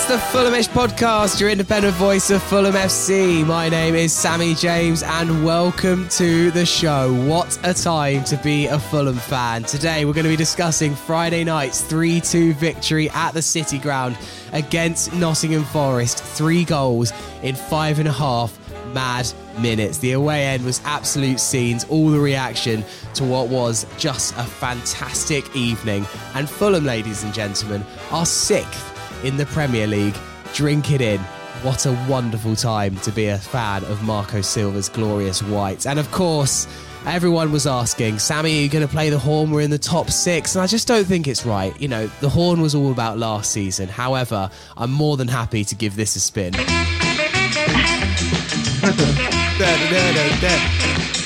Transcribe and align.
It's 0.00 0.08
the 0.08 0.16
Fulhamish 0.16 0.68
podcast, 0.70 1.40
your 1.40 1.50
independent 1.50 1.94
voice 1.96 2.30
of 2.30 2.42
Fulham 2.44 2.72
FC. 2.72 3.46
My 3.46 3.68
name 3.68 3.94
is 3.94 4.14
Sammy 4.14 4.54
James, 4.54 5.02
and 5.02 5.44
welcome 5.44 6.08
to 6.08 6.50
the 6.52 6.64
show. 6.64 7.12
What 7.26 7.58
a 7.64 7.74
time 7.74 8.24
to 8.24 8.38
be 8.38 8.64
a 8.64 8.78
Fulham 8.78 9.16
fan. 9.16 9.64
Today, 9.64 10.06
we're 10.06 10.14
going 10.14 10.24
to 10.24 10.30
be 10.30 10.36
discussing 10.36 10.94
Friday 10.94 11.44
night's 11.44 11.82
3 11.82 12.18
2 12.18 12.54
victory 12.54 13.10
at 13.10 13.32
the 13.32 13.42
City 13.42 13.76
Ground 13.76 14.16
against 14.52 15.12
Nottingham 15.12 15.64
Forest. 15.64 16.24
Three 16.24 16.64
goals 16.64 17.12
in 17.42 17.54
five 17.54 17.98
and 17.98 18.08
a 18.08 18.12
half 18.12 18.58
mad 18.94 19.30
minutes. 19.58 19.98
The 19.98 20.12
away 20.12 20.46
end 20.46 20.64
was 20.64 20.80
absolute 20.86 21.40
scenes, 21.40 21.84
all 21.84 22.08
the 22.08 22.20
reaction 22.20 22.86
to 23.14 23.24
what 23.24 23.48
was 23.48 23.84
just 23.98 24.32
a 24.38 24.44
fantastic 24.44 25.54
evening. 25.54 26.06
And 26.34 26.48
Fulham, 26.48 26.86
ladies 26.86 27.22
and 27.22 27.34
gentlemen, 27.34 27.84
are 28.10 28.24
sixth 28.24 28.96
in 29.24 29.36
the 29.36 29.46
Premier 29.46 29.86
League. 29.86 30.16
Drink 30.54 30.90
it 30.90 31.00
in. 31.00 31.20
What 31.62 31.86
a 31.86 31.92
wonderful 32.08 32.56
time 32.56 32.96
to 32.98 33.12
be 33.12 33.26
a 33.26 33.38
fan 33.38 33.84
of 33.84 34.02
Marco 34.02 34.40
Silva's 34.40 34.88
glorious 34.88 35.42
white. 35.42 35.86
And 35.86 35.98
of 35.98 36.10
course, 36.10 36.66
everyone 37.06 37.52
was 37.52 37.66
asking, 37.66 38.18
Sammy, 38.18 38.58
are 38.58 38.62
you 38.62 38.68
going 38.68 38.86
to 38.86 38.92
play 38.92 39.10
the 39.10 39.18
horn? 39.18 39.50
We're 39.50 39.60
in 39.60 39.70
the 39.70 39.78
top 39.78 40.10
six. 40.10 40.54
And 40.54 40.62
I 40.62 40.66
just 40.66 40.88
don't 40.88 41.04
think 41.04 41.28
it's 41.28 41.44
right. 41.44 41.78
You 41.80 41.88
know, 41.88 42.06
the 42.20 42.28
horn 42.28 42.60
was 42.60 42.74
all 42.74 42.92
about 42.92 43.18
last 43.18 43.52
season. 43.52 43.88
However, 43.88 44.50
I'm 44.76 44.90
more 44.90 45.16
than 45.16 45.28
happy 45.28 45.64
to 45.64 45.74
give 45.74 45.96
this 45.96 46.16
a 46.16 46.20
spin. 46.20 46.54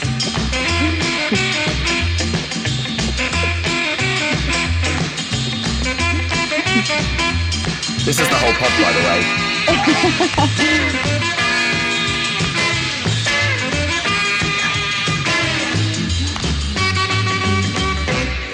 This 8.05 8.21
is 8.21 8.29
the 8.29 8.35
whole 8.35 8.53
pod, 8.53 8.71
by 8.83 8.93
the 8.93 9.01
way. 9.09 9.21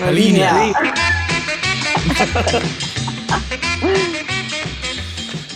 Alina. 0.02 0.40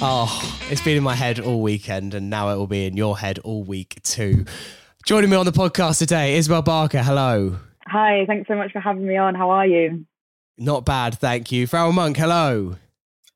oh, 0.02 0.58
it's 0.70 0.80
been 0.80 0.96
in 0.96 1.04
my 1.04 1.14
head 1.14 1.38
all 1.38 1.62
weekend, 1.62 2.14
and 2.14 2.28
now 2.28 2.48
it 2.48 2.56
will 2.56 2.66
be 2.66 2.86
in 2.86 2.96
your 2.96 3.16
head 3.16 3.38
all 3.44 3.62
week 3.62 4.02
too. 4.02 4.44
Joining 5.06 5.30
me 5.30 5.36
on 5.36 5.46
the 5.46 5.52
podcast 5.52 6.00
today, 6.00 6.34
Isabel 6.34 6.62
Barker. 6.62 7.00
Hello. 7.00 7.58
Hi, 7.86 8.24
thanks 8.26 8.48
so 8.48 8.56
much 8.56 8.72
for 8.72 8.80
having 8.80 9.06
me 9.06 9.16
on. 9.16 9.36
How 9.36 9.50
are 9.50 9.68
you? 9.68 10.04
Not 10.58 10.84
bad, 10.84 11.14
thank 11.14 11.52
you. 11.52 11.68
Farrell 11.68 11.92
Monk, 11.92 12.16
hello. 12.16 12.74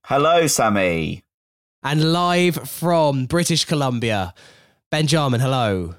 Hello, 0.09 0.47
Sammy. 0.47 1.23
And 1.83 2.15
live 2.15 2.67
from 2.67 3.27
British 3.27 3.67
Columbia, 3.67 4.33
Benjamin, 4.91 5.39
hello. 5.39 5.97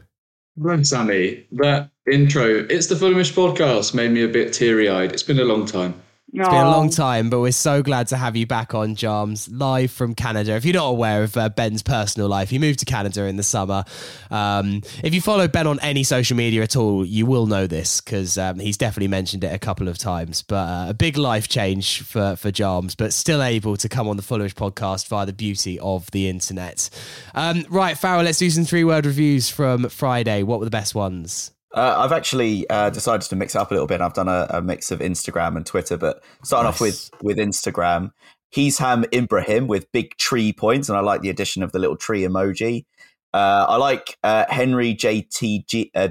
Hello, 0.59 0.81
Sammy. 0.81 1.45
That 1.51 1.91
intro, 2.11 2.65
it's 2.71 2.87
the 2.87 2.95
Fulhamish 2.95 3.31
podcast, 3.31 3.93
made 3.93 4.09
me 4.09 4.23
a 4.23 4.27
bit 4.27 4.51
teary 4.51 4.89
eyed. 4.89 5.11
It's 5.11 5.21
been 5.21 5.37
a 5.37 5.43
long 5.43 5.67
time. 5.67 5.93
It's 6.31 6.47
been 6.47 6.65
a 6.65 6.69
long 6.69 6.91
time, 6.91 7.31
but 7.31 7.39
we're 7.39 7.51
so 7.51 7.81
glad 7.81 8.07
to 8.09 8.17
have 8.17 8.35
you 8.35 8.45
back 8.45 8.75
on, 8.75 8.95
Jarms, 8.95 9.49
live 9.51 9.89
from 9.89 10.13
Canada. 10.13 10.53
If 10.55 10.63
you're 10.63 10.75
not 10.75 10.89
aware 10.89 11.23
of 11.23 11.35
uh, 11.35 11.49
Ben's 11.49 11.81
personal 11.81 12.29
life, 12.29 12.51
he 12.51 12.59
moved 12.59 12.79
to 12.79 12.85
Canada 12.85 13.25
in 13.25 13.35
the 13.35 13.43
summer. 13.43 13.83
Um, 14.29 14.83
if 15.03 15.15
you 15.15 15.21
follow 15.21 15.47
Ben 15.47 15.65
on 15.65 15.79
any 15.79 16.03
social 16.03 16.37
media 16.37 16.61
at 16.61 16.75
all, 16.75 17.03
you 17.03 17.25
will 17.25 17.47
know 17.47 17.65
this 17.65 17.99
because 17.99 18.37
um, 18.37 18.59
he's 18.59 18.77
definitely 18.77 19.07
mentioned 19.07 19.43
it 19.43 19.53
a 19.53 19.59
couple 19.59 19.87
of 19.87 19.97
times. 19.97 20.43
But 20.43 20.55
uh, 20.55 20.85
a 20.89 20.93
big 20.93 21.17
life 21.17 21.47
change 21.47 22.01
for, 22.01 22.35
for 22.35 22.51
Jarms, 22.51 22.95
but 22.95 23.11
still 23.11 23.41
able 23.41 23.75
to 23.77 23.89
come 23.89 24.07
on 24.07 24.15
the 24.15 24.23
Fulhamish 24.23 24.53
podcast 24.53 25.07
via 25.07 25.25
the 25.25 25.33
beauty 25.33 25.79
of 25.79 26.11
the 26.11 26.29
internet. 26.29 26.91
Um, 27.33 27.65
right, 27.69 27.97
Farrell, 27.97 28.23
let's 28.23 28.37
do 28.37 28.49
some 28.51 28.65
three 28.65 28.83
word 28.83 29.07
reviews 29.07 29.49
from 29.49 29.89
Friday. 29.89 30.43
What 30.43 30.59
were 30.59 30.65
the 30.65 30.71
best 30.71 30.93
ones? 30.93 31.51
Uh, 31.75 31.95
I've 31.97 32.11
actually 32.11 32.67
uh, 32.69 32.89
decided 32.89 33.29
to 33.29 33.35
mix 33.35 33.55
it 33.55 33.59
up 33.59 33.69
a 33.69 33.73
little 33.73 33.87
bit. 33.87 34.01
I've 34.01 34.13
done 34.13 34.27
a, 34.27 34.47
a 34.49 34.61
mix 34.61 34.91
of 34.91 34.99
Instagram 34.99 35.55
and 35.55 35.65
Twitter, 35.65 35.97
but 35.97 36.23
starting 36.43 36.65
nice. 36.65 36.75
off 36.75 36.81
with 36.81 37.11
with 37.21 37.37
Instagram, 37.37 38.11
he's 38.49 38.79
Ham 38.79 39.05
Ibrahim 39.13 39.67
with 39.67 39.91
big 39.91 40.17
tree 40.17 40.51
points, 40.51 40.89
and 40.89 40.97
I 40.97 41.01
like 41.01 41.21
the 41.21 41.29
addition 41.29 41.61
of 41.61 41.71
the 41.71 41.79
little 41.79 41.97
tree 41.97 42.23
emoji. 42.23 42.85
Uh, 43.33 43.65
I 43.69 43.75
like 43.77 44.17
uh, 44.23 44.45
Henry 44.49 44.95
JTD's 44.95 45.89
uh, 45.93 46.07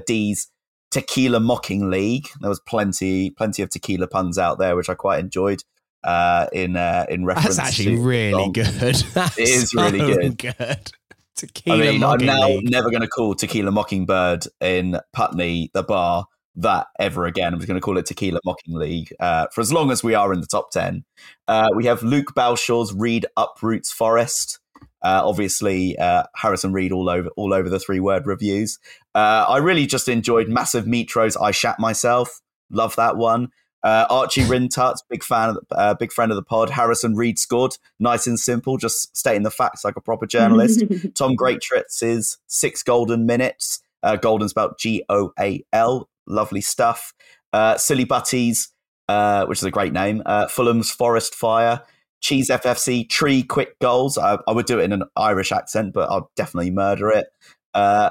Tequila 0.91 1.41
Mocking 1.41 1.89
League. 1.89 2.29
There 2.39 2.49
was 2.49 2.61
plenty 2.61 3.29
plenty 3.31 3.61
of 3.61 3.69
tequila 3.69 4.07
puns 4.07 4.37
out 4.37 4.59
there, 4.59 4.75
which 4.77 4.89
I 4.89 4.95
quite 4.95 5.19
enjoyed. 5.19 5.63
Uh, 6.01 6.47
in 6.53 6.77
in 6.77 7.25
reference, 7.25 7.57
that's 7.57 7.59
actually 7.59 7.97
really 7.97 8.49
good. 8.51 8.65
That's 9.13 9.37
it 9.37 9.49
is 9.49 9.71
so 9.71 9.83
really 9.83 9.99
good. 9.99 10.37
good. 10.37 10.91
Tequila 11.39 11.77
I 11.77 11.91
mean, 11.91 12.03
I'm 12.03 12.25
now 12.25 12.59
never 12.63 12.89
going 12.89 13.01
to 13.01 13.07
call 13.07 13.35
Tequila 13.35 13.71
Mockingbird 13.71 14.45
in 14.61 14.99
Putney, 15.13 15.71
the 15.73 15.83
bar, 15.83 16.25
that 16.55 16.87
ever 16.99 17.25
again. 17.25 17.53
I'm 17.53 17.59
just 17.59 17.67
going 17.67 17.79
to 17.79 17.83
call 17.83 17.97
it 17.97 18.05
Tequila 18.05 18.39
Mocking 18.45 18.75
League 18.75 19.13
uh, 19.19 19.47
for 19.53 19.61
as 19.61 19.71
long 19.71 19.91
as 19.91 20.03
we 20.03 20.13
are 20.13 20.33
in 20.33 20.41
the 20.41 20.47
top 20.47 20.71
10. 20.71 21.03
Uh, 21.47 21.69
we 21.75 21.85
have 21.85 22.03
Luke 22.03 22.33
Balshaw's 22.35 22.93
Read 22.93 23.25
Uproots 23.37 23.91
Forest. 23.91 24.59
Uh, 25.01 25.21
obviously, 25.23 25.97
uh, 25.97 26.23
Harrison 26.35 26.73
Reed 26.73 26.91
all 26.91 27.09
over 27.09 27.29
all 27.37 27.53
over 27.53 27.69
the 27.69 27.79
three 27.79 28.01
word 28.01 28.25
reviews. 28.25 28.79
Uh, 29.15 29.45
I 29.47 29.57
really 29.57 29.85
just 29.85 30.09
enjoyed 30.09 30.49
Massive 30.49 30.85
Metro's 30.85 31.37
I 31.37 31.51
Shat 31.51 31.79
Myself. 31.79 32.41
Love 32.69 32.95
that 32.97 33.15
one. 33.15 33.49
Uh, 33.81 34.05
Archie 34.09 34.43
Rhind-Tutt's, 34.43 35.03
big 35.09 35.23
fan, 35.23 35.49
of 35.49 35.55
the, 35.69 35.75
uh, 35.75 35.93
big 35.93 36.11
friend 36.11 36.31
of 36.31 36.35
the 36.35 36.43
pod. 36.43 36.69
Harrison 36.69 37.15
Reed 37.15 37.39
scored, 37.39 37.77
nice 37.99 38.27
and 38.27 38.39
simple, 38.39 38.77
just 38.77 39.15
stating 39.15 39.43
the 39.43 39.51
facts 39.51 39.85
like 39.85 39.95
a 39.95 40.01
proper 40.01 40.25
journalist. 40.25 40.83
Tom 41.15 41.35
Greatrex's 41.35 42.37
six 42.47 42.83
golden 42.83 43.25
minutes, 43.25 43.81
uh, 44.03 44.17
golden 44.17 44.49
spelled 44.49 44.73
G 44.77 45.03
O 45.09 45.31
A 45.39 45.63
L, 45.71 46.09
lovely 46.27 46.61
stuff. 46.61 47.13
Uh, 47.53 47.77
Silly 47.77 48.03
Butties, 48.03 48.69
uh, 49.07 49.45
which 49.45 49.59
is 49.59 49.63
a 49.63 49.71
great 49.71 49.93
name. 49.93 50.21
Uh, 50.25 50.47
Fulham's 50.47 50.91
Forest 50.91 51.33
Fire, 51.33 51.81
Cheese 52.21 52.49
FFC, 52.49 53.09
Tree 53.09 53.43
Quick 53.43 53.79
Goals. 53.79 54.17
I, 54.17 54.37
I, 54.45 54.51
would 54.51 54.65
do 54.65 54.79
it 54.79 54.83
in 54.83 54.91
an 54.91 55.03
Irish 55.15 55.51
accent, 55.51 55.93
but 55.93 56.09
I'll 56.11 56.29
definitely 56.35 56.69
murder 56.69 57.09
it. 57.09 57.27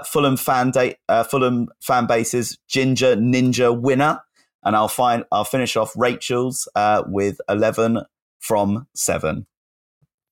Fulham 0.06 0.38
fan 0.38 0.70
date, 0.70 0.96
Fulham 1.30 1.68
fan 1.82 2.06
bases, 2.06 2.58
Ginger 2.68 3.16
Ninja 3.16 3.78
winner 3.78 4.20
and 4.64 4.76
I'll 4.76 4.88
find 4.88 5.24
I'll 5.32 5.44
finish 5.44 5.76
off 5.76 5.92
Rachel's 5.96 6.68
uh, 6.74 7.02
with 7.06 7.40
eleven 7.48 8.00
from 8.40 8.86
seven. 8.94 9.46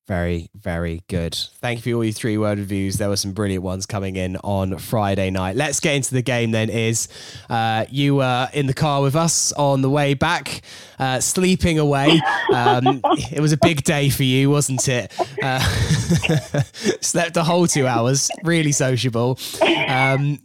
Very, 0.06 0.50
very 0.54 1.02
good. 1.08 1.34
Thank 1.34 1.84
you 1.84 1.92
for 1.92 1.96
all 1.96 2.04
your 2.04 2.12
three 2.12 2.38
word 2.38 2.58
reviews. 2.58 2.96
There 2.96 3.08
were 3.08 3.16
some 3.16 3.32
brilliant 3.32 3.64
ones 3.64 3.86
coming 3.86 4.14
in 4.14 4.36
on 4.36 4.78
Friday 4.78 5.30
night. 5.30 5.56
Let's 5.56 5.80
get 5.80 5.96
into 5.96 6.14
the 6.14 6.22
game 6.22 6.52
then. 6.52 6.70
Is 6.70 7.08
uh, 7.50 7.86
you 7.90 8.16
were 8.16 8.48
in 8.52 8.68
the 8.68 8.74
car 8.74 9.02
with 9.02 9.16
us 9.16 9.50
on 9.54 9.82
the 9.82 9.90
way 9.90 10.14
back, 10.14 10.62
uh, 11.00 11.18
sleeping 11.18 11.80
away. 11.80 12.20
Um, 12.54 13.00
it 13.32 13.40
was 13.40 13.52
a 13.52 13.56
big 13.56 13.82
day 13.82 14.08
for 14.08 14.22
you, 14.22 14.48
wasn't 14.48 14.86
it? 14.86 15.12
Uh, 15.42 15.58
slept 17.00 17.36
a 17.36 17.42
whole 17.42 17.66
two 17.66 17.88
hours, 17.88 18.30
really 18.44 18.72
sociable. 18.72 19.40
Um, 19.88 20.38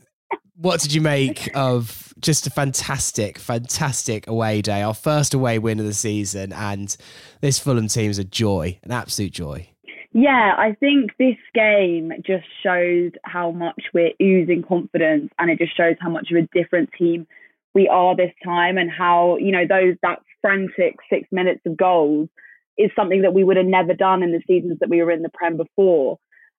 what 0.55 0.79
did 0.79 0.91
you 0.91 1.01
make 1.01 1.55
of 1.55 2.10
just 2.21 2.47
a 2.47 2.49
fantastic, 2.49 3.37
fantastic 3.37 4.27
away 4.27 4.61
day. 4.61 4.81
Our 4.81 4.93
first 4.93 5.33
away 5.33 5.59
win 5.59 5.79
of 5.79 5.85
the 5.85 5.93
season, 5.93 6.53
and 6.53 6.95
this 7.41 7.59
Fulham 7.59 7.87
team 7.87 8.09
is 8.09 8.19
a 8.19 8.23
joy, 8.23 8.79
an 8.83 8.91
absolute 8.91 9.31
joy. 9.31 9.67
Yeah, 10.13 10.55
I 10.57 10.75
think 10.79 11.11
this 11.17 11.37
game 11.53 12.11
just 12.25 12.45
shows 12.63 13.11
how 13.23 13.51
much 13.51 13.81
we're 13.93 14.11
oozing 14.21 14.63
confidence, 14.63 15.31
and 15.39 15.49
it 15.49 15.57
just 15.57 15.75
shows 15.75 15.95
how 15.99 16.09
much 16.09 16.29
of 16.31 16.37
a 16.37 16.47
different 16.53 16.89
team 16.97 17.27
we 17.73 17.87
are 17.87 18.15
this 18.15 18.33
time, 18.43 18.77
and 18.77 18.91
how 18.91 19.37
you 19.37 19.51
know 19.51 19.65
those 19.67 19.95
that 20.03 20.19
frantic 20.41 20.95
six 21.09 21.27
minutes 21.31 21.61
of 21.65 21.77
goals 21.77 22.29
is 22.77 22.91
something 22.95 23.21
that 23.21 23.33
we 23.33 23.43
would 23.43 23.57
have 23.57 23.65
never 23.65 23.93
done 23.93 24.23
in 24.23 24.31
the 24.31 24.41
seasons 24.47 24.79
that 24.79 24.89
we 24.89 25.01
were 25.01 25.11
in 25.11 25.21
the 25.21 25.29
Prem 25.29 25.57
before. 25.57 26.17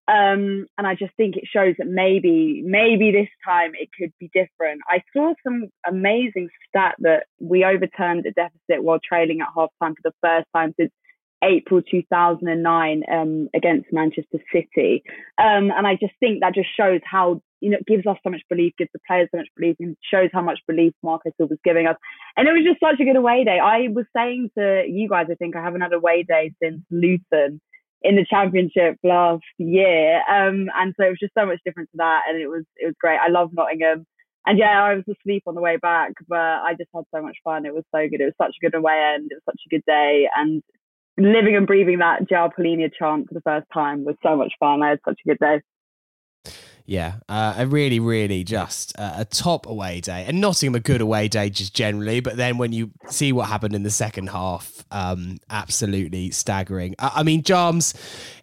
Um, 0.08 0.66
and 0.76 0.86
I 0.86 0.94
just 0.94 1.14
think 1.16 1.36
it 1.36 1.44
shows 1.50 1.74
that 1.78 1.86
maybe, 1.86 2.62
maybe 2.66 3.12
this 3.12 3.28
time 3.46 3.72
it 3.74 3.88
could 3.98 4.12
be 4.18 4.30
different. 4.34 4.80
I 4.88 5.02
saw 5.16 5.34
some 5.44 5.68
amazing 5.86 6.48
stat 6.68 6.96
that 7.00 7.26
we 7.40 7.64
overturned 7.64 8.26
a 8.26 8.32
deficit 8.32 8.82
while 8.82 8.98
trailing 9.02 9.40
at 9.40 9.48
half 9.54 9.70
time 9.80 9.94
for 9.94 10.10
the 10.10 10.14
first 10.20 10.48
time 10.54 10.74
since 10.78 10.90
April 11.42 11.82
2009 11.82 13.02
um, 13.10 13.48
against 13.54 13.92
Manchester 13.92 14.38
City. 14.52 15.02
Um, 15.38 15.70
and 15.70 15.86
I 15.86 15.94
just 15.94 16.14
think 16.20 16.40
that 16.40 16.54
just 16.54 16.68
shows 16.76 17.00
how, 17.04 17.40
you 17.60 17.70
know, 17.70 17.78
it 17.78 17.86
gives 17.86 18.06
us 18.06 18.16
so 18.24 18.30
much 18.30 18.42
belief, 18.48 18.74
gives 18.78 18.90
the 18.92 19.00
players 19.06 19.28
so 19.32 19.38
much 19.38 19.48
belief, 19.56 19.76
and 19.80 19.96
shows 20.12 20.30
how 20.32 20.42
much 20.42 20.60
belief 20.66 20.94
Marco 21.02 21.30
Silva's 21.36 21.58
giving 21.64 21.86
us. 21.86 21.96
And 22.36 22.48
it 22.48 22.52
was 22.52 22.64
just 22.64 22.80
such 22.80 23.00
a 23.00 23.04
good 23.04 23.16
away 23.16 23.44
day. 23.44 23.58
I 23.58 23.88
was 23.88 24.06
saying 24.16 24.50
to 24.58 24.84
you 24.88 25.08
guys, 25.08 25.26
I 25.30 25.34
think 25.34 25.56
I 25.56 25.62
haven't 25.62 25.80
had 25.80 25.92
a 25.92 25.96
away 25.96 26.24
day 26.24 26.54
since 26.62 26.80
Luton 26.90 27.60
in 28.04 28.16
the 28.16 28.26
championship 28.28 28.96
last 29.02 29.44
year. 29.58 30.16
Um, 30.28 30.68
and 30.74 30.94
so 30.96 31.06
it 31.06 31.10
was 31.10 31.20
just 31.20 31.34
so 31.38 31.46
much 31.46 31.60
different 31.64 31.90
to 31.90 31.96
that, 31.98 32.22
and 32.28 32.40
it 32.40 32.48
was 32.48 32.64
it 32.76 32.86
was 32.86 32.94
great. 33.00 33.18
I 33.18 33.28
love 33.28 33.50
Nottingham, 33.52 34.06
and 34.46 34.58
yeah, 34.58 34.82
I 34.82 34.94
was 34.94 35.04
asleep 35.08 35.44
on 35.46 35.54
the 35.54 35.60
way 35.60 35.76
back, 35.76 36.12
but 36.28 36.36
I 36.36 36.74
just 36.78 36.90
had 36.94 37.04
so 37.14 37.22
much 37.22 37.36
fun. 37.44 37.66
It 37.66 37.74
was 37.74 37.84
so 37.94 38.08
good. 38.08 38.20
It 38.20 38.26
was 38.26 38.34
such 38.40 38.56
a 38.60 38.64
good 38.64 38.74
away 38.74 39.12
end. 39.14 39.30
It 39.30 39.36
was 39.36 39.54
such 39.54 39.60
a 39.66 39.70
good 39.70 39.84
day, 39.86 40.28
and 40.36 40.62
living 41.18 41.56
and 41.56 41.66
breathing 41.66 41.98
that 41.98 42.28
João 42.28 42.50
Palhinha 42.52 42.90
chant 42.98 43.28
for 43.28 43.34
the 43.34 43.42
first 43.42 43.66
time 43.72 44.04
was 44.04 44.16
so 44.22 44.36
much 44.36 44.52
fun. 44.58 44.82
I 44.82 44.90
had 44.90 45.00
such 45.04 45.20
a 45.24 45.28
good 45.28 45.38
day. 45.38 45.60
Yeah, 46.84 47.14
uh, 47.28 47.54
a 47.58 47.66
really, 47.66 48.00
really 48.00 48.44
just 48.44 48.98
uh, 48.98 49.14
a 49.18 49.24
top 49.24 49.66
away 49.66 50.00
day, 50.00 50.24
and 50.26 50.40
Nottingham 50.40 50.74
a 50.74 50.80
good 50.80 51.00
away 51.00 51.28
day 51.28 51.48
just 51.48 51.74
generally. 51.74 52.20
But 52.20 52.36
then 52.36 52.58
when 52.58 52.72
you 52.72 52.90
see 53.08 53.32
what 53.32 53.48
happened 53.48 53.74
in 53.74 53.82
the 53.82 53.90
second 53.90 54.28
half, 54.30 54.84
um, 54.90 55.38
absolutely 55.48 56.30
staggering. 56.30 56.94
I, 56.98 57.12
I 57.16 57.22
mean, 57.22 57.42
Jarms, 57.42 57.94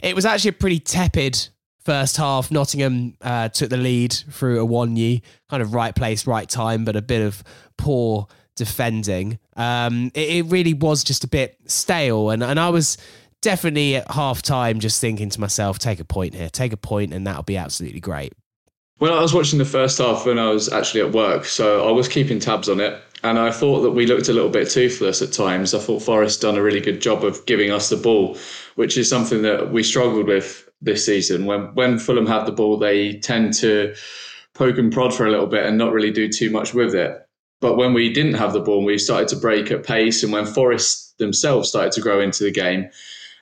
it 0.02 0.16
was 0.16 0.26
actually 0.26 0.52
a 0.52 0.54
pretty 0.54 0.80
tepid 0.80 1.50
first 1.84 2.18
half. 2.18 2.50
Nottingham 2.52 3.16
uh, 3.22 3.50
took 3.50 3.70
the 3.70 3.78
lead 3.78 4.14
through 4.14 4.64
a 4.64 4.68
Awoniyi, 4.68 5.22
kind 5.50 5.62
of 5.62 5.74
right 5.74 5.96
place, 5.96 6.26
right 6.26 6.48
time, 6.48 6.86
but 6.86 6.96
a 6.96 7.02
bit 7.02 7.22
of 7.22 7.44
poor 7.78 8.28
defending. 8.56 9.40
Um, 9.56 10.12
it, 10.14 10.30
it 10.30 10.46
really 10.52 10.74
was 10.74 11.04
just 11.04 11.24
a 11.24 11.28
bit 11.28 11.58
stale, 11.66 12.30
and 12.30 12.44
and 12.44 12.60
I 12.60 12.70
was 12.70 12.98
definitely 13.42 13.96
at 13.96 14.12
half 14.12 14.42
time 14.42 14.80
just 14.80 15.00
thinking 15.02 15.30
to 15.30 15.40
myself, 15.40 15.80
take 15.80 16.00
a 16.00 16.06
point 16.06 16.34
here, 16.34 16.50
take 16.50 16.74
a 16.74 16.78
point, 16.78 17.14
and 17.14 17.26
that'll 17.26 17.44
be 17.44 17.58
absolutely 17.58 18.00
great. 18.00 18.34
Well, 19.00 19.18
I 19.18 19.22
was 19.22 19.34
watching 19.34 19.60
the 19.60 19.66
first 19.66 19.98
half 19.98 20.26
when 20.26 20.38
I 20.38 20.50
was 20.50 20.72
actually 20.72 21.02
at 21.02 21.14
work, 21.14 21.46
so 21.46 21.88
I 21.88 21.92
was 21.92 22.08
keeping 22.08 22.40
tabs 22.40 22.68
on 22.68 22.82
it. 22.82 23.02
And 23.24 23.38
I 23.38 23.52
thought 23.52 23.82
that 23.82 23.92
we 23.92 24.06
looked 24.06 24.30
a 24.30 24.34
little 24.34 24.50
bit 24.50 24.70
toothless 24.70 25.22
at 25.22 25.34
times. 25.34 25.74
I 25.74 25.80
thought 25.80 26.02
Forest 26.02 26.42
done 26.42 26.58
a 26.58 26.62
really 26.62 26.80
good 26.80 27.02
job 27.02 27.24
of 27.24 27.46
giving 27.46 27.70
us 27.70 27.90
the 27.90 27.98
ball, 27.98 28.38
which 28.76 28.98
is 28.98 29.10
something 29.10 29.42
that 29.42 29.72
we 29.72 29.84
struggled 29.84 30.28
with 30.28 30.70
this 30.82 31.06
season. 31.06 31.46
When 31.46 31.74
when 31.76 32.00
Fulham 32.00 32.28
have 32.28 32.46
the 32.46 32.54
ball, 32.54 32.78
they 32.78 33.20
tend 33.20 33.54
to 33.56 33.94
poke 34.54 34.78
and 34.78 34.92
prod 34.92 35.14
for 35.14 35.26
a 35.26 35.32
little 35.32 35.48
bit 35.48 35.66
and 35.66 35.78
not 35.78 35.92
really 35.92 36.12
do 36.12 36.30
too 36.30 36.50
much 36.50 36.74
with 36.74 36.96
it. 36.96 37.22
But 37.60 37.76
when 37.76 37.94
we 37.94 38.12
didn't 38.12 38.36
have 38.36 38.54
the 38.54 38.62
ball, 38.62 38.86
we 38.86 38.98
started 38.98 39.28
to 39.30 39.36
break 39.36 39.70
at 39.70 39.86
pace, 39.86 40.24
and 40.24 40.32
when 40.32 40.46
Forest 40.46 41.18
themselves 41.18 41.68
started 41.68 41.92
to 41.94 42.02
grow 42.02 42.22
into 42.22 42.46
the 42.46 42.52
game, 42.52 42.90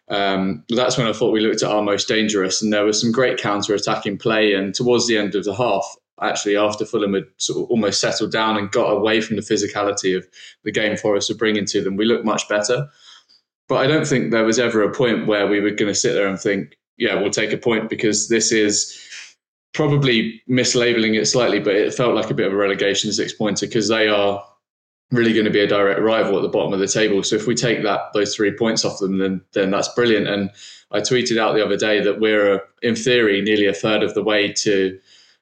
um, 0.10 0.64
that's 0.70 0.98
when 0.98 1.08
I 1.08 1.14
thought 1.14 1.32
we 1.32 1.42
looked 1.42 1.64
at 1.64 1.70
our 1.70 1.82
most 1.82 2.08
dangerous, 2.08 2.62
and 2.62 2.72
there 2.72 2.86
was 2.86 3.02
some 3.02 3.12
great 3.12 3.38
counter-attacking 3.38 4.18
play. 4.18 4.54
And 4.54 4.74
towards 4.74 5.08
the 5.08 5.18
end 5.18 5.36
of 5.36 5.44
the 5.44 5.56
half, 5.56 5.86
actually, 6.22 6.56
after 6.56 6.86
Fulham 6.86 7.14
had 7.14 7.26
sort 7.38 7.64
of 7.64 7.70
almost 7.70 8.00
settled 8.00 8.32
down 8.32 8.58
and 8.58 8.72
got 8.72 8.90
away 8.90 9.22
from 9.22 9.36
the 9.36 9.42
physicality 9.42 10.16
of 10.16 10.26
the 10.64 10.72
game 10.72 10.96
were 11.30 11.36
bringing 11.36 11.66
to 11.66 11.84
them, 11.84 11.98
we 11.98 12.06
looked 12.06 12.26
much 12.26 12.48
better. 12.48 12.88
But 13.68 13.78
I 13.78 13.88
don't 13.88 14.08
think 14.08 14.32
there 14.32 14.46
was 14.46 14.60
ever 14.60 14.82
a 14.82 14.94
point 14.94 15.28
where 15.28 15.48
we 15.48 15.60
were 15.60 15.72
going 15.72 15.92
to 15.92 15.96
sit 15.96 16.14
there 16.14 16.28
and 16.28 16.40
think, 16.40 16.78
"Yeah, 16.98 17.16
we'll 17.16 17.30
take 17.30 17.52
a 17.52 17.58
point," 17.58 17.90
because 17.90 18.30
this 18.30 18.54
is 18.54 18.98
probably 19.74 20.42
mislabeling 20.50 21.20
it 21.20 21.26
slightly, 21.26 21.60
but 21.60 21.76
it 21.76 21.94
felt 21.94 22.16
like 22.16 22.32
a 22.32 22.34
bit 22.34 22.48
of 22.48 22.54
a 22.54 22.56
relegation 22.56 23.12
six 23.12 23.34
pointer 23.34 23.68
because 23.68 23.90
they 23.90 24.08
are 24.08 24.44
really 25.12 25.34
going 25.34 25.46
to 25.46 25.52
be 25.52 25.62
a 25.62 25.68
direct 25.68 26.02
rival 26.02 26.36
at 26.36 26.42
the 26.42 26.50
bottom 26.50 26.74
of 26.74 26.80
the 26.80 26.88
table. 26.88 27.24
So 27.24 27.36
if 27.36 27.48
we 27.48 27.56
take 27.56 27.84
that 27.84 28.12
those 28.14 28.36
three 28.36 28.52
points 28.52 28.84
off 28.84 29.00
them, 29.00 29.18
then 29.20 29.42
then 29.54 29.72
that's 29.72 29.88
brilliant. 29.90 30.28
And 30.28 30.52
I 30.92 31.00
tweeted 31.00 31.38
out 31.38 31.54
the 31.54 31.66
other 31.66 31.78
day 31.78 32.02
that 32.02 32.20
we're 32.20 32.62
in 32.82 32.96
theory 32.96 33.42
nearly 33.42 33.68
a 33.68 33.74
third 33.74 34.04
of 34.04 34.14
the 34.14 34.24
way 34.24 34.52
to 34.54 35.00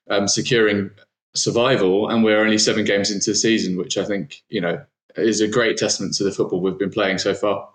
um, 0.09 0.27
securing 0.27 0.91
survival, 1.33 2.09
and 2.09 2.23
we're 2.23 2.41
only 2.41 2.57
seven 2.57 2.85
games 2.85 3.11
into 3.11 3.31
the 3.31 3.35
season, 3.35 3.77
which 3.77 3.97
I 3.97 4.05
think 4.05 4.43
you 4.49 4.61
know 4.61 4.83
is 5.15 5.41
a 5.41 5.47
great 5.47 5.77
testament 5.77 6.13
to 6.15 6.23
the 6.23 6.31
football 6.31 6.61
we've 6.61 6.77
been 6.77 6.91
playing 6.91 7.17
so 7.17 7.33
far. 7.33 7.69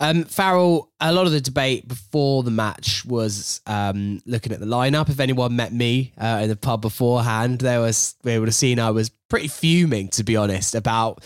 Um, 0.00 0.24
Farrell, 0.24 0.90
a 1.00 1.12
lot 1.12 1.26
of 1.26 1.32
the 1.32 1.40
debate 1.40 1.88
before 1.88 2.42
the 2.42 2.50
match 2.50 3.04
was 3.04 3.60
um, 3.66 4.22
looking 4.26 4.52
at 4.52 4.60
the 4.60 4.66
lineup. 4.66 5.08
If 5.08 5.20
anyone 5.20 5.56
met 5.56 5.72
me 5.72 6.12
uh, 6.18 6.40
in 6.42 6.48
the 6.48 6.56
pub 6.56 6.82
beforehand, 6.82 7.60
there 7.60 7.80
was 7.80 8.14
they 8.22 8.38
would 8.38 8.48
have 8.48 8.54
seen 8.54 8.78
I 8.78 8.90
was 8.90 9.08
pretty 9.08 9.48
fuming, 9.48 10.08
to 10.10 10.24
be 10.24 10.36
honest, 10.36 10.74
about 10.74 11.24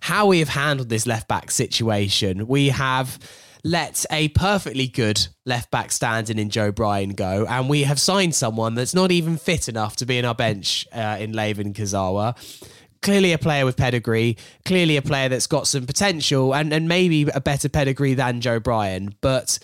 how 0.00 0.26
we 0.26 0.38
have 0.38 0.48
handled 0.48 0.88
this 0.88 1.06
left 1.06 1.28
back 1.28 1.50
situation. 1.50 2.46
We 2.46 2.68
have 2.68 3.18
let 3.62 4.04
a 4.10 4.28
perfectly 4.28 4.86
good 4.86 5.26
left 5.46 5.70
back 5.70 5.90
standing 5.90 6.38
in 6.38 6.50
Joe 6.50 6.70
Bryan 6.70 7.10
go, 7.10 7.46
and 7.48 7.68
we 7.68 7.84
have 7.84 7.98
signed 7.98 8.34
someone 8.34 8.74
that's 8.74 8.94
not 8.94 9.10
even 9.10 9.38
fit 9.38 9.68
enough 9.68 9.96
to 9.96 10.06
be 10.06 10.18
in 10.18 10.24
our 10.24 10.34
bench 10.34 10.86
uh, 10.92 11.16
in 11.18 11.32
Layvin 11.32 11.74
Kurzawa 11.74 12.36
clearly 13.04 13.32
a 13.32 13.38
player 13.38 13.66
with 13.66 13.76
pedigree, 13.76 14.36
clearly 14.64 14.96
a 14.96 15.02
player 15.02 15.28
that's 15.28 15.46
got 15.46 15.66
some 15.66 15.86
potential 15.86 16.54
and, 16.54 16.72
and 16.72 16.88
maybe 16.88 17.28
a 17.34 17.40
better 17.40 17.68
pedigree 17.68 18.14
than 18.14 18.40
Joe 18.40 18.58
Bryan, 18.58 19.14
but 19.20 19.58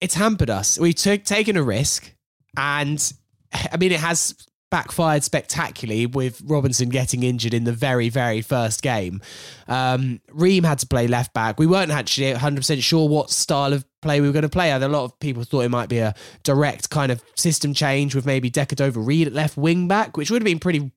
it's 0.00 0.14
hampered 0.16 0.50
us. 0.50 0.78
We've 0.78 0.94
t- 0.94 1.18
taken 1.18 1.56
a 1.56 1.62
risk, 1.62 2.12
and 2.56 3.12
I 3.54 3.76
mean, 3.76 3.92
it 3.92 4.00
has 4.00 4.34
backfired 4.72 5.22
spectacularly 5.22 6.06
with 6.06 6.42
Robinson 6.44 6.88
getting 6.88 7.22
injured 7.22 7.54
in 7.54 7.64
the 7.64 7.72
very, 7.72 8.08
very 8.08 8.40
first 8.40 8.82
game. 8.82 9.20
Um, 9.68 10.20
Ream 10.32 10.64
had 10.64 10.80
to 10.80 10.86
play 10.86 11.06
left 11.06 11.32
back. 11.34 11.60
We 11.60 11.66
weren't 11.66 11.92
actually 11.92 12.32
100% 12.32 12.82
sure 12.82 13.08
what 13.08 13.30
style 13.30 13.74
of 13.74 13.84
play 14.00 14.20
we 14.20 14.26
were 14.26 14.32
going 14.32 14.42
to 14.42 14.48
play. 14.48 14.72
A 14.72 14.78
lot 14.88 15.04
of 15.04 15.20
people 15.20 15.44
thought 15.44 15.60
it 15.60 15.68
might 15.68 15.88
be 15.88 15.98
a 15.98 16.14
direct 16.42 16.90
kind 16.90 17.12
of 17.12 17.22
system 17.36 17.74
change 17.74 18.14
with 18.16 18.26
maybe 18.26 18.50
Decordova-Reid 18.50 19.28
at 19.28 19.32
left 19.34 19.56
wing 19.56 19.86
back, 19.86 20.16
which 20.16 20.30
would 20.30 20.42
have 20.42 20.46
been 20.46 20.58
pretty 20.58 20.90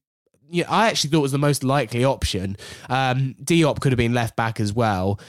yeah, 0.49 0.65
I 0.69 0.87
actually 0.87 1.09
thought 1.11 1.21
was 1.21 1.31
the 1.31 1.37
most 1.37 1.63
likely 1.63 2.03
option. 2.03 2.57
Um, 2.89 3.35
Diop 3.43 3.79
could 3.79 3.91
have 3.91 3.97
been 3.97 4.13
left 4.13 4.35
back 4.35 4.59
as 4.59 4.73
well. 4.73 5.19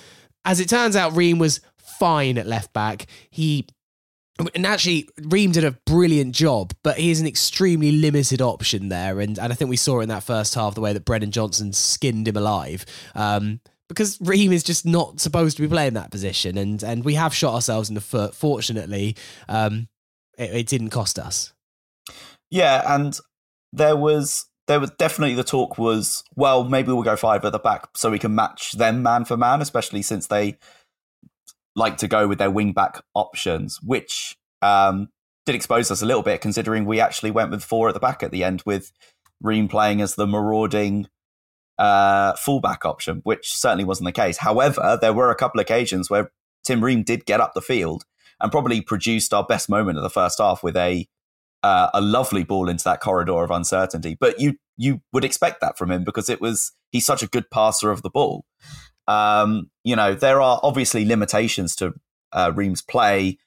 As 0.45 0.61
it 0.61 0.69
turns 0.69 0.97
out, 0.97 1.17
Ream 1.17 1.39
was 1.39 1.61
fine 1.79 2.39
at 2.39 2.47
left 2.47 2.73
back. 2.73 3.07
He 3.31 3.67
and 4.55 4.67
actually, 4.67 5.09
Ream 5.23 5.53
did 5.53 5.65
a 5.65 5.73
brilliant 5.87 6.35
job, 6.35 6.75
but 6.83 6.99
he 6.99 7.11
is 7.11 7.21
an 7.21 7.27
extremely 7.27 7.91
limited 7.93 8.43
option 8.43 8.91
there. 8.91 9.21
And, 9.21 9.39
and 9.39 9.51
I 9.51 9.57
think 9.57 9.71
we 9.71 9.79
saw 9.79 10.01
in 10.01 10.11
that 10.11 10.23
first 10.23 10.55
half 10.55 10.75
the 10.75 10.83
way 10.83 10.93
that 10.93 11.07
Brennan 11.07 11.31
Johnson 11.31 11.73
skinned 11.73 12.29
him 12.29 12.37
alive. 12.37 12.85
Um, 13.15 13.61
because 13.89 14.21
Ream 14.21 14.53
is 14.53 14.63
just 14.63 14.85
not 14.85 15.21
supposed 15.21 15.57
to 15.57 15.63
be 15.63 15.69
playing 15.69 15.95
that 15.95 16.11
position. 16.11 16.59
And 16.59 16.83
and 16.83 17.05
we 17.05 17.15
have 17.15 17.33
shot 17.33 17.55
ourselves 17.55 17.89
in 17.89 17.95
the 17.95 18.01
foot. 18.01 18.35
Fortunately, 18.35 19.17
um, 19.49 19.89
it, 20.37 20.51
it 20.55 20.67
didn't 20.67 20.91
cost 20.91 21.19
us. 21.19 21.53
Yeah, 22.51 22.83
and 22.95 23.19
there 23.73 23.97
was 23.97 24.47
there 24.67 24.81
was 24.81 24.91
definitely 24.93 25.35
the 25.35 25.45
talk 25.45 25.79
was, 25.79 26.25
well, 26.35 26.65
maybe 26.65 26.93
we'll 26.93 27.03
go 27.03 27.17
five 27.17 27.45
at 27.45 27.53
the 27.53 27.59
back 27.59 27.89
so 27.95 28.11
we 28.11 28.19
can 28.19 28.35
match 28.35 28.73
them 28.73 29.03
man 29.03 29.25
for 29.25 29.37
man, 29.37 29.63
especially 29.63 30.03
since 30.03 30.27
they 30.27 30.59
like 31.77 31.99
to 31.99 32.09
go 32.09 32.27
with 32.27 32.39
their 32.39 32.51
wing 32.51 32.73
back 32.73 33.03
options, 33.15 33.81
which 33.83 34.37
um, 34.63 35.09
did 35.45 35.55
expose 35.55 35.91
us 35.91 36.03
a 36.03 36.07
little 36.07 36.23
bit, 36.23 36.41
considering 36.41 36.85
we 36.85 37.01
actually 37.01 37.31
went 37.31 37.51
with 37.51 37.63
four 37.63 37.89
at 37.89 37.95
the 37.95 38.01
back 38.01 38.23
at 38.23 38.31
the 38.31 38.43
end, 38.43 38.63
with 38.67 38.93
Ream 39.41 39.69
playing 39.69 40.01
as 40.01 40.15
the 40.15 40.27
marauding 40.27 41.07
uh, 41.79 42.35
fullback 42.35 42.85
option, 42.85 43.21
which 43.25 43.53
certainly 43.53 43.85
wasn't 43.85 44.07
the 44.07 44.13
case. 44.13 44.39
However, 44.39 44.99
there 45.01 45.13
were 45.13 45.31
a 45.31 45.37
couple 45.37 45.61
occasions 45.61 46.11
where 46.11 46.33
Tim 46.65 46.83
Ream 46.83 47.03
did 47.03 47.27
get 47.27 47.41
up 47.41 47.55
the 47.55 47.61
field 47.61 48.05
and 48.41 48.51
probably 48.51 48.81
produced 48.81 49.33
our 49.33 49.45
best 49.45 49.69
moment 49.69 49.99
of 49.99 50.03
the 50.03 50.11
first 50.11 50.39
half 50.39 50.63
with 50.63 50.77
a 50.77 51.07
uh, 51.67 51.91
a 51.95 52.01
lovely 52.01 52.45
ball 52.45 52.69
into 52.69 52.85
that 52.85 53.01
corridor 53.01 53.43
of 53.43 53.51
uncertainty. 53.51 54.17
But 54.19 54.39
you 54.39 54.55
you 54.77 55.01
would 55.13 55.25
expect 55.25 55.61
that 55.63 55.77
from 55.77 55.91
him 55.91 56.05
because 56.05 56.31
it 56.31 56.41
was 56.41 56.73
he's 56.93 57.05
such 57.05 57.25
a 57.25 57.27
good 57.27 57.51
passer 57.51 57.91
of 57.91 58.03
the 58.03 58.11
ball. 58.11 58.45
Um, 59.09 59.71
you 59.83 59.97
know, 59.97 60.15
there 60.15 60.41
are 60.41 60.61
obviously 60.63 61.05
limitations 61.05 61.75
to 61.77 61.95
uh, 62.33 62.53
Ream's 62.55 62.83
play 62.83 63.39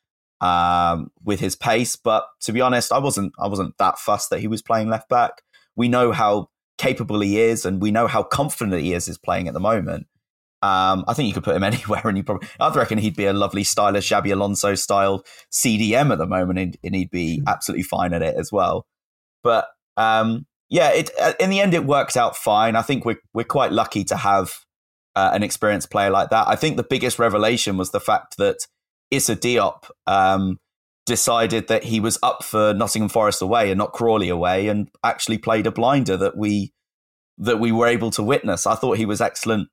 um, 0.42 1.12
with 1.24 1.40
his 1.40 1.56
pace, 1.56 1.96
but 1.96 2.26
to 2.42 2.52
be 2.52 2.60
honest, 2.60 2.92
I 2.92 3.00
wasn't 3.00 3.32
I 3.40 3.48
wasn't 3.48 3.78
that 3.78 3.98
fussed 3.98 4.32
that 4.32 4.42
he 4.42 4.50
was 4.50 4.62
playing 4.62 4.90
left 4.90 5.08
back. 5.08 5.42
We 5.78 5.88
know 5.88 6.12
how 6.12 6.50
capable 6.78 7.22
he 7.22 7.40
is, 7.40 7.64
and 7.64 7.82
we 7.82 7.90
know 7.90 8.08
how 8.08 8.24
confident 8.24 8.82
he 8.82 8.94
is 8.94 9.08
is 9.08 9.18
playing 9.18 9.48
at 9.48 9.54
the 9.54 9.62
moment. 9.62 10.08
Um, 10.62 11.06
I 11.08 11.14
think 11.14 11.28
you 11.28 11.34
could 11.34 11.44
put 11.44 11.56
him 11.56 11.64
anywhere, 11.72 12.02
and 12.06 12.18
you 12.18 12.24
probably. 12.24 12.48
I 12.60 12.74
reckon 12.74 12.98
he'd 12.98 13.16
be 13.16 13.26
a 13.26 13.34
lovely 13.34 13.64
stylish 13.64 14.10
Xabi 14.10 14.34
Alonso 14.34 14.76
style 14.76 15.24
CDM 15.52 16.12
at 16.12 16.18
the 16.18 16.28
moment, 16.28 16.60
and, 16.60 16.78
and 16.84 16.96
he'd 16.96 17.12
be 17.12 17.42
absolutely 17.48 17.84
fine 17.84 18.14
at 18.14 18.22
it 18.22 18.36
as 18.36 18.52
well. 18.52 18.86
But 19.44 19.68
um, 19.98 20.46
yeah, 20.70 20.92
it 20.92 21.12
uh, 21.20 21.34
in 21.40 21.50
the 21.50 21.60
end 21.60 21.74
it 21.74 21.86
worked 21.86 22.18
out 22.18 22.36
fine. 22.36 22.76
I 22.76 22.82
think 22.82 23.06
we're 23.06 23.20
we're 23.34 23.44
quite 23.44 23.72
lucky 23.72 24.04
to 24.06 24.18
have 24.18 24.54
uh, 25.16 25.32
an 25.34 25.44
experienced 25.44 25.92
player 25.92 26.10
like 26.10 26.30
that. 26.30 26.48
I 26.48 26.56
think 26.56 26.78
the 26.78 26.84
biggest 26.84 27.20
revelation 27.20 27.78
was 27.78 27.92
the 27.92 28.00
fact 28.00 28.38
that 28.38 28.68
Issa 29.12 29.38
Diop 29.38 29.90
um, 30.08 30.58
decided 31.06 31.68
that 31.70 31.86
he 31.86 32.00
was 32.00 32.20
up 32.22 32.44
for 32.44 32.74
Nottingham 32.74 33.10
Forest 33.10 33.42
away 33.42 33.72
and 33.72 33.78
not 33.78 33.94
Crawley 33.94 34.30
away, 34.30 34.68
and 34.68 34.90
actually 35.04 35.38
played 35.38 35.68
a 35.68 35.72
blinder 35.72 36.18
that 36.18 36.38
we 36.38 36.74
that 37.38 37.60
we 37.60 37.72
were 37.72 37.88
able 37.88 38.12
to 38.12 38.24
witness. 38.24 38.68
I 38.68 38.76
thought 38.76 38.98
he 38.98 39.06
was 39.06 39.22
excellent 39.22 39.70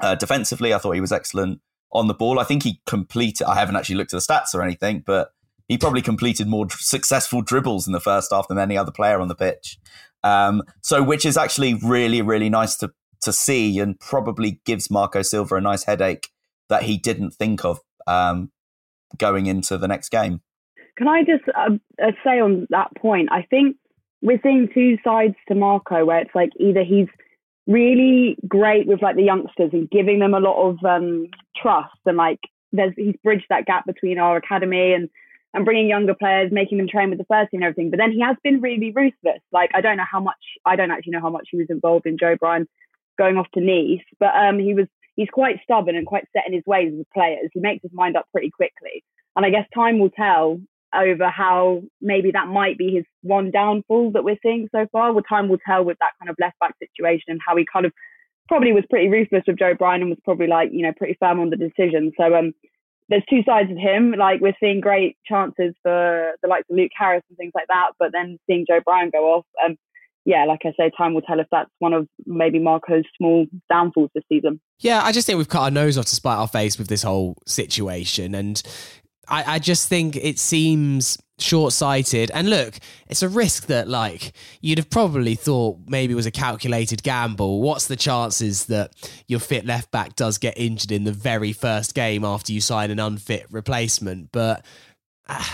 uh, 0.00 0.14
defensively, 0.14 0.74
I 0.74 0.78
thought 0.78 0.92
he 0.92 1.00
was 1.00 1.12
excellent 1.12 1.60
on 1.92 2.08
the 2.08 2.14
ball. 2.14 2.38
I 2.38 2.44
think 2.44 2.62
he 2.62 2.80
completed. 2.86 3.46
I 3.46 3.54
haven't 3.54 3.76
actually 3.76 3.96
looked 3.96 4.14
at 4.14 4.20
the 4.20 4.32
stats 4.32 4.54
or 4.54 4.62
anything, 4.62 5.02
but 5.06 5.32
he 5.68 5.78
probably 5.78 6.02
completed 6.02 6.46
more 6.46 6.66
successful 6.70 7.42
dribbles 7.42 7.86
in 7.86 7.92
the 7.92 8.00
first 8.00 8.30
half 8.32 8.48
than 8.48 8.58
any 8.58 8.76
other 8.76 8.92
player 8.92 9.20
on 9.20 9.28
the 9.28 9.34
pitch. 9.34 9.78
Um, 10.24 10.62
so, 10.82 11.02
which 11.02 11.24
is 11.24 11.36
actually 11.36 11.74
really, 11.74 12.22
really 12.22 12.48
nice 12.48 12.76
to 12.76 12.92
to 13.22 13.32
see, 13.32 13.78
and 13.78 13.98
probably 14.00 14.60
gives 14.64 14.90
Marco 14.90 15.22
Silva 15.22 15.56
a 15.56 15.60
nice 15.60 15.84
headache 15.84 16.28
that 16.68 16.82
he 16.82 16.98
didn't 16.98 17.32
think 17.32 17.64
of 17.64 17.78
um, 18.06 18.50
going 19.16 19.46
into 19.46 19.78
the 19.78 19.86
next 19.86 20.08
game. 20.08 20.40
Can 20.96 21.08
I 21.08 21.22
just 21.22 21.44
uh, 21.56 21.76
uh, 22.02 22.12
say 22.24 22.40
on 22.40 22.66
that 22.70 22.94
point? 22.96 23.28
I 23.30 23.42
think 23.42 23.76
we're 24.20 24.40
seeing 24.42 24.68
two 24.74 24.98
sides 25.04 25.34
to 25.48 25.54
Marco, 25.54 26.04
where 26.04 26.20
it's 26.20 26.34
like 26.34 26.50
either 26.58 26.84
he's 26.84 27.08
really 27.66 28.36
great 28.48 28.86
with 28.86 29.02
like 29.02 29.16
the 29.16 29.22
youngsters 29.22 29.70
and 29.72 29.90
giving 29.90 30.18
them 30.18 30.34
a 30.34 30.40
lot 30.40 30.68
of 30.68 30.84
um, 30.84 31.28
trust 31.56 31.94
and 32.06 32.16
like 32.16 32.40
there's 32.72 32.92
he's 32.96 33.14
bridged 33.22 33.46
that 33.50 33.66
gap 33.66 33.86
between 33.86 34.18
our 34.18 34.36
academy 34.36 34.92
and 34.92 35.08
and 35.54 35.66
bringing 35.66 35.86
younger 35.86 36.14
players, 36.14 36.50
making 36.50 36.78
them 36.78 36.88
train 36.88 37.10
with 37.10 37.18
the 37.18 37.26
first 37.26 37.50
team 37.50 37.60
and 37.60 37.64
everything. 37.64 37.90
But 37.90 37.98
then 37.98 38.10
he 38.10 38.20
has 38.20 38.36
been 38.42 38.62
really 38.62 38.90
ruthless. 38.90 39.40
Like 39.52 39.70
I 39.74 39.80
don't 39.80 39.98
know 39.98 40.06
how 40.10 40.20
much 40.20 40.38
I 40.64 40.76
don't 40.76 40.90
actually 40.90 41.12
know 41.12 41.20
how 41.20 41.30
much 41.30 41.48
he 41.50 41.58
was 41.58 41.66
involved 41.68 42.06
in 42.06 42.18
Joe 42.18 42.36
Bryan 42.36 42.66
going 43.18 43.36
off 43.36 43.50
to 43.54 43.60
Nice, 43.60 44.04
but 44.18 44.34
um, 44.34 44.58
he 44.58 44.74
was 44.74 44.86
he's 45.16 45.28
quite 45.30 45.60
stubborn 45.62 45.96
and 45.96 46.06
quite 46.06 46.24
set 46.32 46.46
in 46.46 46.54
his 46.54 46.64
ways 46.66 46.92
with 46.96 47.06
players. 47.10 47.50
He 47.52 47.60
makes 47.60 47.82
his 47.82 47.92
mind 47.92 48.16
up 48.16 48.26
pretty 48.32 48.50
quickly, 48.50 49.04
and 49.36 49.44
I 49.44 49.50
guess 49.50 49.66
time 49.74 49.98
will 49.98 50.10
tell 50.10 50.60
over 50.94 51.28
how 51.28 51.82
maybe 52.00 52.30
that 52.32 52.48
might 52.48 52.78
be 52.78 52.92
his 52.92 53.04
one 53.22 53.50
downfall 53.50 54.12
that 54.12 54.24
we're 54.24 54.38
seeing 54.42 54.68
so 54.72 54.86
far. 54.92 55.12
Well, 55.12 55.22
time 55.22 55.48
will 55.48 55.58
tell 55.66 55.84
with 55.84 55.98
that 56.00 56.12
kind 56.18 56.30
of 56.30 56.36
left 56.40 56.58
back 56.58 56.74
situation 56.78 57.26
and 57.28 57.40
how 57.46 57.56
he 57.56 57.64
kind 57.70 57.86
of 57.86 57.92
probably 58.48 58.72
was 58.72 58.84
pretty 58.90 59.08
ruthless 59.08 59.44
with 59.46 59.58
Joe 59.58 59.74
Bryan 59.74 60.02
and 60.02 60.10
was 60.10 60.18
probably 60.24 60.46
like 60.46 60.70
you 60.72 60.82
know 60.82 60.92
pretty 60.96 61.16
firm 61.18 61.40
on 61.40 61.50
the 61.50 61.56
decision. 61.56 62.12
So 62.18 62.34
um, 62.34 62.52
there's 63.08 63.24
two 63.28 63.42
sides 63.44 63.70
of 63.70 63.76
him. 63.76 64.14
Like 64.16 64.40
we're 64.40 64.56
seeing 64.60 64.80
great 64.80 65.16
chances 65.26 65.74
for 65.82 66.32
the 66.42 66.48
likes 66.48 66.66
of 66.70 66.76
Luke 66.76 66.92
Harris 66.96 67.22
and 67.28 67.36
things 67.36 67.52
like 67.54 67.68
that, 67.68 67.92
but 67.98 68.10
then 68.12 68.38
seeing 68.48 68.66
Joe 68.68 68.80
Bryan 68.84 69.10
go 69.10 69.34
off. 69.34 69.46
Um, 69.64 69.76
yeah, 70.24 70.44
like 70.44 70.60
I 70.64 70.72
say, 70.78 70.90
time 70.96 71.14
will 71.14 71.22
tell 71.22 71.40
if 71.40 71.48
that's 71.50 71.70
one 71.80 71.92
of 71.92 72.06
maybe 72.26 72.60
Marco's 72.60 73.04
small 73.16 73.46
downfalls 73.68 74.10
this 74.14 74.22
season. 74.28 74.60
Yeah, 74.78 75.02
I 75.02 75.10
just 75.10 75.26
think 75.26 75.36
we've 75.36 75.48
cut 75.48 75.62
our 75.62 75.70
nose 75.70 75.98
off 75.98 76.04
to 76.06 76.14
spite 76.14 76.36
our 76.36 76.46
face 76.46 76.78
with 76.78 76.86
this 76.86 77.02
whole 77.02 77.36
situation. 77.44 78.34
And 78.34 78.62
I, 79.28 79.54
I 79.54 79.58
just 79.58 79.88
think 79.88 80.16
it 80.16 80.38
seems 80.38 81.18
short 81.38 81.72
sighted. 81.72 82.30
And 82.32 82.50
look, 82.50 82.74
it's 83.08 83.22
a 83.22 83.28
risk 83.28 83.66
that, 83.66 83.88
like, 83.88 84.32
you'd 84.60 84.78
have 84.78 84.90
probably 84.90 85.34
thought 85.34 85.78
maybe 85.86 86.14
was 86.14 86.26
a 86.26 86.30
calculated 86.30 87.02
gamble. 87.02 87.60
What's 87.60 87.86
the 87.86 87.96
chances 87.96 88.66
that 88.66 88.92
your 89.28 89.40
fit 89.40 89.66
left 89.66 89.90
back 89.90 90.16
does 90.16 90.38
get 90.38 90.54
injured 90.56 90.92
in 90.92 91.04
the 91.04 91.12
very 91.12 91.52
first 91.52 91.94
game 91.94 92.24
after 92.24 92.52
you 92.52 92.60
sign 92.60 92.90
an 92.90 92.98
unfit 92.98 93.46
replacement? 93.50 94.30
But. 94.32 94.64
Uh, 95.28 95.44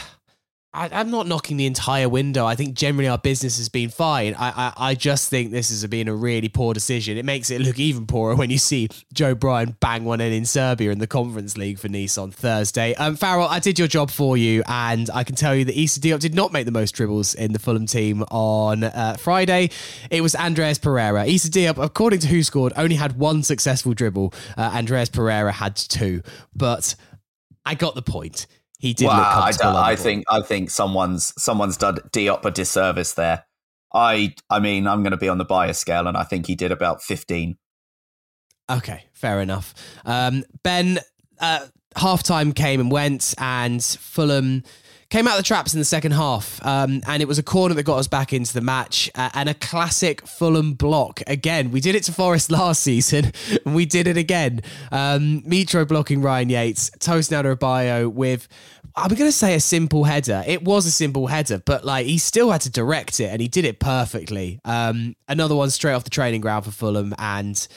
I, 0.75 1.01
am 1.01 1.11
not 1.11 1.27
knocking 1.27 1.57
the 1.57 1.65
entire 1.65 2.11
window. 2.11 2.45
I 2.45 2.55
think 2.55 2.75
generally 2.75 3.09
our 3.09 3.17
business 3.17 3.57
has 3.57 3.71
been 3.71 3.89
fine. 3.89 4.35
I, 4.35 4.49
I, 4.51 4.91
I 4.91 4.95
just 4.95 5.31
think 5.31 5.51
this 5.51 5.71
has 5.71 5.87
been 5.87 6.09
a 6.09 6.15
really 6.15 6.51
poor 6.51 6.75
decision. 6.75 7.17
It 7.17 7.25
makes 7.25 7.51
it 7.51 7.63
look 7.63 7.79
even 7.79 8.07
poorer 8.07 8.37
when 8.37 8.51
you 8.51 8.59
see 8.59 8.89
Joe 9.15 9.35
Bryan 9.35 9.77
bang 9.81 10.05
one 10.05 10.21
in 10.21 10.31
in 10.31 10.45
Serbia 10.45 10.91
in 10.91 10.99
the 10.99 11.07
Conference 11.07 11.57
League 11.57 11.79
for 11.79 11.89
Nice 11.89 12.19
on 12.19 12.31
Thursday. 12.31 12.95
Um, 12.97 13.17
Farrell, 13.17 13.49
I 13.49 13.61
did 13.61 13.79
your 13.79 13.89
job 13.89 14.11
for 14.11 14.37
you, 14.37 14.63
and 14.67 15.09
I 15.15 15.25
can 15.25 15.37
tell 15.37 15.55
you 15.55 15.65
that 15.65 15.81
Issa 15.81 16.01
Diop 16.01 16.21
did 16.21 16.35
not 16.35 16.53
make 16.53 16.67
the 16.67 16.73
most 16.73 16.93
dribbles 16.93 17.35
in 17.35 17.55
the 17.55 17.59
Fulham 17.59 17.87
team 17.87 18.23
on 18.25 18.85
uh, 18.85 19.17
Friday. 19.19 19.71
It 20.11 20.21
was 20.21 20.37
Andreas 20.37 20.79
Pereira. 20.79 21.25
Issa 21.25 21.49
Diop, 21.49 21.83
according 21.83 22.21
to 22.21 22.29
WhoScored, 22.29 22.73
only 22.77 22.97
had 22.97 23.19
one 23.19 23.43
successful 23.43 23.95
dribble. 23.95 24.35
Uh, 24.57 24.71
Andreas 24.75 25.09
Pereira 25.09 25.51
had 25.51 25.77
two, 25.77 26.23
but 26.55 26.95
I 27.65 27.75
got 27.75 27.95
the 27.95 28.03
point 28.03 28.47
he 28.79 28.95
did 28.95 29.07
well, 29.07 29.43
comfortable. 29.43 29.77
I, 29.77 29.93
I 29.93 29.97
think 29.97 30.25
I 30.29 30.41
think 30.41 30.71
someone's 30.71 31.33
someone's 31.41 31.77
done 31.77 31.97
Diop 32.13 32.45
a 32.45 32.51
disservice 32.51 33.15
there. 33.15 33.45
I 33.93 34.35
I 34.49 34.61
mean 34.61 34.87
I'm 34.87 35.03
going 35.03 35.13
to 35.13 35.17
be 35.17 35.29
on 35.29 35.39
the 35.39 35.45
bias 35.45 35.79
scale, 35.79 36.07
and 36.07 36.17
I 36.17 36.25
think 36.25 36.47
he 36.47 36.55
did 36.55 36.73
about 36.73 37.03
fifteen. 37.03 37.59
Okay, 38.71 39.05
fair 39.13 39.41
enough. 39.41 39.75
Um, 40.05 40.45
ben, 40.63 40.99
uh, 41.41 41.67
halftime 41.97 42.55
came 42.55 42.81
and 42.81 42.91
went, 42.91 43.35
and 43.39 43.83
Fulham 43.83 44.63
came 45.11 45.27
out 45.27 45.33
of 45.33 45.39
the 45.39 45.47
traps 45.47 45.73
in 45.73 45.79
the 45.79 45.85
second 45.85 46.13
half, 46.13 46.65
um, 46.67 47.01
and 47.07 47.23
it 47.23 47.29
was 47.29 47.39
a 47.39 47.43
corner 47.43 47.75
that 47.75 47.85
got 47.85 47.99
us 47.99 48.07
back 48.07 48.33
into 48.33 48.53
the 48.53 48.61
match, 48.61 49.11
uh, 49.15 49.31
and 49.35 49.49
a 49.49 49.55
classic 49.55 50.27
Fulham 50.27 50.75
block. 50.75 51.23
Again, 51.27 51.71
we 51.71 51.81
did 51.81 51.95
it 51.95 52.03
to 52.05 52.13
Forest 52.13 52.51
last 52.51 52.83
season, 52.83 53.33
and 53.65 53.75
we 53.75 53.87
did 53.87 54.07
it 54.07 54.17
again. 54.17 54.61
Um, 54.93 55.43
Mitro 55.43 55.87
blocking 55.89 56.21
Ryan 56.21 56.51
Yates, 56.51 56.91
Tosin 56.99 57.43
Adarabioyo 57.43 58.13
with. 58.13 58.49
I'm 58.97 59.11
going 59.11 59.29
to 59.29 59.33
say 59.33 59.55
a 59.55 59.61
simple 59.61 60.03
header. 60.03 60.43
It 60.45 60.65
was 60.65 60.85
a 60.85 60.91
simple 60.91 61.29
header, 61.29 61.63
but 61.65 61.85
like 61.85 62.07
he 62.07 62.19
still 62.19 62.51
had 62.51 62.63
to 62.63 62.71
direct 62.71 63.21
it 63.21 63.27
and 63.27 63.41
he 63.41 63.47
did 63.47 63.65
it 63.65 63.79
perfectly. 63.79 64.61
Um, 64.65 65.15
another 65.29 65.55
one 65.55 65.71
straight 65.71 65.93
off 65.93 66.03
the 66.03 66.11
training 66.11 66.41
ground 66.41 66.65
for 66.65 66.73
Fulham. 66.73 67.15
And 67.17 67.69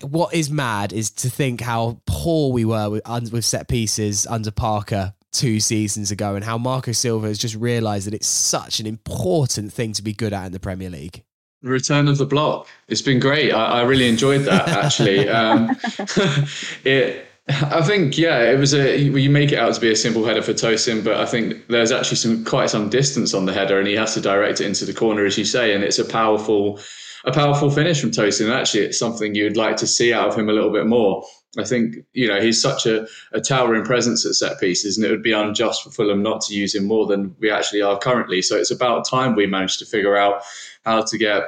what 0.00 0.34
is 0.34 0.50
mad 0.50 0.92
is 0.92 1.10
to 1.10 1.30
think 1.30 1.60
how 1.60 2.00
poor 2.06 2.52
we 2.52 2.64
were 2.64 2.90
with, 2.90 3.32
with 3.32 3.44
set 3.44 3.68
pieces 3.68 4.26
under 4.26 4.50
Parker 4.50 5.14
two 5.32 5.60
seasons 5.60 6.10
ago 6.10 6.34
and 6.34 6.44
how 6.44 6.58
Marco 6.58 6.92
Silva 6.92 7.26
has 7.26 7.38
just 7.38 7.56
realised 7.56 8.06
that 8.06 8.14
it's 8.14 8.26
such 8.26 8.80
an 8.80 8.86
important 8.86 9.72
thing 9.72 9.92
to 9.94 10.02
be 10.02 10.12
good 10.12 10.32
at 10.32 10.46
in 10.46 10.52
the 10.52 10.60
Premier 10.60 10.90
League. 10.90 11.22
The 11.62 11.70
return 11.70 12.08
of 12.08 12.18
the 12.18 12.26
block. 12.26 12.66
It's 12.88 13.02
been 13.02 13.20
great. 13.20 13.52
I, 13.52 13.80
I 13.80 13.82
really 13.82 14.08
enjoyed 14.08 14.42
that 14.42 14.68
actually. 14.68 15.28
um, 15.28 15.76
it, 16.84 17.26
I 17.48 17.82
think 17.82 18.16
yeah, 18.16 18.50
it 18.50 18.58
was 18.58 18.72
a. 18.72 18.96
You 18.98 19.28
make 19.28 19.50
it 19.50 19.58
out 19.58 19.74
to 19.74 19.80
be 19.80 19.90
a 19.90 19.96
simple 19.96 20.24
header 20.24 20.42
for 20.42 20.52
Tosin, 20.52 21.04
but 21.04 21.16
I 21.16 21.26
think 21.26 21.66
there's 21.66 21.90
actually 21.90 22.18
some 22.18 22.44
quite 22.44 22.70
some 22.70 22.88
distance 22.88 23.34
on 23.34 23.46
the 23.46 23.52
header, 23.52 23.78
and 23.78 23.88
he 23.88 23.94
has 23.94 24.14
to 24.14 24.20
direct 24.20 24.60
it 24.60 24.66
into 24.66 24.84
the 24.84 24.94
corner, 24.94 25.24
as 25.24 25.36
you 25.36 25.44
say, 25.44 25.74
and 25.74 25.82
it's 25.82 25.98
a 25.98 26.04
powerful, 26.04 26.78
a 27.24 27.32
powerful 27.32 27.68
finish 27.68 28.00
from 28.00 28.12
Tosin. 28.12 28.44
And 28.44 28.52
actually, 28.52 28.82
it's 28.84 28.98
something 28.98 29.34
you'd 29.34 29.56
like 29.56 29.76
to 29.78 29.88
see 29.88 30.12
out 30.12 30.28
of 30.28 30.36
him 30.36 30.48
a 30.48 30.52
little 30.52 30.72
bit 30.72 30.86
more. 30.86 31.24
I 31.58 31.64
think 31.64 31.96
you 32.14 32.28
know 32.28 32.40
he's 32.40 32.62
such 32.62 32.86
a, 32.86 33.06
a 33.32 33.40
towering 33.40 33.84
presence 33.84 34.24
at 34.24 34.34
set 34.34 34.58
pieces, 34.58 34.96
and 34.96 35.04
it 35.04 35.10
would 35.10 35.22
be 35.22 35.32
unjust 35.32 35.82
for 35.82 35.90
Fulham 35.90 36.22
not 36.22 36.40
to 36.42 36.54
use 36.54 36.74
him 36.74 36.84
more 36.84 37.06
than 37.06 37.36
we 37.40 37.50
actually 37.50 37.82
are 37.82 37.98
currently. 37.98 38.40
So 38.40 38.56
it's 38.56 38.70
about 38.70 39.06
time 39.06 39.34
we 39.34 39.46
managed 39.46 39.78
to 39.80 39.86
figure 39.86 40.16
out 40.16 40.42
how 40.84 41.02
to 41.02 41.18
get 41.18 41.44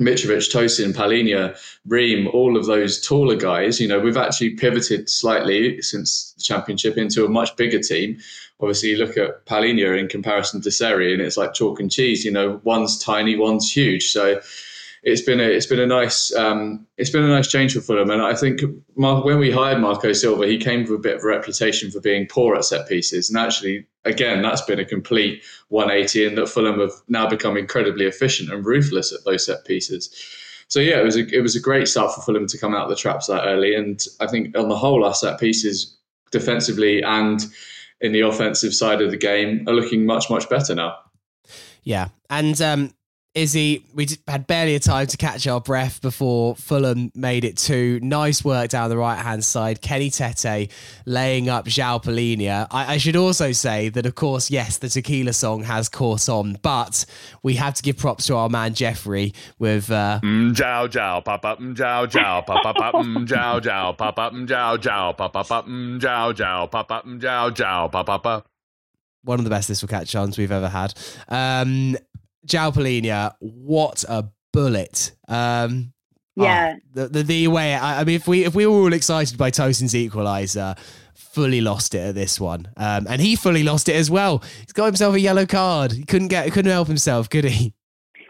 Mitrovic, 0.00 0.50
Tosin, 0.52 0.92
Palhinha, 0.92 1.56
Ream, 1.86 2.28
all 2.28 2.56
of 2.56 2.66
those 2.66 3.00
taller 3.00 3.36
guys. 3.36 3.80
You 3.80 3.88
know, 3.88 4.00
we've 4.00 4.16
actually 4.16 4.50
pivoted 4.50 5.08
slightly 5.08 5.80
since 5.80 6.34
the 6.36 6.42
championship 6.42 6.98
into 6.98 7.24
a 7.24 7.28
much 7.28 7.56
bigger 7.56 7.78
team. 7.78 8.18
Obviously, 8.60 8.90
you 8.90 8.98
look 8.98 9.16
at 9.16 9.46
Palhinha 9.46 9.98
in 9.98 10.08
comparison 10.08 10.60
to 10.62 10.70
Seri, 10.70 11.12
and 11.12 11.22
it's 11.22 11.38
like 11.38 11.54
chalk 11.54 11.80
and 11.80 11.90
cheese. 11.90 12.24
You 12.24 12.32
know, 12.32 12.60
one's 12.64 12.98
tiny, 12.98 13.36
one's 13.36 13.72
huge. 13.72 14.10
So 14.10 14.40
it's 15.02 15.22
been 15.22 15.40
a 15.40 15.44
it's 15.44 15.66
been 15.66 15.80
a 15.80 15.86
nice 15.86 16.34
um, 16.36 16.86
it's 16.96 17.10
been 17.10 17.24
a 17.24 17.28
nice 17.28 17.48
change 17.48 17.74
for 17.74 17.80
Fulham, 17.80 18.10
and 18.10 18.22
I 18.22 18.34
think 18.34 18.60
when 18.94 19.38
we 19.38 19.50
hired 19.50 19.80
Marco 19.80 20.12
Silva, 20.12 20.46
he 20.46 20.58
came 20.58 20.82
with 20.82 20.92
a 20.92 20.98
bit 20.98 21.16
of 21.16 21.24
a 21.24 21.26
reputation 21.26 21.90
for 21.90 22.00
being 22.00 22.26
poor 22.28 22.54
at 22.54 22.64
set 22.64 22.88
pieces, 22.88 23.28
and 23.28 23.38
actually, 23.38 23.86
again, 24.04 24.42
that's 24.42 24.62
been 24.62 24.78
a 24.78 24.84
complete 24.84 25.42
180, 25.68 26.26
in 26.26 26.34
that 26.36 26.48
Fulham 26.48 26.78
have 26.78 26.92
now 27.08 27.28
become 27.28 27.56
incredibly 27.56 28.06
efficient 28.06 28.52
and 28.52 28.64
ruthless 28.64 29.12
at 29.12 29.24
those 29.24 29.44
set 29.44 29.64
pieces. 29.64 30.08
So 30.68 30.78
yeah, 30.78 31.00
it 31.00 31.04
was 31.04 31.16
a 31.16 31.26
it 31.36 31.42
was 31.42 31.56
a 31.56 31.60
great 31.60 31.88
start 31.88 32.14
for 32.14 32.22
Fulham 32.22 32.46
to 32.46 32.58
come 32.58 32.74
out 32.74 32.84
of 32.84 32.90
the 32.90 32.96
traps 32.96 33.26
that 33.26 33.44
early, 33.44 33.74
and 33.74 34.00
I 34.20 34.28
think 34.28 34.56
on 34.56 34.68
the 34.68 34.76
whole, 34.76 35.04
our 35.04 35.14
set 35.14 35.40
pieces 35.40 35.96
defensively 36.30 37.02
and 37.02 37.44
in 38.00 38.12
the 38.12 38.20
offensive 38.20 38.72
side 38.72 39.02
of 39.02 39.10
the 39.10 39.16
game 39.16 39.64
are 39.68 39.74
looking 39.74 40.06
much 40.06 40.30
much 40.30 40.48
better 40.48 40.76
now. 40.76 40.96
Yeah, 41.82 42.08
and 42.30 42.60
um, 42.62 42.92
Izzy, 43.34 43.86
we 43.94 44.06
had 44.28 44.46
barely 44.46 44.74
a 44.74 44.78
time 44.78 45.06
to 45.06 45.16
catch 45.16 45.46
our 45.46 45.60
breath 45.60 46.02
before 46.02 46.54
Fulham 46.54 47.10
made 47.14 47.44
it 47.44 47.56
two. 47.56 47.98
Nice 48.02 48.44
work 48.44 48.68
down 48.68 48.90
the 48.90 48.98
right 48.98 49.18
hand 49.18 49.42
side. 49.42 49.80
Kenny 49.80 50.10
Tete 50.10 50.70
laying 51.06 51.48
up 51.48 51.64
João 51.64 52.02
Palhinha. 52.02 52.66
I, 52.70 52.94
I, 52.94 52.96
should 52.98 53.16
also 53.16 53.52
say 53.52 53.88
that, 53.88 54.04
of 54.04 54.14
course, 54.16 54.50
yes, 54.50 54.76
the 54.76 54.90
tequila 54.90 55.32
song 55.32 55.62
has 55.62 55.88
caught 55.88 56.28
on, 56.28 56.58
but 56.60 57.06
we 57.42 57.54
have 57.54 57.72
to 57.72 57.82
give 57.82 57.96
props 57.96 58.26
to 58.26 58.36
our 58.36 58.50
man 58.50 58.74
Jeffrey 58.74 59.32
with. 59.58 59.90
Uh, 59.90 60.20
mm, 60.22 60.52
jow, 60.52 60.86
jow, 60.86 61.22
pop 61.24 61.42
up, 61.46 61.58
mm, 61.58 61.74
jow, 61.74 62.04
jow, 62.04 62.42
pop 62.46 62.66
up, 62.66 62.76
up, 62.78 62.94
mm, 62.96 63.24
jow, 63.24 63.58
jow, 63.60 63.94
pop 63.96 64.18
up, 64.18 64.34
mm, 64.34 64.46
jow, 64.46 65.14
pop 65.16 65.34
up, 65.34 65.50
up, 65.50 65.66
mm, 65.66 65.98
jow, 65.98 66.66
pop 66.70 66.90
up, 66.90 67.06
mm, 67.06 67.18
jow, 67.18 67.48
jow, 67.48 67.88
pop 67.90 68.10
up, 68.10 68.26
up. 68.26 68.46
One 69.24 69.38
of 69.38 69.44
the 69.44 69.50
best 69.50 69.68
this 69.68 69.80
will 69.80 69.88
catch 69.88 70.14
ons 70.14 70.36
we've 70.36 70.52
ever 70.52 70.68
had. 70.68 70.92
Um, 71.28 71.96
João 72.46 72.72
Palhinha, 72.72 73.34
what 73.40 74.04
a 74.08 74.28
bullet! 74.52 75.12
Um, 75.28 75.92
yeah, 76.36 76.74
oh, 76.76 76.80
the, 76.94 77.08
the, 77.08 77.22
the 77.22 77.48
way 77.48 77.74
I, 77.74 78.00
I, 78.00 78.04
mean, 78.04 78.16
if 78.16 78.26
we 78.26 78.44
if 78.44 78.54
we 78.54 78.66
were 78.66 78.72
all 78.72 78.92
excited 78.92 79.36
by 79.36 79.50
Tosin's 79.50 79.94
equaliser, 79.94 80.78
fully 81.14 81.60
lost 81.60 81.94
it 81.94 82.00
at 82.00 82.14
this 82.14 82.40
one, 82.40 82.68
um, 82.76 83.06
and 83.08 83.20
he 83.20 83.36
fully 83.36 83.62
lost 83.62 83.88
it 83.88 83.96
as 83.96 84.10
well. 84.10 84.42
He's 84.60 84.72
got 84.72 84.86
himself 84.86 85.14
a 85.14 85.20
yellow 85.20 85.46
card. 85.46 85.92
He 85.92 86.04
couldn't 86.04 86.28
get, 86.28 86.50
couldn't 86.52 86.70
help 86.70 86.88
himself, 86.88 87.28
could 87.28 87.44
he? 87.44 87.74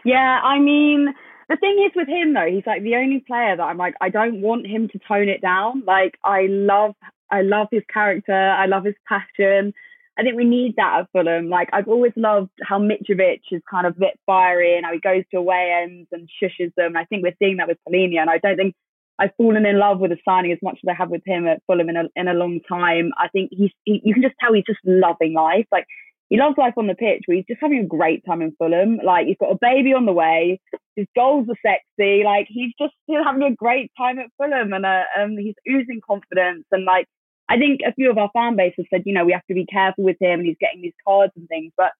Yeah, 0.05 0.41
I 0.43 0.59
mean, 0.59 1.13
the 1.49 1.55
thing 1.57 1.83
is 1.85 1.91
with 1.95 2.07
him 2.07 2.33
though, 2.33 2.47
he's 2.49 2.65
like 2.65 2.83
the 2.83 2.95
only 2.95 3.19
player 3.19 3.55
that 3.55 3.63
I'm 3.63 3.77
like, 3.77 3.95
I 4.01 4.09
don't 4.09 4.41
want 4.41 4.67
him 4.67 4.89
to 4.89 4.99
tone 5.07 5.29
it 5.29 5.41
down. 5.41 5.83
Like, 5.85 6.17
I 6.23 6.47
love, 6.49 6.95
I 7.31 7.41
love 7.41 7.67
his 7.71 7.83
character. 7.91 8.33
I 8.33 8.65
love 8.65 8.85
his 8.85 8.95
passion. 9.07 9.73
I 10.17 10.21
think 10.21 10.35
we 10.35 10.45
need 10.45 10.75
that 10.77 10.99
at 10.99 11.07
Fulham. 11.11 11.49
Like 11.49 11.69
I've 11.73 11.87
always 11.87 12.13
loved 12.15 12.51
how 12.61 12.79
Mitrovic 12.79 13.41
is 13.51 13.61
kind 13.69 13.87
of 13.87 13.95
a 13.97 13.99
bit 13.99 14.19
fiery 14.25 14.75
and 14.75 14.85
how 14.85 14.93
he 14.93 14.99
goes 14.99 15.23
to 15.31 15.37
away 15.37 15.81
ends 15.83 16.07
and 16.11 16.29
shushes 16.41 16.71
them. 16.75 16.95
And 16.95 16.97
I 16.97 17.05
think 17.05 17.23
we're 17.23 17.35
seeing 17.39 17.57
that 17.57 17.67
with 17.67 17.79
Palhinha. 17.87 18.19
And 18.19 18.29
I 18.29 18.37
don't 18.37 18.57
think 18.57 18.75
I've 19.19 19.35
fallen 19.37 19.65
in 19.65 19.79
love 19.79 19.99
with 19.99 20.11
the 20.11 20.17
signing 20.25 20.51
as 20.51 20.59
much 20.61 20.79
as 20.83 20.87
I 20.89 20.93
have 20.93 21.09
with 21.09 21.23
him 21.25 21.47
at 21.47 21.61
Fulham 21.67 21.89
in 21.89 21.97
a 21.97 22.03
in 22.15 22.27
a 22.27 22.33
long 22.33 22.59
time. 22.67 23.11
I 23.17 23.27
think 23.29 23.49
he's 23.51 23.71
he, 23.85 24.01
you 24.03 24.13
can 24.13 24.23
just 24.23 24.35
tell 24.39 24.53
he's 24.53 24.65
just 24.65 24.79
loving 24.85 25.33
life. 25.33 25.65
Like 25.71 25.85
he 26.29 26.37
loves 26.37 26.57
life 26.57 26.73
on 26.77 26.87
the 26.87 26.95
pitch, 26.95 27.23
but 27.27 27.35
he's 27.35 27.45
just 27.47 27.61
having 27.61 27.79
a 27.79 27.85
great 27.85 28.25
time 28.25 28.41
in 28.41 28.55
Fulham. 28.57 28.99
Like 29.03 29.27
he's 29.27 29.37
got 29.39 29.51
a 29.51 29.57
baby 29.59 29.93
on 29.93 30.05
the 30.05 30.13
way. 30.13 30.59
His 30.95 31.07
goals 31.15 31.47
are 31.49 31.61
sexy. 31.65 32.23
Like 32.23 32.47
he's 32.49 32.73
just 32.79 32.93
still 33.03 33.23
having 33.23 33.43
a 33.43 33.55
great 33.55 33.91
time 33.97 34.19
at 34.19 34.31
Fulham, 34.37 34.73
and 34.73 34.85
uh, 34.85 35.03
um, 35.19 35.37
he's 35.37 35.55
oozing 35.69 36.01
confidence. 36.05 36.65
And 36.71 36.85
like 36.85 37.07
I 37.49 37.57
think 37.57 37.81
a 37.85 37.93
few 37.93 38.09
of 38.09 38.17
our 38.17 38.29
fan 38.33 38.55
base 38.55 38.73
have 38.77 38.85
said, 38.89 39.03
you 39.05 39.13
know, 39.13 39.25
we 39.25 39.33
have 39.33 39.45
to 39.47 39.53
be 39.53 39.65
careful 39.65 40.03
with 40.03 40.17
him, 40.19 40.39
and 40.39 40.47
he's 40.47 40.57
getting 40.59 40.81
these 40.81 40.93
cards 41.05 41.33
and 41.35 41.47
things. 41.47 41.71
But 41.77 41.91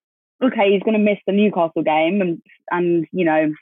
okay, 0.43 0.71
he's 0.71 0.83
going 0.83 0.97
to 0.97 1.03
miss 1.03 1.19
the 1.25 1.33
Newcastle 1.33 1.83
game, 1.83 2.21
and 2.21 2.41
and 2.71 3.05
you 3.11 3.25
know 3.25 3.53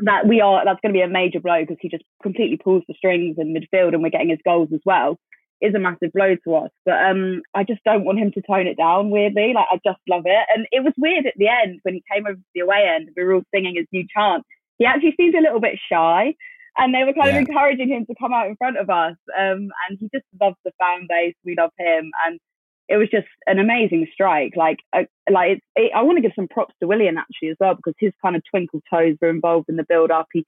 that 0.00 0.26
we 0.26 0.40
are 0.40 0.64
that's 0.64 0.80
going 0.80 0.92
to 0.92 0.98
be 0.98 1.02
a 1.02 1.08
major 1.08 1.40
blow 1.40 1.60
because 1.60 1.76
he 1.80 1.88
just 1.88 2.04
completely 2.22 2.56
pulls 2.56 2.82
the 2.88 2.94
strings 2.94 3.36
in 3.38 3.54
midfield, 3.54 3.94
and 3.94 4.02
we're 4.02 4.10
getting 4.10 4.30
his 4.30 4.38
goals 4.44 4.68
as 4.72 4.80
well 4.84 5.18
is 5.60 5.74
a 5.74 5.78
massive 5.78 6.12
blow 6.12 6.36
to 6.44 6.54
us. 6.56 6.70
But 6.84 7.04
um, 7.04 7.42
I 7.54 7.64
just 7.64 7.84
don't 7.84 8.04
want 8.04 8.18
him 8.18 8.32
to 8.32 8.42
tone 8.42 8.66
it 8.66 8.78
down 8.78 9.10
weirdly. 9.10 9.52
Like 9.54 9.66
I 9.70 9.78
just 9.84 10.00
love 10.08 10.22
it. 10.24 10.46
And 10.54 10.66
it 10.72 10.82
was 10.82 10.94
weird 10.96 11.26
at 11.26 11.34
the 11.36 11.48
end 11.48 11.80
when 11.82 11.94
he 11.94 12.04
came 12.12 12.26
over 12.26 12.36
to 12.36 12.42
the 12.54 12.60
away 12.60 12.90
end, 12.94 13.10
we 13.16 13.22
were 13.22 13.34
all 13.34 13.42
singing 13.54 13.76
his 13.76 13.86
new 13.92 14.06
chant. 14.14 14.44
He 14.78 14.86
actually 14.86 15.14
seemed 15.16 15.34
a 15.34 15.40
little 15.40 15.60
bit 15.60 15.78
shy. 15.90 16.34
And 16.80 16.94
they 16.94 17.04
were 17.04 17.12
kind 17.12 17.34
yeah. 17.34 17.40
of 17.40 17.48
encouraging 17.48 17.90
him 17.90 18.06
to 18.06 18.14
come 18.18 18.32
out 18.32 18.46
in 18.46 18.56
front 18.56 18.78
of 18.78 18.88
us. 18.88 19.16
Um, 19.38 19.68
and 19.86 19.98
he 20.00 20.08
just 20.12 20.24
loves 20.40 20.56
the 20.64 20.72
fan 20.80 21.06
base. 21.08 21.34
We 21.44 21.54
love 21.56 21.72
him. 21.78 22.10
And 22.26 22.40
it 22.88 22.96
was 22.96 23.08
just 23.10 23.28
an 23.46 23.58
amazing 23.58 24.08
strike. 24.12 24.54
Like, 24.56 24.78
uh, 24.92 25.04
like 25.30 25.62
it, 25.76 25.92
I 25.94 26.02
want 26.02 26.16
to 26.16 26.22
give 26.22 26.32
some 26.34 26.48
props 26.48 26.74
to 26.80 26.88
Willian 26.88 27.18
actually 27.18 27.50
as 27.50 27.56
well 27.60 27.74
because 27.74 27.94
his 27.98 28.12
kind 28.22 28.34
of 28.34 28.42
twinkle 28.50 28.80
toes 28.90 29.16
were 29.20 29.28
involved 29.28 29.68
in 29.68 29.76
the 29.76 29.84
build 29.86 30.10
up. 30.10 30.26
He 30.32 30.46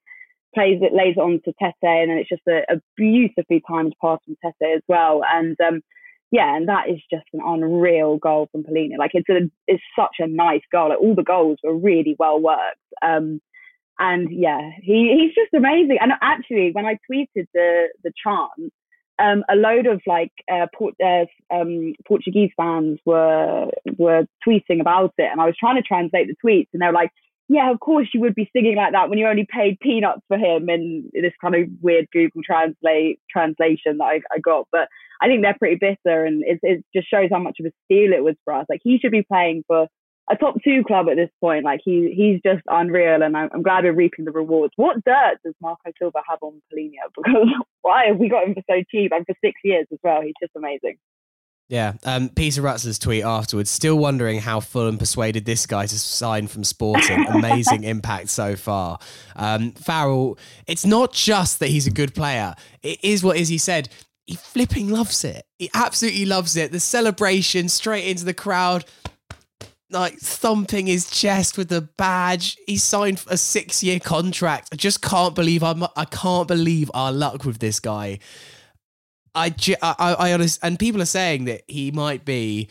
plays 0.54 0.80
it, 0.82 0.94
lays 0.94 1.14
it 1.16 1.20
on 1.20 1.40
to 1.44 1.52
Tete, 1.60 1.74
and 1.82 2.10
then 2.10 2.18
it's 2.18 2.30
just 2.30 2.42
a, 2.48 2.62
a 2.72 2.80
beautifully 2.96 3.62
timed 3.68 3.94
pass 4.00 4.18
from 4.24 4.36
Tete 4.42 4.76
as 4.76 4.82
well. 4.88 5.22
And 5.30 5.56
um, 5.60 5.82
yeah, 6.30 6.56
and 6.56 6.66
that 6.68 6.88
is 6.88 6.98
just 7.10 7.26
an 7.34 7.40
unreal 7.44 8.16
goal 8.16 8.48
from 8.50 8.64
Palhinha. 8.64 8.98
Like 8.98 9.12
it's 9.14 9.28
a, 9.28 9.50
it's 9.68 9.82
such 9.94 10.16
a 10.18 10.26
nice 10.26 10.62
goal. 10.72 10.88
Like 10.88 11.00
all 11.00 11.14
the 11.14 11.22
goals 11.22 11.58
were 11.62 11.76
really 11.76 12.16
well 12.18 12.40
worked. 12.40 12.78
Um, 13.02 13.40
and 13.99 14.28
yeah, 14.30 14.70
he, 14.80 15.14
he's 15.18 15.34
just 15.34 15.54
amazing. 15.54 15.99
And 16.00 16.12
actually, 16.20 16.70
when 16.72 16.87
I 16.87 16.99
tweeted 17.11 17.46
the 17.54 17.88
the 18.04 18.12
chant, 18.25 18.72
um, 19.18 19.44
a 19.49 19.56
load 19.56 19.87
of 19.87 20.00
like 20.06 20.32
uh, 20.50 20.66
Port, 20.75 20.94
uh, 21.04 21.26
um, 21.54 21.94
Portuguese 22.06 22.50
fans 22.56 22.99
were 23.04 23.70
were 23.99 24.26
tweeting 24.46 24.80
about 24.80 25.12
it, 25.18 25.28
and 25.30 25.40
I 25.40 25.46
was 25.46 25.56
trying 25.58 25.76
to 25.76 25.82
translate 25.82 26.28
the 26.28 26.37
tweets, 26.44 26.68
and 26.72 26.82
they 26.82 26.87
were 26.87 26.92
like, 26.92 27.11
yeah, 27.49 27.70
of 27.70 27.80
course 27.80 28.08
you 28.14 28.20
would 28.20 28.34
be 28.34 28.50
singing 28.54 28.76
like 28.76 28.92
that 28.92 29.11
when 29.11 29.18
you 29.18 29.26
only 29.26 29.46
paid 29.49 29.78
peanuts 29.80 30.22
for 30.28 30.38
him 30.38 30.70
in 30.70 31.11
this 31.12 31.34
kind 31.40 31.54
of 31.54 31.68
weird 31.82 32.06
Google 32.12 32.42
Translate 32.42 33.20
translation 33.30 33.99
that 33.99 34.04
I, 34.04 34.20
I 34.32 34.38
got. 34.38 34.66
But 34.72 34.88
I 35.20 35.26
think 35.26 35.42
they're 35.42 35.56
pretty 35.58 35.76
bitter, 35.76 36.25
and 36.25 36.42
it, 36.46 36.58
it 36.62 36.84
just 36.94 37.11
shows 37.11 37.28
how 37.30 37.38
much 37.38 37.58
of 37.61 37.66
a 37.66 37.72
steal 37.84 38.12
it 38.12 38.25
was 38.25 38.37
for 38.44 38.54
us. 38.54 38.66
Like 38.68 38.80
he 38.82 38.99
should 38.99 39.12
be 39.12 39.22
playing 39.22 39.64
for 39.66 39.87
a 40.31 40.37
top 40.37 40.55
two 40.62 40.83
club 40.85 41.09
at 41.09 41.17
this 41.17 41.31
point. 41.41 41.64
Like 41.64 41.81
he 41.85 42.12
he's 42.17 42.41
just 42.45 42.64
unreal, 42.69 43.23
and 43.23 43.37
I'm, 43.37 43.50
I'm 43.52 43.62
glad 43.62 43.85
we're 43.85 43.93
reaping 43.93 44.25
the 44.25 44.31
rewards. 44.31 44.73
What 44.76 45.05
dirt 45.05 45.38
does 45.45 45.55
Marco 45.61 45.91
Silva 45.99 46.21
have 46.29 46.38
on 46.43 46.62
Palhinha? 46.73 46.91
Because 47.17 47.49
why 47.83 48.07
have 48.07 48.19
we 48.19 48.29
got 48.29 48.47
him 48.47 48.55
for 48.55 48.62
so 48.71 48.83
cheap 48.91 49.12
and 49.12 49.26
for 49.26 49.35
six 49.45 49.61
years 49.64 49.87
as 49.93 49.99
well? 50.02 50.23
He's 50.23 50.35
just 50.41 50.52
amazing. 50.57 50.99
Yeah, 51.73 51.95
um, 52.05 52.29
Peter 52.29 52.61
Rutzler's 52.61 52.99
tweet 52.99 53.25
afterwards, 53.25 53.71
still 53.71 53.97
wondering 53.97 54.41
how 54.41 54.61
Fulham 54.61 54.99
persuaded 54.99 55.47
this 55.47 55.64
guy 55.64 55.87
to 55.87 55.99
sign 55.99 56.47
from 56.47 56.64
Sporting. 56.64 57.26
Amazing 57.31 57.85
impact 57.85 58.29
so 58.29 58.57
far. 58.57 58.99
Um, 59.37 59.73
Farrell, 59.73 60.38
it's 60.67 60.85
not 60.85 61.14
just 61.14 61.61
that 61.61 61.69
he's 61.69 61.87
a 61.87 61.91
good 61.91 62.14
player. 62.14 62.55
It 62.83 63.02
is 63.02 63.25
what 63.25 63.38
Izzy 63.38 63.57
said. 63.57 63.88
He 64.26 64.35
flipping 64.35 64.91
loves 64.91 65.25
it. 65.25 65.47
He 65.59 65.71
absolutely 65.73 66.26
loves 66.26 66.57
it. 66.57 66.73
The 66.73 66.81
celebration 66.81 67.71
straight 67.71 68.07
into 68.07 68.26
the 68.26 68.35
crowd, 68.35 68.85
like 69.92 70.18
thumping 70.18 70.87
his 70.87 71.11
chest 71.11 71.56
with 71.56 71.68
the 71.68 71.82
badge. 71.82 72.56
He 72.66 72.76
signed 72.76 73.22
a 73.28 73.37
six-year 73.37 74.00
contract. 74.00 74.68
I 74.72 74.76
just 74.76 75.02
can't 75.02 75.34
believe 75.34 75.62
I'm. 75.62 75.84
I 75.97 76.04
can't 76.04 76.49
believe 76.49 76.90
our 76.95 77.12
luck 77.12 77.45
with 77.45 77.58
this 77.58 77.80
guy. 77.80 78.19
I, 79.34 79.54
I, 79.80 79.95
I 80.19 80.32
honest, 80.32 80.60
and 80.62 80.78
people 80.78 81.00
are 81.00 81.06
saying 81.06 81.47
that 81.47 81.62
he 81.67 81.90
might 81.90 82.25
be 82.25 82.69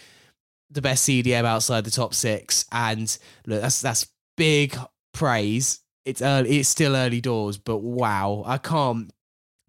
the 0.70 0.82
best 0.82 1.08
CDM 1.08 1.44
outside 1.44 1.84
the 1.84 1.92
top 1.92 2.14
six, 2.14 2.66
and 2.72 3.18
look, 3.46 3.62
that's 3.62 3.82
that's 3.82 4.08
big 4.38 4.78
praise. 5.14 5.80
It's 6.06 6.22
early, 6.22 6.60
it's 6.60 6.70
still 6.70 6.96
early 6.96 7.22
doors, 7.22 7.58
but 7.58 7.78
wow, 7.78 8.44
I 8.46 8.58
can't, 8.58 9.12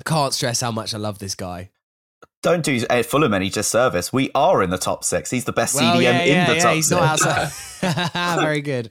I 0.00 0.02
can't 0.08 0.32
stress 0.32 0.60
how 0.60 0.70
much 0.70 0.94
I 0.94 0.98
love 0.98 1.18
this 1.18 1.34
guy. 1.34 1.70
Don't 2.42 2.64
do 2.64 2.84
Ed 2.90 3.06
Fulham 3.06 3.34
any 3.34 3.50
disservice. 3.50 4.12
We 4.12 4.30
are 4.34 4.62
in 4.62 4.70
the 4.70 4.78
top 4.78 5.04
six. 5.04 5.30
He's 5.30 5.44
the 5.44 5.52
best 5.52 5.76
well, 5.76 5.96
CDM 5.96 6.02
yeah, 6.02 6.24
yeah, 6.24 6.42
in 6.42 6.48
the 6.48 6.56
yeah, 6.56 6.62
top 6.62 6.74
he's 6.74 6.88
six. 6.88 7.00
Not 7.00 7.22
outside. 7.22 8.40
Very 8.40 8.60
good. 8.60 8.90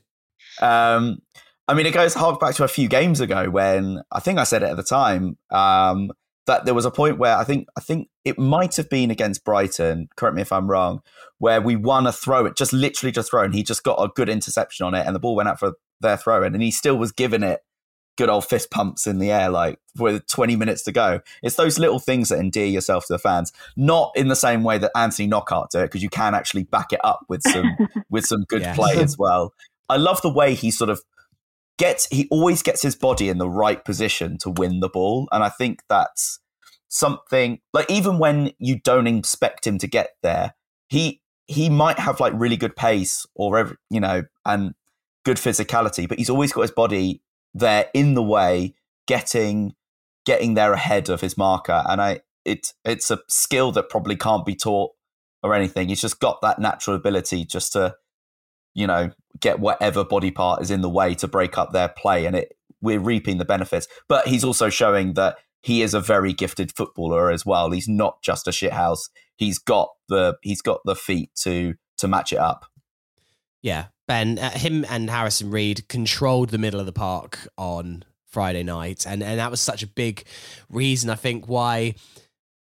Um, 0.62 1.22
I 1.68 1.74
mean, 1.74 1.86
it 1.86 1.94
goes 1.94 2.14
hard 2.14 2.40
back 2.40 2.56
to 2.56 2.64
a 2.64 2.70
few 2.70 2.88
games 2.88 3.20
ago 3.20 3.50
when 3.50 4.02
I 4.12 4.20
think 4.20 4.40
I 4.40 4.46
said 4.46 4.64
it 4.64 4.70
at 4.70 4.78
the 4.78 4.84
time. 4.84 5.38
Um, 5.50 6.12
that 6.48 6.66
there 6.66 6.74
was 6.74 6.86
a 6.86 6.92
point 6.92 7.18
where 7.18 7.38
I 7.38 7.44
think 7.44 7.68
I 7.78 7.82
think 7.82 8.10
it 8.26 8.40
might 8.40 8.76
have 8.76 8.90
been 8.90 9.12
against 9.12 9.46
Brighton. 9.46 10.08
Correct 10.16 10.36
me 10.36 10.42
if 10.42 10.52
I'm 10.52 10.70
wrong. 10.70 11.02
Where 11.38 11.62
we 11.62 11.76
won 11.76 12.08
a 12.08 12.12
throw, 12.12 12.46
it 12.46 12.58
just 12.58 12.74
literally 12.74 13.12
just 13.12 13.30
thrown. 13.30 13.52
He 13.52 13.64
just 13.64 13.84
got 13.84 14.02
a 14.02 14.10
good 14.10 14.30
interception 14.30 14.86
on 14.86 14.96
it, 14.96 15.06
and 15.06 15.16
the 15.16 15.20
ball 15.20 15.36
went 15.36 15.50
out 15.50 15.60
for 15.60 15.74
their 16.00 16.18
throw 16.18 16.44
in, 16.44 16.54
and 16.54 16.64
he 16.64 16.72
still 16.72 16.98
was 16.98 17.12
giving 17.12 17.44
it 17.44 17.62
good 18.18 18.30
old 18.30 18.46
fist 18.46 18.72
pumps 18.72 19.08
in 19.08 19.20
the 19.20 19.32
air, 19.32 19.50
like 19.50 19.80
with 19.98 20.26
20 20.28 20.56
minutes 20.56 20.84
to 20.84 20.92
go. 20.92 21.22
It's 21.42 21.56
those 21.56 21.80
little 21.80 22.00
things 22.00 22.30
that 22.30 22.40
endear 22.40 22.66
yourself 22.66 23.08
to 23.08 23.14
the 23.14 23.20
fans, 23.20 23.52
not 23.76 24.12
in 24.16 24.28
the 24.28 24.36
same 24.36 24.64
way 24.64 24.78
that 24.78 24.92
Anthony 24.96 25.28
Knockaert 25.28 25.72
did 25.72 25.80
it, 25.80 25.86
because 25.86 26.04
you 26.04 26.10
can 26.10 26.36
actually 26.36 26.64
back 26.64 26.94
it 26.94 27.00
up 27.04 27.22
with 27.30 27.42
some 27.44 27.76
with 28.10 28.26
some 28.26 28.44
good 28.44 28.62
yeah. 28.62 28.76
play 28.76 28.98
as 28.98 29.18
well. 29.18 29.54
I 29.90 29.98
love 29.98 30.22
the 30.22 30.32
way 30.32 30.54
he 30.54 30.72
sort 30.72 30.90
of 30.90 31.02
gets 31.78 32.08
he 32.08 32.28
always 32.30 32.62
gets 32.62 32.82
his 32.82 32.96
body 32.96 33.30
in 33.30 33.38
the 33.38 33.50
right 33.50 33.84
position 33.84 34.38
to 34.40 34.50
win 34.50 34.80
the 34.82 34.90
ball. 34.90 35.28
And 35.32 35.44
I 35.44 35.50
think 35.50 35.82
that's 35.90 36.40
something 36.90 37.60
like 37.74 37.90
even 37.90 38.20
when 38.20 38.52
you 38.60 38.80
don't 38.80 39.08
expect 39.08 39.66
him 39.66 39.78
to 39.80 39.88
get 39.88 40.12
there, 40.22 40.54
he 40.90 41.22
he 41.48 41.70
might 41.70 42.00
have 42.00 42.20
like 42.20 42.34
really 42.36 42.58
good 42.58 42.76
pace 42.76 43.26
or 43.36 43.78
you 43.90 44.00
know 44.00 44.24
and 44.46 44.74
good 45.26 45.38
physicality, 45.38 46.08
but 46.08 46.18
he's 46.18 46.30
always 46.30 46.54
got 46.54 46.62
his 46.62 46.72
body 46.72 47.22
there 47.54 47.90
in 47.94 48.14
the 48.14 48.24
way, 48.24 48.76
getting 49.08 49.76
getting 50.26 50.54
there 50.54 50.74
ahead 50.74 51.10
of 51.10 51.22
his 51.22 51.38
marker. 51.38 51.84
And 51.88 52.02
I 52.02 52.22
it 52.46 52.74
it's 52.86 53.12
a 53.12 53.20
skill 53.28 53.72
that 53.74 53.90
probably 53.90 54.16
can't 54.16 54.46
be 54.46 54.56
taught 54.56 54.92
or 55.44 55.56
anything. 55.56 55.90
He's 55.90 56.02
just 56.02 56.20
got 56.20 56.42
that 56.42 56.60
natural 56.60 56.96
ability 56.96 57.46
just 57.46 57.74
to 57.74 57.96
you 58.74 58.88
know, 58.88 59.12
get 59.40 59.60
whatever 59.60 60.04
body 60.04 60.32
part 60.32 60.62
is 60.62 60.72
in 60.72 60.82
the 60.82 60.90
way 60.90 61.14
to 61.16 61.28
break 61.28 61.58
up 61.58 61.72
their 61.72 61.90
play, 61.90 62.26
and 62.26 62.36
it 62.36 62.56
we're 62.82 63.00
reaping 63.00 63.38
the 63.38 63.46
benefits. 63.46 63.88
But 64.08 64.28
he's 64.28 64.44
also 64.44 64.70
showing 64.70 65.14
that 65.14 65.38
he 65.62 65.82
is 65.82 65.94
a 65.94 66.00
very 66.00 66.34
gifted 66.34 66.72
footballer 66.76 67.32
as 67.32 67.46
well. 67.46 67.72
He's 67.72 67.88
not 67.88 68.22
just 68.24 68.48
a 68.48 68.52
shithouse. 68.52 69.10
He's 69.36 69.60
got 69.60 69.90
the 70.10 70.38
he's 70.42 70.62
got 70.62 70.80
the 70.86 70.96
feet 70.96 71.32
to 71.44 71.76
to 71.98 72.08
match 72.08 72.34
it 72.34 72.40
up. 72.40 72.66
Yeah, 73.62 73.86
Ben, 74.08 74.40
uh, 74.40 74.52
him 74.52 74.86
and 74.90 75.10
Harrison 75.10 75.52
Reed 75.52 75.88
controlled 75.88 76.50
the 76.50 76.58
middle 76.58 76.80
of 76.80 76.86
the 76.86 76.92
park 76.92 77.48
on 77.58 78.04
Friday 78.26 78.64
night, 78.64 79.06
and 79.06 79.22
and 79.22 79.40
that 79.40 79.52
was 79.52 79.62
such 79.62 79.84
a 79.84 79.88
big 79.88 80.26
reason 80.70 81.10
I 81.10 81.16
think 81.16 81.48
why 81.48 81.96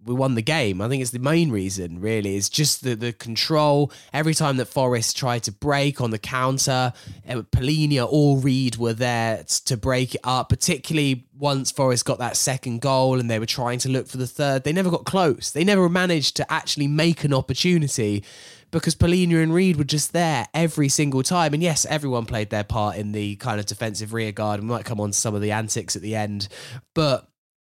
we 0.04 0.14
won 0.14 0.34
the 0.34 0.42
game. 0.42 0.80
I 0.80 0.88
think 0.88 1.02
it's 1.02 1.10
the 1.10 1.18
main 1.18 1.50
reason, 1.50 2.00
really, 2.00 2.36
is 2.36 2.48
just 2.48 2.84
the, 2.84 2.94
the 2.94 3.12
control. 3.12 3.92
Every 4.12 4.32
time 4.32 4.56
that 4.58 4.66
Forest 4.66 5.16
tried 5.16 5.42
to 5.44 5.52
break 5.52 6.00
on 6.00 6.10
the 6.10 6.18
counter, 6.18 6.92
uh, 7.28 7.42
Palhinha 7.52 8.06
or 8.08 8.38
Reed 8.38 8.76
were 8.76 8.92
there 8.92 9.44
to 9.64 9.76
break 9.76 10.14
it 10.14 10.20
up, 10.22 10.50
particularly 10.50 11.26
once 11.36 11.72
Forest 11.72 12.04
got 12.04 12.18
that 12.18 12.36
second 12.36 12.80
goal 12.80 13.18
and 13.18 13.28
they 13.28 13.40
were 13.40 13.46
trying 13.46 13.80
to 13.80 13.88
look 13.88 14.06
for 14.06 14.18
the 14.18 14.26
third. 14.26 14.62
They 14.62 14.72
never 14.72 14.90
got 14.90 15.04
close. 15.04 15.50
They 15.50 15.64
never 15.64 15.88
managed 15.88 16.36
to 16.36 16.52
actually 16.52 16.86
make 16.86 17.24
an 17.24 17.34
opportunity 17.34 18.24
because 18.70 18.94
Palhinha 18.94 19.42
and 19.42 19.52
Reed 19.52 19.76
were 19.76 19.84
just 19.84 20.12
there 20.12 20.46
every 20.52 20.88
single 20.88 21.22
time. 21.22 21.54
And 21.54 21.62
yes, 21.62 21.86
everyone 21.86 22.26
played 22.26 22.50
their 22.50 22.64
part 22.64 22.96
in 22.96 23.12
the 23.12 23.36
kind 23.36 23.60
of 23.60 23.66
defensive 23.66 24.12
rear 24.12 24.32
guard. 24.32 24.60
We 24.60 24.66
might 24.66 24.84
come 24.84 25.00
on 25.00 25.10
to 25.12 25.16
some 25.16 25.34
of 25.34 25.40
the 25.40 25.52
antics 25.52 25.96
at 25.96 26.02
the 26.02 26.14
end, 26.14 26.48
but 26.94 27.28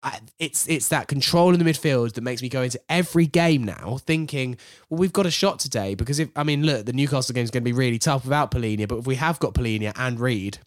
I, 0.01 0.19
it's 0.39 0.67
it's 0.67 0.87
that 0.89 1.07
control 1.07 1.53
in 1.53 1.63
the 1.63 1.69
midfield 1.69 2.13
that 2.13 2.21
makes 2.21 2.41
me 2.41 2.47
go 2.47 2.61
into 2.61 2.79
every 2.87 3.25
game 3.25 3.63
now 3.65 3.97
thinking, 4.05 4.57
well, 4.89 4.99
we've 4.99 5.13
got 5.13 5.25
a 5.25 5.31
shot 5.31 5.59
today 5.59 5.93
because 5.93 6.19
if 6.19 6.29
I 6.35 6.43
mean, 6.43 6.65
look, 6.65 6.85
the 6.85 6.93
Newcastle 6.93 7.33
game 7.33 7.43
is 7.43 7.51
going 7.51 7.63
to 7.63 7.69
be 7.69 7.73
really 7.73 7.99
tough 7.99 8.23
without 8.23 8.51
Palhinha, 8.51 8.87
but 8.87 8.99
if 8.99 9.07
we 9.07 9.15
have 9.15 9.39
got 9.39 9.53
Palhinha 9.53 9.91
and 9.95 10.19
Reed, 10.19 10.59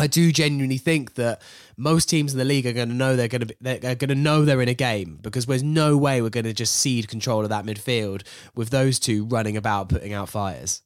I 0.00 0.06
do 0.06 0.32
genuinely 0.32 0.78
think 0.78 1.14
that 1.14 1.42
most 1.76 2.08
teams 2.08 2.32
in 2.32 2.38
the 2.38 2.44
league 2.44 2.66
are 2.66 2.72
going 2.72 2.88
to 2.88 2.94
know 2.94 3.16
they're 3.16 3.28
going 3.28 3.42
to 3.42 3.46
be, 3.46 3.54
they're 3.60 3.94
going 3.94 4.08
to 4.08 4.14
know 4.14 4.46
they're 4.46 4.62
in 4.62 4.68
a 4.68 4.74
game 4.74 5.18
because 5.20 5.44
there's 5.44 5.62
no 5.62 5.98
way 5.98 6.22
we're 6.22 6.30
going 6.30 6.44
to 6.44 6.54
just 6.54 6.76
cede 6.76 7.06
control 7.06 7.42
of 7.42 7.50
that 7.50 7.66
midfield 7.66 8.22
with 8.54 8.70
those 8.70 8.98
two 8.98 9.26
running 9.26 9.58
about 9.58 9.90
putting 9.90 10.14
out 10.14 10.30
fires. 10.30 10.80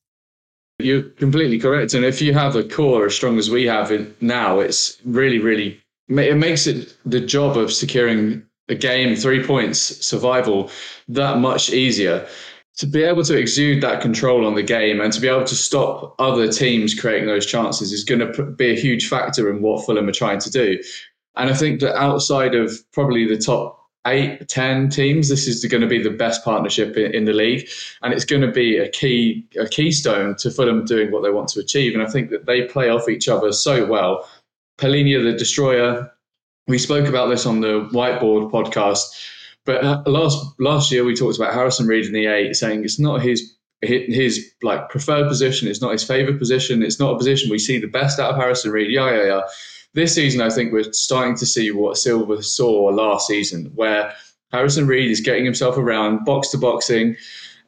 You're 0.81 1.03
completely 1.03 1.61
correct, 1.61 1.95
and 1.95 2.05
if 2.05 2.21
you 2.21 2.35
have 2.35 2.57
a 2.57 2.65
core 2.65 3.07
as 3.07 3.15
strong 3.15 3.39
as 3.39 3.49
we 3.49 3.65
have 3.67 3.93
in, 3.93 4.13
now, 4.21 4.59
it's 4.59 4.99
really, 5.05 5.39
really 5.39 5.81
it 6.09 6.37
makes 6.37 6.67
it 6.67 6.97
the 7.07 7.21
job 7.21 7.57
of 7.57 7.73
securing 7.73 8.45
a 8.69 8.75
game, 8.75 9.15
three 9.15 9.45
points, 9.45 9.79
survival, 10.05 10.71
that 11.07 11.39
much 11.39 11.71
easier. 11.71 12.27
To 12.79 12.87
be 12.87 13.05
able 13.05 13.23
to 13.25 13.37
exude 13.37 13.83
that 13.83 14.01
control 14.01 14.45
on 14.45 14.55
the 14.55 14.63
game 14.63 15.01
and 15.01 15.13
to 15.13 15.21
be 15.21 15.29
able 15.29 15.45
to 15.45 15.55
stop 15.55 16.17
other 16.19 16.51
teams 16.51 16.93
creating 16.93 17.29
those 17.29 17.47
chances 17.47 17.93
is 17.93 18.03
going 18.03 18.21
to 18.21 18.43
be 18.43 18.73
a 18.73 18.81
huge 18.81 19.09
factor 19.09 19.49
in 19.49 19.63
what 19.63 19.87
Fulham 19.87 20.09
are 20.09 20.13
trying 20.13 20.41
to 20.41 20.51
do. 20.51 20.83
And 21.37 21.51
I 21.51 21.55
think 21.55 21.81
that 21.81 21.97
outside 21.97 22.55
of 22.55 22.73
probably 22.93 23.27
the 23.27 23.39
top 23.39 23.81
eight, 24.07 24.49
ten 24.49 24.89
teams, 24.89 25.29
this 25.29 25.47
is 25.47 25.65
going 25.65 25.81
to 25.81 25.87
be 25.87 26.03
the 26.03 26.11
best 26.11 26.45
partnership 26.45 26.97
in, 26.97 27.25
the 27.25 27.33
league, 27.33 27.69
and 28.03 28.13
it's 28.13 28.25
going 28.25 28.43
to 28.43 28.51
be 28.51 28.77
a 28.77 28.89
key, 28.89 29.47
a 29.59 29.67
keystone 29.67 30.37
to 30.37 30.51
Fulham 30.51 30.85
doing 30.85 31.11
what 31.11 31.23
they 31.23 31.31
want 31.31 31.49
to 31.51 31.61
achieve. 31.61 31.95
And 31.95 32.03
I 32.03 32.11
think 32.11 32.31
that 32.31 32.47
they 32.47 32.63
play 32.63 32.91
off 32.91 33.09
each 33.09 33.29
other 33.29 33.53
so 33.53 33.87
well. 33.87 34.29
Palhinha, 34.79 35.23
the 35.23 35.39
destroyer, 35.39 36.11
we 36.67 36.79
spoke 36.79 37.07
about 37.07 37.29
this 37.29 37.47
on 37.47 37.61
the 37.61 37.89
whiteboard 37.93 38.51
podcast, 38.51 39.05
but 39.65 39.85
uh, 39.85 40.03
last 40.07 40.45
last 40.59 40.91
year 40.93 41.05
we 41.05 41.15
talked 41.15 41.37
about 41.37 41.55
Harrison 41.55 41.87
Reed 41.87 42.07
in 42.07 42.13
the 42.13 42.27
eight, 42.27 42.55
saying 42.55 42.85
it's 42.85 42.99
not 42.99 43.23
his 43.23 43.55
his 43.83 44.53
like 44.63 44.89
preferred 44.89 45.29
position, 45.29 45.69
it's 45.69 45.83
not 45.83 45.93
his 45.93 46.05
favorite 46.05 46.39
position, 46.39 46.83
it's 46.83 46.99
not 46.99 47.15
a 47.15 47.19
position 47.19 47.51
we 47.51 47.59
see 47.59 47.79
the 47.79 47.87
best 47.87 48.19
out 48.19 48.31
of 48.31 48.37
Harrison 48.37 48.71
Reed. 48.71 48.91
Yeah, 48.91 49.11
yeah, 49.11 49.25
yeah 49.25 49.41
this 49.95 50.15
season, 50.15 50.41
I 50.41 50.51
think 50.51 50.73
we're 50.73 50.93
starting 50.93 51.37
to 51.37 51.47
see 51.47 51.71
what 51.71 51.97
Silva 51.97 52.43
saw 52.43 52.87
last 52.87 53.29
season, 53.29 53.71
where 53.75 54.13
Harrison 54.53 54.87
Reed 54.87 55.11
is 55.11 55.21
getting 55.21 55.45
himself 55.45 55.79
around, 55.79 56.25
box 56.25 56.49
to 56.51 56.59
boxing, 56.59 57.17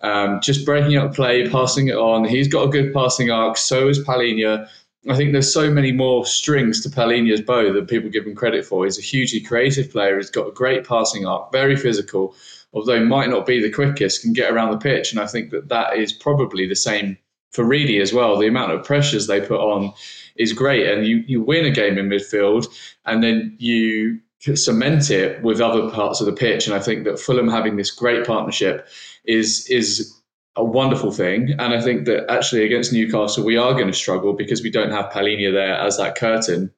um, 0.01 0.41
just 0.43 0.67
breaking 0.67 0.97
up 0.97 1.15
play, 1.15 1.49
passing 1.49 1.89
it 1.89 1.97
on. 1.97 2.25
He's 2.25 2.49
got 2.49 2.65
a 2.65 2.71
good 2.71 2.93
passing 2.93 3.31
arc. 3.31 3.57
So 3.57 3.89
is 3.89 4.05
Palhinha. 4.05 4.69
I 5.09 5.17
think 5.17 5.33
there's 5.33 5.53
so 5.53 5.71
many 5.71 5.93
more 5.93 6.27
strings 6.27 6.83
to 6.83 6.89
Palhinha's 6.89 7.41
bow 7.41 7.73
than 7.73 7.87
people 7.87 8.11
give 8.11 8.27
him 8.27 8.35
credit 8.35 8.65
for. 8.65 8.85
He's 8.85 8.99
a 8.99 9.03
hugely 9.03 9.41
creative 9.41 9.91
player. 9.91 10.17
He's 10.17 10.31
got 10.31 10.49
a 10.49 10.53
great 10.53 10.87
passing 10.87 11.27
arc, 11.27 11.53
very 11.53 11.77
physical, 11.77 12.35
although 12.73 13.05
might 13.05 13.31
not 13.31 13.47
be 13.47 13.63
the 13.63 13.71
quickest, 13.71 14.23
can 14.23 14.33
get 14.33 14.51
around 14.51 14.73
the 14.73 14.79
pitch. 14.79 15.13
And 15.13 15.21
I 15.21 15.27
think 15.27 15.51
that 15.51 15.69
that 15.69 15.97
is 15.97 16.13
probably 16.13 16.67
the 16.67 16.75
same 16.75 17.17
for 17.53 17.65
Reedy 17.65 18.01
as 18.01 18.13
well. 18.13 18.37
The 18.37 18.49
amount 18.49 18.73
of 18.73 18.85
pressures 18.85 19.27
they 19.27 19.41
put 19.41 19.61
on 19.61 19.93
is 20.37 20.53
great. 20.53 20.87
And 20.87 21.07
you, 21.07 21.25
you 21.27 21.41
win 21.41 21.65
a 21.65 21.71
game 21.71 21.99
in 21.99 22.09
midfield 22.09 22.67
and 23.05 23.23
then 23.23 23.57
you 23.59 24.21
cement 24.55 25.11
it 25.11 25.43
with 25.43 25.61
other 25.61 25.91
parts 25.91 26.21
of 26.21 26.27
the 26.27 26.33
pitch. 26.33 26.67
And 26.67 26.75
I 26.75 26.81
think 26.81 27.05
that 27.05 27.19
Fulham 27.19 27.49
having 27.49 27.77
this 27.77 27.91
great 27.91 28.27
partnership 28.27 28.89
is 29.25 29.69
is 29.69 30.16
a 30.57 30.65
wonderful 30.65 31.13
thing. 31.13 31.51
And 31.59 31.75
I 31.75 31.81
think 31.81 32.07
that 32.07 32.31
actually 32.31 32.65
against 32.65 32.93
Newcastle, 32.93 33.45
we 33.45 33.57
are 33.57 33.75
going 33.75 33.89
to 33.89 33.93
struggle 33.93 34.33
because 34.33 34.63
we 34.63 34.71
don't 34.71 34.91
have 34.91 35.13
Palhinha 35.13 35.53
there 35.53 35.75
as 35.75 35.99
that 35.99 36.17
curtain. 36.17 36.73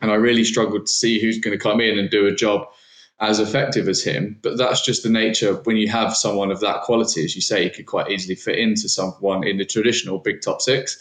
And 0.00 0.10
I 0.10 0.16
really 0.16 0.44
struggled 0.44 0.86
to 0.86 0.92
see 0.92 1.20
who's 1.20 1.38
going 1.38 1.56
to 1.56 1.62
come 1.62 1.80
in 1.80 1.98
and 1.98 2.10
do 2.10 2.26
a 2.26 2.34
job 2.34 2.66
as 3.20 3.38
effective 3.38 3.88
as 3.88 4.02
him. 4.02 4.38
But 4.42 4.58
that's 4.58 4.84
just 4.84 5.02
the 5.04 5.08
nature 5.08 5.54
when 5.62 5.76
you 5.76 5.88
have 5.88 6.16
someone 6.16 6.50
of 6.50 6.60
that 6.60 6.82
quality, 6.82 7.24
as 7.24 7.36
you 7.36 7.42
say, 7.42 7.64
he 7.64 7.70
could 7.70 7.86
quite 7.86 8.10
easily 8.10 8.34
fit 8.34 8.58
into 8.58 8.88
someone 8.88 9.46
in 9.46 9.56
the 9.56 9.64
traditional 9.64 10.18
big 10.18 10.42
top 10.42 10.60
six. 10.60 10.98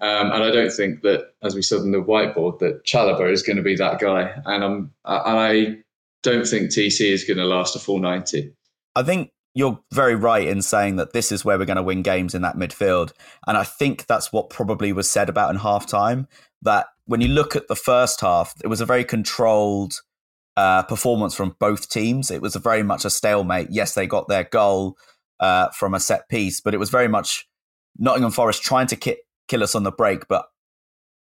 Um, 0.00 0.32
and 0.32 0.42
I 0.42 0.50
don't 0.50 0.72
think 0.72 1.02
that, 1.02 1.34
as 1.42 1.54
we 1.54 1.62
said 1.62 1.80
on 1.80 1.92
the 1.92 1.98
whiteboard, 1.98 2.58
that 2.60 2.84
Chalobah 2.84 3.30
is 3.30 3.42
going 3.42 3.58
to 3.58 3.62
be 3.62 3.76
that 3.76 4.00
guy. 4.00 4.32
And, 4.46 4.64
and 4.64 4.90
I 5.04 5.76
don't 6.22 6.46
think 6.46 6.70
TC 6.70 7.12
is 7.12 7.24
going 7.24 7.36
to 7.36 7.44
last 7.44 7.76
a 7.76 7.78
full 7.78 8.00
90. 8.00 8.52
I 8.96 9.02
think 9.02 9.30
you're 9.54 9.78
very 9.92 10.14
right 10.14 10.46
in 10.46 10.62
saying 10.62 10.96
that 10.96 11.12
this 11.12 11.30
is 11.30 11.44
where 11.44 11.58
we're 11.58 11.66
going 11.66 11.76
to 11.76 11.82
win 11.82 12.02
games 12.02 12.34
in 12.34 12.42
that 12.42 12.56
midfield. 12.56 13.12
And 13.46 13.56
I 13.56 13.64
think 13.64 14.06
that's 14.06 14.32
what 14.32 14.50
probably 14.50 14.92
was 14.92 15.10
said 15.10 15.28
about 15.28 15.54
in 15.54 15.60
halftime. 15.60 16.26
That 16.62 16.86
when 17.06 17.20
you 17.20 17.28
look 17.28 17.54
at 17.54 17.68
the 17.68 17.76
first 17.76 18.20
half, 18.20 18.54
it 18.62 18.68
was 18.68 18.80
a 18.80 18.86
very 18.86 19.04
controlled 19.04 20.00
uh, 20.56 20.82
performance 20.84 21.34
from 21.34 21.56
both 21.58 21.88
teams. 21.88 22.30
It 22.30 22.40
was 22.40 22.56
very 22.56 22.82
much 22.82 23.04
a 23.04 23.10
stalemate. 23.10 23.68
Yes, 23.70 23.94
they 23.94 24.06
got 24.06 24.28
their 24.28 24.44
goal 24.44 24.96
uh, 25.40 25.68
from 25.70 25.92
a 25.92 26.00
set 26.00 26.28
piece, 26.28 26.60
but 26.60 26.74
it 26.74 26.78
was 26.78 26.90
very 26.90 27.08
much 27.08 27.46
Nottingham 27.98 28.30
Forest 28.30 28.62
trying 28.62 28.86
to 28.86 28.96
ki- 28.96 29.22
kill 29.48 29.62
us 29.62 29.74
on 29.74 29.82
the 29.82 29.92
break, 29.92 30.28
but 30.28 30.46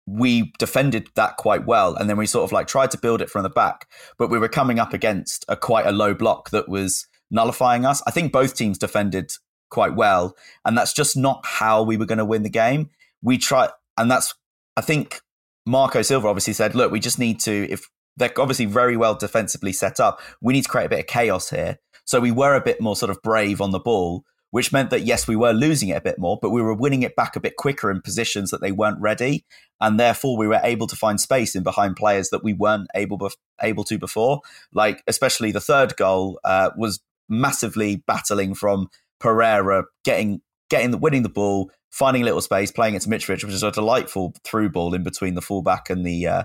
we 0.05 0.53
defended 0.57 1.09
that 1.15 1.37
quite 1.37 1.65
well. 1.65 1.95
And 1.95 2.09
then 2.09 2.17
we 2.17 2.25
sort 2.25 2.45
of 2.45 2.51
like 2.51 2.67
tried 2.67 2.91
to 2.91 2.97
build 2.97 3.21
it 3.21 3.29
from 3.29 3.43
the 3.43 3.49
back, 3.49 3.87
but 4.17 4.29
we 4.29 4.39
were 4.39 4.49
coming 4.49 4.79
up 4.79 4.93
against 4.93 5.45
a 5.47 5.55
quite 5.55 5.85
a 5.85 5.91
low 5.91 6.13
block 6.13 6.49
that 6.49 6.67
was 6.67 7.07
nullifying 7.31 7.85
us. 7.85 8.01
I 8.07 8.11
think 8.11 8.31
both 8.31 8.55
teams 8.55 8.77
defended 8.77 9.31
quite 9.69 9.95
well, 9.95 10.35
and 10.65 10.77
that's 10.77 10.93
just 10.93 11.17
not 11.17 11.45
how 11.45 11.83
we 11.83 11.97
were 11.97 12.05
going 12.05 12.17
to 12.17 12.25
win 12.25 12.43
the 12.43 12.49
game. 12.49 12.89
We 13.21 13.37
try, 13.37 13.69
and 13.97 14.09
that's 14.09 14.33
I 14.75 14.81
think 14.81 15.21
Marco 15.65 16.01
Silva 16.01 16.27
obviously 16.27 16.53
said, 16.53 16.75
look, 16.75 16.91
we 16.91 16.99
just 16.99 17.19
need 17.19 17.39
to 17.41 17.67
if 17.69 17.89
they're 18.15 18.31
obviously 18.37 18.65
very 18.65 18.97
well 18.97 19.15
defensively 19.15 19.73
set 19.73 19.99
up, 19.99 20.19
we 20.41 20.53
need 20.53 20.63
to 20.63 20.69
create 20.69 20.85
a 20.85 20.89
bit 20.89 20.99
of 20.99 21.07
chaos 21.07 21.49
here. 21.49 21.77
So 22.05 22.19
we 22.19 22.31
were 22.31 22.55
a 22.55 22.61
bit 22.61 22.81
more 22.81 22.95
sort 22.95 23.09
of 23.09 23.21
brave 23.21 23.61
on 23.61 23.71
the 23.71 23.79
ball 23.79 24.23
which 24.51 24.71
meant 24.71 24.89
that 24.89 25.03
yes, 25.03 25.27
we 25.27 25.35
were 25.35 25.51
losing 25.51 25.89
it 25.89 25.97
a 25.97 26.01
bit 26.01 26.17
more, 26.17 26.39
but 26.41 26.51
we 26.51 26.61
were 26.61 26.73
winning 26.73 27.03
it 27.03 27.15
back 27.15 27.35
a 27.35 27.39
bit 27.39 27.57
quicker 27.57 27.91
in 27.91 28.01
positions 28.01 28.49
that 28.51 28.61
they 28.61 28.71
weren't 28.71 28.99
ready, 29.01 29.45
and 29.81 29.99
therefore 29.99 30.37
we 30.37 30.47
were 30.47 30.61
able 30.63 30.87
to 30.87 30.95
find 30.95 31.19
space 31.19 31.55
in 31.55 31.63
behind 31.63 31.95
players 31.95 32.29
that 32.29 32.43
we 32.43 32.53
weren't 32.53 32.87
able 32.95 33.29
able 33.61 33.83
to 33.83 33.97
before. 33.97 34.41
Like 34.73 35.03
especially 35.07 35.51
the 35.51 35.59
third 35.59 35.95
goal 35.95 36.39
uh, 36.43 36.71
was 36.77 37.01
massively 37.29 38.03
battling 38.07 38.53
from 38.53 38.87
Pereira 39.19 39.85
getting 40.03 40.41
getting 40.69 40.99
winning 40.99 41.23
the 41.23 41.29
ball, 41.29 41.71
finding 41.91 42.21
a 42.21 42.25
little 42.25 42.41
space, 42.41 42.71
playing 42.71 42.95
it 42.95 43.01
to 43.03 43.09
Mitrovic, 43.09 43.43
which 43.43 43.53
is 43.53 43.63
a 43.63 43.71
delightful 43.71 44.33
through 44.43 44.69
ball 44.69 44.93
in 44.93 45.03
between 45.03 45.35
the 45.35 45.41
fullback 45.41 45.89
and 45.89 46.05
the 46.05 46.27
uh, 46.27 46.43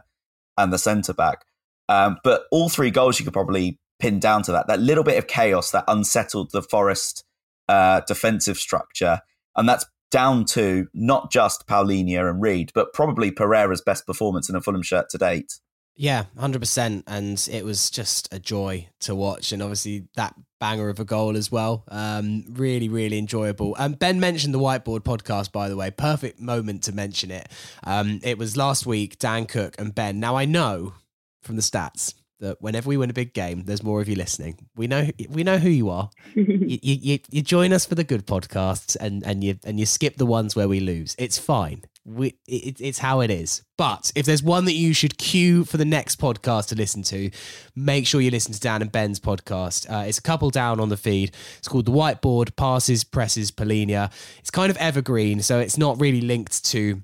and 0.56 0.72
the 0.72 0.78
centre 0.78 1.14
back. 1.14 1.44
Um, 1.88 2.18
but 2.24 2.44
all 2.50 2.68
three 2.68 2.90
goals 2.90 3.18
you 3.18 3.24
could 3.24 3.34
probably 3.34 3.78
pin 3.98 4.18
down 4.18 4.42
to 4.44 4.52
that 4.52 4.66
that 4.68 4.80
little 4.80 5.04
bit 5.04 5.18
of 5.18 5.26
chaos 5.26 5.70
that 5.72 5.84
unsettled 5.88 6.50
the 6.52 6.62
Forest 6.62 7.24
uh, 7.68 8.00
defensive 8.06 8.58
structure. 8.58 9.20
And 9.56 9.68
that's 9.68 9.86
down 10.10 10.44
to 10.44 10.88
not 10.92 11.32
just 11.32 11.66
Palhinha 11.66 12.28
and 12.28 12.40
Reed, 12.40 12.70
but 12.74 12.92
probably 12.92 13.30
Pereira's 13.30 13.80
best 13.80 14.06
performance 14.06 14.48
in 14.48 14.56
a 14.56 14.60
Fulham 14.60 14.82
shirt 14.82 15.08
to 15.10 15.18
date. 15.18 15.58
Yeah, 15.94 16.24
100%. 16.38 17.04
And 17.06 17.48
it 17.50 17.64
was 17.64 17.90
just 17.90 18.32
a 18.32 18.38
joy 18.38 18.88
to 19.00 19.14
watch. 19.14 19.52
And 19.52 19.62
obviously, 19.62 20.08
that 20.16 20.34
banger 20.62 20.88
of 20.88 21.00
a 21.00 21.04
goal 21.04 21.36
as 21.36 21.50
well. 21.50 21.84
Um, 21.88 22.44
really, 22.50 22.88
really 22.88 23.18
enjoyable. 23.18 23.74
Um, 23.78 23.94
ben 23.94 24.20
mentioned 24.20 24.54
the 24.54 24.58
Whiteboard 24.60 25.00
podcast, 25.00 25.50
by 25.52 25.68
the 25.68 25.76
way. 25.76 25.90
Perfect 25.90 26.40
moment 26.40 26.84
to 26.84 26.92
mention 26.92 27.30
it. 27.30 27.48
Um, 27.84 28.20
it 28.22 28.38
was 28.38 28.56
last 28.56 28.86
week, 28.86 29.18
Dan 29.18 29.46
Cook 29.46 29.74
and 29.78 29.94
Ben. 29.94 30.20
Now, 30.20 30.36
I 30.36 30.44
know 30.44 30.94
from 31.42 31.56
the 31.56 31.62
stats 31.62 32.14
that 32.38 32.60
whenever 32.60 32.88
we 32.88 32.96
win 32.96 33.10
a 33.10 33.14
big 33.14 33.34
game, 33.34 33.64
there's 33.64 33.82
more 33.82 34.00
of 34.00 34.08
you 34.08 34.14
listening. 34.14 34.68
We 34.76 34.86
know 34.86 35.08
we 35.28 35.42
know 35.42 35.58
who 35.58 35.68
you 35.68 35.90
are. 35.90 36.10
you, 36.34 36.78
you, 36.80 37.18
you 37.30 37.42
join 37.42 37.72
us 37.72 37.84
for 37.86 37.94
the 37.94 38.04
good 38.04 38.26
podcasts, 38.26 38.96
and 39.00 39.24
and 39.24 39.42
you 39.42 39.58
and 39.64 39.80
you 39.80 39.86
skip 39.86 40.16
the 40.16 40.26
ones 40.26 40.54
where 40.54 40.68
we 40.68 40.80
lose. 40.80 41.16
It's 41.18 41.38
fine. 41.38 41.82
We 42.04 42.34
it, 42.48 42.80
it's 42.80 42.98
how 42.98 43.20
it 43.20 43.30
is. 43.30 43.62
But 43.78 44.12
if 44.14 44.26
there's 44.26 44.42
one 44.42 44.64
that 44.64 44.74
you 44.74 44.92
should 44.92 45.18
queue 45.18 45.64
for 45.64 45.76
the 45.76 45.84
next 45.84 46.20
podcast 46.20 46.68
to 46.68 46.74
listen 46.74 47.02
to, 47.04 47.30
make 47.76 48.06
sure 48.06 48.20
you 48.20 48.30
listen 48.30 48.52
to 48.52 48.60
Dan 48.60 48.82
and 48.82 48.90
Ben's 48.90 49.20
podcast. 49.20 49.90
Uh, 49.90 50.04
it's 50.06 50.18
a 50.18 50.22
couple 50.22 50.50
down 50.50 50.80
on 50.80 50.88
the 50.88 50.96
feed. 50.96 51.32
It's 51.58 51.68
called 51.68 51.86
the 51.86 51.92
Whiteboard 51.92 52.56
Passes 52.56 53.04
Presses 53.04 53.50
Palhinha. 53.50 54.12
It's 54.38 54.50
kind 54.50 54.70
of 54.70 54.76
evergreen, 54.78 55.42
so 55.42 55.60
it's 55.60 55.78
not 55.78 56.00
really 56.00 56.20
linked 56.20 56.64
to 56.66 57.02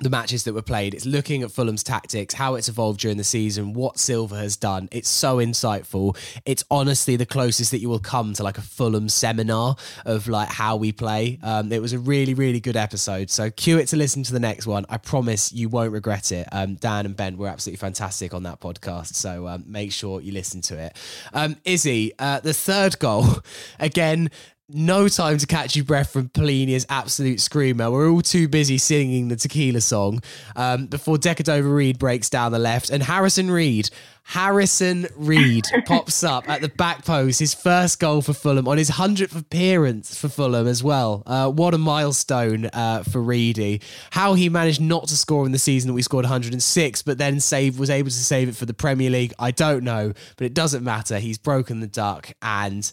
the 0.00 0.10
matches 0.10 0.44
that 0.44 0.54
were 0.54 0.62
played. 0.62 0.94
It's 0.94 1.06
looking 1.06 1.42
at 1.42 1.50
Fulham's 1.50 1.82
tactics, 1.82 2.34
how 2.34 2.54
it's 2.54 2.68
evolved 2.68 3.00
during 3.00 3.16
the 3.16 3.24
season, 3.24 3.72
what 3.72 3.98
Silva 3.98 4.36
has 4.36 4.56
done. 4.56 4.88
It's 4.92 5.08
so 5.08 5.38
insightful. 5.38 6.16
It's 6.44 6.64
honestly 6.70 7.16
the 7.16 7.26
closest 7.26 7.72
that 7.72 7.80
you 7.80 7.88
will 7.88 7.98
come 7.98 8.32
to 8.34 8.42
like 8.42 8.58
a 8.58 8.62
Fulham 8.62 9.08
seminar 9.08 9.76
of 10.04 10.28
like 10.28 10.48
how 10.48 10.76
we 10.76 10.92
play. 10.92 11.38
Um, 11.42 11.72
it 11.72 11.82
was 11.82 11.92
a 11.92 11.98
really, 11.98 12.34
really 12.34 12.60
good 12.60 12.76
episode. 12.76 13.30
So 13.30 13.50
cue 13.50 13.78
it 13.78 13.86
to 13.88 13.96
listen 13.96 14.22
to 14.24 14.32
the 14.32 14.40
next 14.40 14.66
one. 14.66 14.86
I 14.88 14.98
promise 14.98 15.52
you 15.52 15.68
won't 15.68 15.92
regret 15.92 16.30
it. 16.30 16.46
Um, 16.52 16.76
Dan 16.76 17.06
and 17.06 17.16
Ben 17.16 17.36
were 17.36 17.48
absolutely 17.48 17.78
fantastic 17.78 18.32
on 18.34 18.44
that 18.44 18.60
podcast. 18.60 19.14
So 19.14 19.48
um, 19.48 19.64
make 19.66 19.92
sure 19.92 20.20
you 20.20 20.32
listen 20.32 20.60
to 20.62 20.78
it. 20.78 20.96
Um, 21.32 21.56
Izzy, 21.64 22.12
uh, 22.18 22.40
the 22.40 22.54
third 22.54 22.98
goal, 23.00 23.26
again, 23.80 24.30
no 24.70 25.08
time 25.08 25.38
to 25.38 25.46
catch 25.46 25.74
your 25.76 25.84
breath 25.84 26.12
from 26.12 26.28
Palhinha's 26.28 26.84
absolute 26.90 27.40
screamer. 27.40 27.90
We're 27.90 28.10
all 28.10 28.20
too 28.20 28.48
busy 28.48 28.76
singing 28.76 29.28
the 29.28 29.36
tequila 29.36 29.80
song 29.80 30.22
um, 30.56 30.86
before 30.86 31.16
Decordova 31.16 31.74
Reid 31.74 31.98
breaks 31.98 32.28
down 32.28 32.52
the 32.52 32.58
left 32.58 32.90
and 32.90 33.02
Harrison 33.02 33.50
Reed. 33.50 33.88
Harrison 34.24 35.06
Reed 35.16 35.64
pops 35.86 36.22
up 36.22 36.46
at 36.50 36.60
the 36.60 36.68
back 36.68 37.06
post, 37.06 37.38
his 37.38 37.54
first 37.54 37.98
goal 37.98 38.20
for 38.20 38.34
Fulham 38.34 38.68
on 38.68 38.76
his 38.76 38.90
100th 38.90 39.34
appearance 39.34 40.18
for 40.18 40.28
Fulham 40.28 40.66
as 40.66 40.84
well. 40.84 41.22
Uh, 41.24 41.50
what 41.50 41.72
a 41.72 41.78
milestone 41.78 42.66
uh, 42.66 43.02
for 43.04 43.22
Reedy. 43.22 43.80
How 44.10 44.34
he 44.34 44.50
managed 44.50 44.82
not 44.82 45.08
to 45.08 45.16
score 45.16 45.46
in 45.46 45.52
the 45.52 45.58
season 45.58 45.88
that 45.88 45.94
we 45.94 46.02
scored 46.02 46.26
106, 46.26 47.02
but 47.02 47.16
then 47.16 47.40
save 47.40 47.78
was 47.78 47.88
able 47.88 48.10
to 48.10 48.14
save 48.14 48.50
it 48.50 48.56
for 48.56 48.66
the 48.66 48.74
Premier 48.74 49.08
League, 49.08 49.32
I 49.38 49.50
don't 49.50 49.82
know, 49.82 50.12
but 50.36 50.44
it 50.44 50.52
doesn't 50.52 50.84
matter. 50.84 51.18
He's 51.18 51.38
broken 51.38 51.80
the 51.80 51.86
duck 51.86 52.34
and 52.42 52.92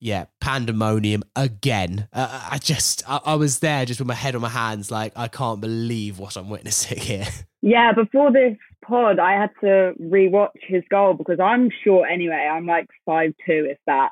yeah, 0.00 0.26
pandemonium 0.40 1.22
again. 1.34 2.08
Uh, 2.12 2.48
I 2.50 2.58
just, 2.58 3.02
I, 3.08 3.20
I, 3.24 3.34
was 3.36 3.60
there 3.60 3.84
just 3.84 4.00
with 4.00 4.08
my 4.08 4.14
head 4.14 4.34
on 4.34 4.42
my 4.42 4.48
hands, 4.48 4.90
like, 4.90 5.12
I 5.16 5.28
can't 5.28 5.60
believe 5.60 6.18
what 6.18 6.36
I'm 6.36 6.48
witnessing 6.48 6.98
here. 7.00 7.26
Yeah, 7.62 7.92
before 7.92 8.30
this 8.30 8.56
pod, 8.84 9.18
I 9.18 9.32
had 9.32 9.50
to 9.62 9.94
rewatch 10.00 10.50
his 10.60 10.82
goal 10.90 11.14
because 11.14 11.40
I'm 11.40 11.70
short 11.82 12.08
anyway. 12.12 12.48
I'm 12.50 12.66
like 12.66 12.86
five 13.06 13.32
two, 13.46 13.66
if 13.70 13.78
that. 13.86 14.10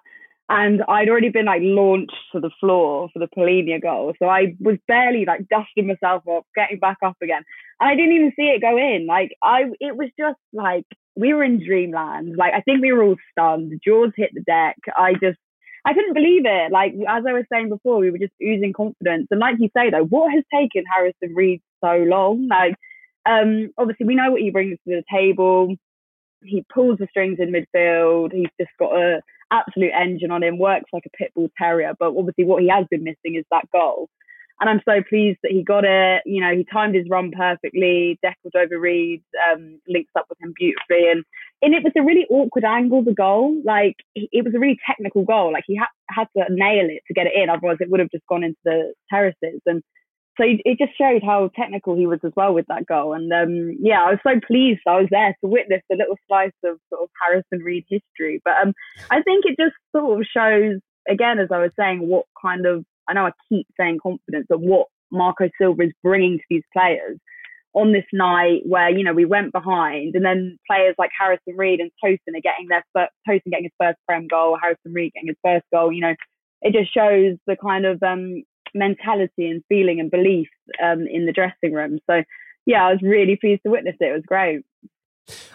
And 0.48 0.82
I'd 0.88 1.08
already 1.08 1.30
been 1.30 1.46
like 1.46 1.62
launched 1.62 2.16
to 2.32 2.40
the 2.40 2.50
floor 2.60 3.08
for 3.12 3.18
the 3.18 3.28
Palhinha 3.28 3.80
goal. 3.80 4.12
So 4.18 4.26
I 4.26 4.54
was 4.60 4.76
barely 4.88 5.24
like 5.24 5.48
dusting 5.48 5.86
myself 5.86 6.24
up, 6.28 6.44
getting 6.54 6.78
back 6.78 6.98
up 7.04 7.16
again. 7.22 7.42
And 7.80 7.90
I 7.90 7.94
didn't 7.94 8.12
even 8.12 8.32
see 8.36 8.44
it 8.44 8.60
go 8.60 8.76
in. 8.76 9.06
Like 9.06 9.32
I 9.42 9.64
it 9.80 9.96
was 9.96 10.08
just 10.18 10.38
like 10.52 10.84
we 11.16 11.32
were 11.32 11.44
in 11.44 11.64
dreamland. 11.64 12.36
Like 12.36 12.54
I 12.54 12.60
think 12.60 12.82
we 12.82 12.92
were 12.92 13.02
all 13.02 13.16
stunned. 13.30 13.80
Jaws 13.84 14.12
hit 14.16 14.30
the 14.34 14.42
deck. 14.42 14.76
I 14.96 15.14
just 15.14 15.38
I 15.84 15.94
couldn't 15.94 16.14
believe 16.14 16.42
it. 16.44 16.72
Like 16.72 16.92
as 17.08 17.24
I 17.26 17.32
was 17.32 17.44
saying 17.52 17.68
before, 17.68 17.98
we 17.98 18.10
were 18.10 18.18
just 18.18 18.32
oozing 18.42 18.72
confidence. 18.72 19.26
And 19.30 19.40
like 19.40 19.56
you 19.58 19.68
say 19.76 19.90
though, 19.90 20.04
what 20.04 20.32
has 20.32 20.44
taken 20.52 20.84
Harrison 20.94 21.34
Reed 21.34 21.60
so 21.84 21.96
long? 22.06 22.48
Like 22.48 22.74
um 23.26 23.70
obviously 23.78 24.06
we 24.06 24.14
know 24.14 24.30
what 24.30 24.40
he 24.40 24.50
brings 24.50 24.78
to 24.86 24.96
the 24.96 25.04
table. 25.10 25.74
He 26.44 26.64
pulls 26.72 26.98
the 26.98 27.06
strings 27.10 27.38
in 27.40 27.52
midfield. 27.52 28.32
He's 28.32 28.50
just 28.60 28.70
got 28.78 28.96
a 28.96 29.22
absolute 29.52 29.92
engine 29.94 30.30
on 30.30 30.42
him, 30.42 30.58
works 30.58 30.90
like 30.92 31.04
a 31.06 31.16
pit 31.16 31.30
bull 31.34 31.50
terrier. 31.56 31.92
But 31.98 32.16
obviously, 32.16 32.44
what 32.44 32.62
he 32.62 32.68
has 32.68 32.86
been 32.90 33.04
missing 33.04 33.36
is 33.36 33.44
that 33.50 33.70
goal. 33.70 34.08
And 34.60 34.70
I'm 34.70 34.80
so 34.84 35.02
pleased 35.08 35.38
that 35.42 35.52
he 35.52 35.62
got 35.62 35.84
it. 35.84 36.22
You 36.24 36.40
know, 36.40 36.54
he 36.54 36.64
timed 36.72 36.94
his 36.94 37.08
run 37.08 37.32
perfectly. 37.36 38.18
Decordova 38.24 38.80
Reid, 38.80 39.22
um, 39.50 39.80
links 39.88 40.12
up 40.16 40.26
with 40.28 40.40
him 40.40 40.54
beautifully, 40.56 41.10
and 41.10 41.24
and 41.62 41.74
it 41.74 41.84
was 41.84 41.92
a 41.96 42.02
really 42.02 42.26
awkward 42.28 42.64
angle. 42.64 43.04
The 43.04 43.14
goal, 43.14 43.60
like 43.64 43.96
it 44.14 44.44
was 44.44 44.54
a 44.54 44.58
really 44.58 44.78
technical 44.86 45.24
goal. 45.24 45.52
Like 45.52 45.64
he 45.66 45.76
had 45.76 45.86
had 46.10 46.26
to 46.36 46.52
nail 46.52 46.86
it 46.86 47.02
to 47.06 47.14
get 47.14 47.26
it 47.26 47.32
in, 47.34 47.48
otherwise 47.48 47.76
it 47.80 47.90
would 47.90 48.00
have 48.00 48.10
just 48.10 48.26
gone 48.26 48.44
into 48.44 48.58
the 48.64 48.92
terraces. 49.10 49.60
And 49.66 49.82
so 50.40 50.44
it 50.46 50.78
just 50.78 50.96
showed 50.96 51.22
how 51.22 51.50
technical 51.54 51.94
he 51.94 52.06
was 52.06 52.20
as 52.24 52.32
well 52.34 52.54
with 52.54 52.66
that 52.68 52.86
goal. 52.86 53.12
And 53.12 53.32
um, 53.32 53.76
yeah, 53.80 54.02
I 54.02 54.10
was 54.10 54.20
so 54.26 54.40
pleased 54.46 54.80
I 54.86 54.98
was 54.98 55.08
there 55.10 55.36
to 55.40 55.48
witness 55.48 55.82
a 55.92 55.96
little 55.96 56.16
slice 56.26 56.52
of 56.64 56.78
sort 56.88 57.02
of 57.02 57.10
Harrison 57.20 57.64
Reed 57.64 57.84
history. 57.88 58.40
But 58.44 58.54
um, 58.62 58.72
I 59.10 59.22
think 59.22 59.44
it 59.44 59.56
just 59.60 59.76
sort 59.94 60.18
of 60.18 60.26
shows, 60.34 60.80
again, 61.08 61.38
as 61.38 61.48
I 61.52 61.58
was 61.58 61.70
saying, 61.78 62.08
what 62.08 62.24
kind 62.40 62.66
of, 62.66 62.84
I 63.08 63.12
know 63.12 63.26
I 63.26 63.32
keep 63.48 63.66
saying 63.78 63.98
confidence, 64.02 64.46
of 64.50 64.60
what 64.60 64.86
Marco 65.10 65.50
Silva 65.60 65.82
is 65.82 65.92
bringing 66.02 66.38
to 66.38 66.44
these 66.48 66.64
players 66.72 67.18
on 67.74 67.92
this 67.92 68.04
night 68.12 68.60
where, 68.64 68.90
you 68.90 69.02
know, 69.02 69.14
we 69.14 69.24
went 69.24 69.52
behind 69.52 70.14
and 70.14 70.24
then 70.24 70.58
players 70.70 70.94
like 70.98 71.10
Harrison 71.18 71.56
Reed 71.56 71.80
and 71.80 71.90
Tosin 72.04 72.36
are 72.36 72.42
getting 72.42 72.68
their 72.68 72.84
first, 72.94 73.12
Tosin 73.28 73.50
getting 73.50 73.64
his 73.64 73.72
first 73.80 73.98
Prem 74.06 74.28
goal, 74.28 74.58
Harrison 74.60 74.92
Reed 74.92 75.12
getting 75.14 75.28
his 75.28 75.36
first 75.42 75.64
goal, 75.72 75.92
you 75.92 76.02
know, 76.02 76.14
it 76.60 76.72
just 76.72 76.92
shows 76.94 77.36
the 77.46 77.56
kind 77.56 77.86
of 77.86 78.02
um, 78.02 78.42
mentality 78.74 79.48
and 79.48 79.62
feeling 79.68 80.00
and 80.00 80.10
belief 80.10 80.48
um, 80.82 81.06
in 81.10 81.26
the 81.26 81.32
dressing 81.32 81.72
room. 81.72 81.98
So, 82.08 82.22
yeah, 82.66 82.86
I 82.86 82.92
was 82.92 83.02
really 83.02 83.36
pleased 83.36 83.62
to 83.64 83.70
witness 83.70 83.96
it. 84.00 84.04
It 84.04 84.12
was 84.12 84.22
great. 84.26 84.64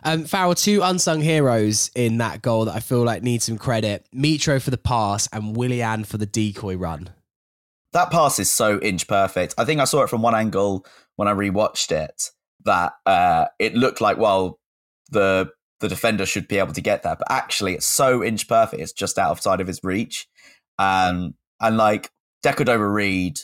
Um, 0.04 0.26
Farrell, 0.26 0.56
two 0.56 0.82
unsung 0.82 1.22
heroes 1.22 1.92
in 1.96 2.18
that 2.18 2.42
goal 2.42 2.66
that 2.66 2.76
I 2.76 2.80
feel 2.80 3.04
like 3.04 3.22
need 3.22 3.42
some 3.42 3.58
credit: 3.58 4.08
Mitro 4.16 4.62
for 4.62 4.72
the 4.72 4.78
pass 4.78 5.28
and 5.32 5.56
Willian 5.56 6.04
for 6.04 6.18
the 6.18 6.26
decoy 6.26 6.76
run. 6.76 7.10
That 7.94 8.12
pass 8.12 8.40
is 8.40 8.50
so 8.50 8.80
inch 8.80 9.08
perfect. 9.08 9.56
I 9.58 9.66
think 9.66 9.82
I 9.82 9.86
saw 9.86 10.04
it 10.04 10.10
from 10.10 10.22
one 10.22 10.36
angle 10.36 10.86
when 11.18 11.28
I 11.28 11.34
rewatched 11.34 11.92
it 11.92 12.30
that 12.64 12.94
uh, 13.06 13.46
it 13.60 13.76
looked 13.76 14.02
like 14.02 14.18
well 14.18 14.60
the 15.12 15.50
the 15.80 15.88
defender 15.88 16.26
should 16.26 16.48
be 16.48 16.58
able 16.58 16.74
to 16.74 16.82
get 16.82 17.04
there, 17.04 17.16
but 17.16 17.30
actually 17.30 17.76
it's 17.76 17.86
so 17.86 18.24
inch 18.24 18.48
perfect. 18.48 18.82
It's 18.82 18.94
just 18.94 19.20
outside 19.20 19.62
of 19.62 19.68
his 19.68 19.80
reach, 19.84 20.28
um, 20.80 21.36
and 21.60 21.78
like 21.78 22.10
Decordova-Reid, 22.44 23.40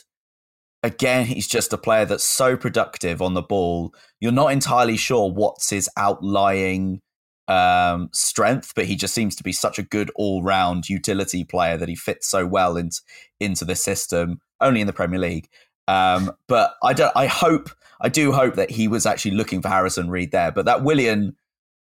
again, 0.82 1.26
he's 1.26 1.46
just 1.46 1.72
a 1.72 1.78
player 1.78 2.04
that's 2.04 2.24
so 2.24 2.56
productive 2.56 3.20
on 3.22 3.34
the 3.34 3.42
ball. 3.42 3.94
You're 4.20 4.32
not 4.32 4.52
entirely 4.52 4.96
sure 4.96 5.30
what's 5.30 5.70
his 5.70 5.88
outlying 5.96 7.00
um, 7.48 8.08
strength, 8.12 8.72
but 8.74 8.86
he 8.86 8.96
just 8.96 9.14
seems 9.14 9.36
to 9.36 9.42
be 9.42 9.52
such 9.52 9.78
a 9.78 9.82
good 9.82 10.10
all 10.16 10.42
round 10.42 10.88
utility 10.88 11.44
player 11.44 11.76
that 11.76 11.88
he 11.88 11.96
fits 11.96 12.28
so 12.28 12.46
well 12.46 12.76
into, 12.76 13.00
into 13.40 13.64
the 13.64 13.74
system, 13.74 14.40
only 14.60 14.80
in 14.80 14.86
the 14.86 14.92
Premier 14.92 15.20
League. 15.20 15.48
Um, 15.86 16.32
but 16.48 16.74
I 16.82 16.92
don't, 16.92 17.12
I 17.14 17.26
hope, 17.26 17.70
I 18.00 18.08
do 18.08 18.32
hope 18.32 18.54
that 18.56 18.70
he 18.70 18.88
was 18.88 19.06
actually 19.06 19.32
looking 19.32 19.62
for 19.62 19.68
Harrison 19.68 20.10
Reed 20.10 20.32
there. 20.32 20.52
But 20.52 20.64
that 20.66 20.82
Willian 20.82 21.36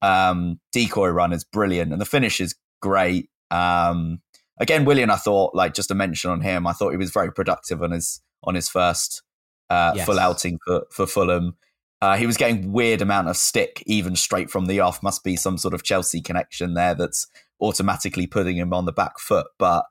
um, 0.02 0.60
decoy 0.71 1.10
run 1.10 1.34
is 1.34 1.43
brilliant 1.43 1.91
and 1.91 2.02
the 2.02 2.06
finish 2.06 2.39
is 2.39 2.56
great. 2.82 3.30
Um, 3.52 4.21
again, 4.60 4.86
Willian, 4.86 5.10
I 5.10 5.15
thought 5.15 5.56
like 5.56 5.73
just 5.73 5.91
a 5.91 5.95
mention 5.95 6.32
on 6.32 6.41
him. 6.41 6.67
I 6.67 6.73
thought 6.73 6.91
he 6.91 6.97
was 6.97 7.12
very 7.12 7.32
productive 7.32 7.82
on 7.82 7.91
his 7.91 8.21
on 8.43 8.56
his 8.56 8.69
first 8.69 9.23
uh, 9.69 9.93
yes. 9.95 10.06
full 10.06 10.19
outing 10.19 10.60
for 10.65 10.86
for 10.91 11.08
Fulham. 11.08 11.56
Uh, 12.02 12.15
he 12.15 12.25
was 12.25 12.38
getting 12.38 12.71
weird 12.71 13.02
amount 13.02 13.28
of 13.28 13.36
stick 13.36 13.84
even 13.86 14.15
straight 14.15 14.49
from 14.49 14.67
the 14.67 14.80
off. 14.80 15.04
Must 15.04 15.23
be 15.23 15.36
some 15.36 15.58
sort 15.58 15.73
of 15.73 15.84
Chelsea 15.84 16.21
connection 16.21 16.73
there 16.73 16.95
that's 16.95 17.28
automatically 17.62 18.25
putting 18.25 18.56
him 18.56 18.73
on 18.73 18.86
the 18.86 18.93
back 18.93 19.19
foot. 19.19 19.47
But 19.58 19.86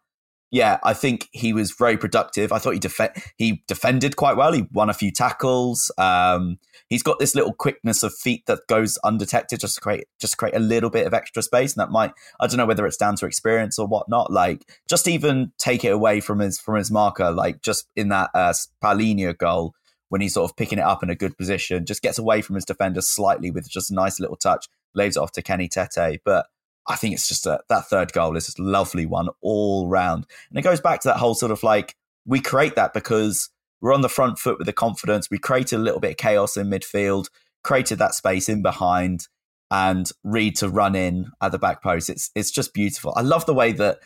yeah, 0.50 0.78
I 0.82 0.94
think 0.94 1.28
he 1.32 1.52
was 1.52 1.72
very 1.72 1.98
productive. 1.98 2.52
I 2.52 2.58
thought 2.58 2.72
he 2.72 2.78
def- 2.78 3.32
he 3.36 3.62
defended 3.68 4.16
quite 4.16 4.36
well. 4.36 4.52
He 4.52 4.66
won 4.72 4.88
a 4.88 4.94
few 4.94 5.10
tackles. 5.10 5.90
Um, 5.98 6.58
he's 6.88 7.02
got 7.02 7.18
this 7.18 7.34
little 7.34 7.52
quickness 7.52 8.02
of 8.02 8.14
feet 8.14 8.46
that 8.46 8.60
goes 8.66 8.96
undetected, 9.04 9.60
just 9.60 9.74
to 9.74 9.80
create 9.80 10.06
just 10.18 10.38
create 10.38 10.54
a 10.54 10.60
little 10.60 10.88
bit 10.88 11.06
of 11.06 11.12
extra 11.12 11.42
space. 11.42 11.74
And 11.76 11.82
that 11.82 11.90
might 11.90 12.12
I 12.40 12.46
don't 12.46 12.56
know 12.56 12.66
whether 12.66 12.86
it's 12.86 12.96
down 12.96 13.16
to 13.16 13.26
experience 13.26 13.78
or 13.78 13.86
whatnot. 13.86 14.32
Like 14.32 14.64
just 14.88 15.06
even 15.06 15.52
take 15.58 15.84
it 15.84 15.92
away 15.92 16.20
from 16.20 16.38
his 16.38 16.58
from 16.58 16.76
his 16.76 16.90
marker, 16.90 17.30
like 17.30 17.60
just 17.62 17.86
in 17.94 18.08
that 18.08 18.30
uh, 18.34 18.54
Palhinha 18.82 19.36
goal 19.36 19.74
when 20.08 20.22
he's 20.22 20.34
sort 20.34 20.50
of 20.50 20.56
picking 20.56 20.78
it 20.78 20.84
up 20.84 21.02
in 21.02 21.10
a 21.10 21.14
good 21.14 21.36
position, 21.36 21.84
just 21.84 22.00
gets 22.00 22.18
away 22.18 22.40
from 22.40 22.54
his 22.54 22.64
defender 22.64 23.02
slightly 23.02 23.50
with 23.50 23.68
just 23.68 23.90
a 23.90 23.94
nice 23.94 24.18
little 24.18 24.36
touch, 24.36 24.66
lays 24.94 25.18
it 25.18 25.20
off 25.20 25.32
to 25.32 25.42
Kenny 25.42 25.68
Tete, 25.68 26.22
but 26.24 26.46
I 26.88 26.96
think 26.96 27.14
it's 27.14 27.28
just 27.28 27.46
a, 27.46 27.60
that 27.68 27.86
third 27.86 28.12
goal 28.12 28.36
is 28.36 28.46
just 28.46 28.58
a 28.58 28.62
lovely 28.62 29.06
one 29.06 29.28
all 29.42 29.88
round. 29.88 30.26
And 30.48 30.58
it 30.58 30.62
goes 30.62 30.80
back 30.80 31.00
to 31.02 31.08
that 31.08 31.18
whole 31.18 31.34
sort 31.34 31.52
of 31.52 31.62
like, 31.62 31.94
we 32.24 32.40
create 32.40 32.76
that 32.76 32.94
because 32.94 33.50
we're 33.80 33.94
on 33.94 34.00
the 34.00 34.08
front 34.08 34.38
foot 34.38 34.58
with 34.58 34.66
the 34.66 34.72
confidence. 34.72 35.30
We 35.30 35.38
created 35.38 35.76
a 35.76 35.82
little 35.82 36.00
bit 36.00 36.12
of 36.12 36.16
chaos 36.16 36.56
in 36.56 36.68
midfield, 36.68 37.28
created 37.62 37.98
that 37.98 38.14
space 38.14 38.48
in 38.48 38.62
behind, 38.62 39.28
and 39.70 40.10
Reed 40.24 40.56
to 40.56 40.68
run 40.68 40.94
in 40.94 41.30
at 41.40 41.52
the 41.52 41.58
back 41.58 41.82
post. 41.82 42.10
It's 42.10 42.30
it's 42.34 42.50
just 42.50 42.72
beautiful. 42.72 43.12
I 43.16 43.20
love 43.20 43.46
the 43.46 43.54
way 43.54 43.72
that 43.72 43.98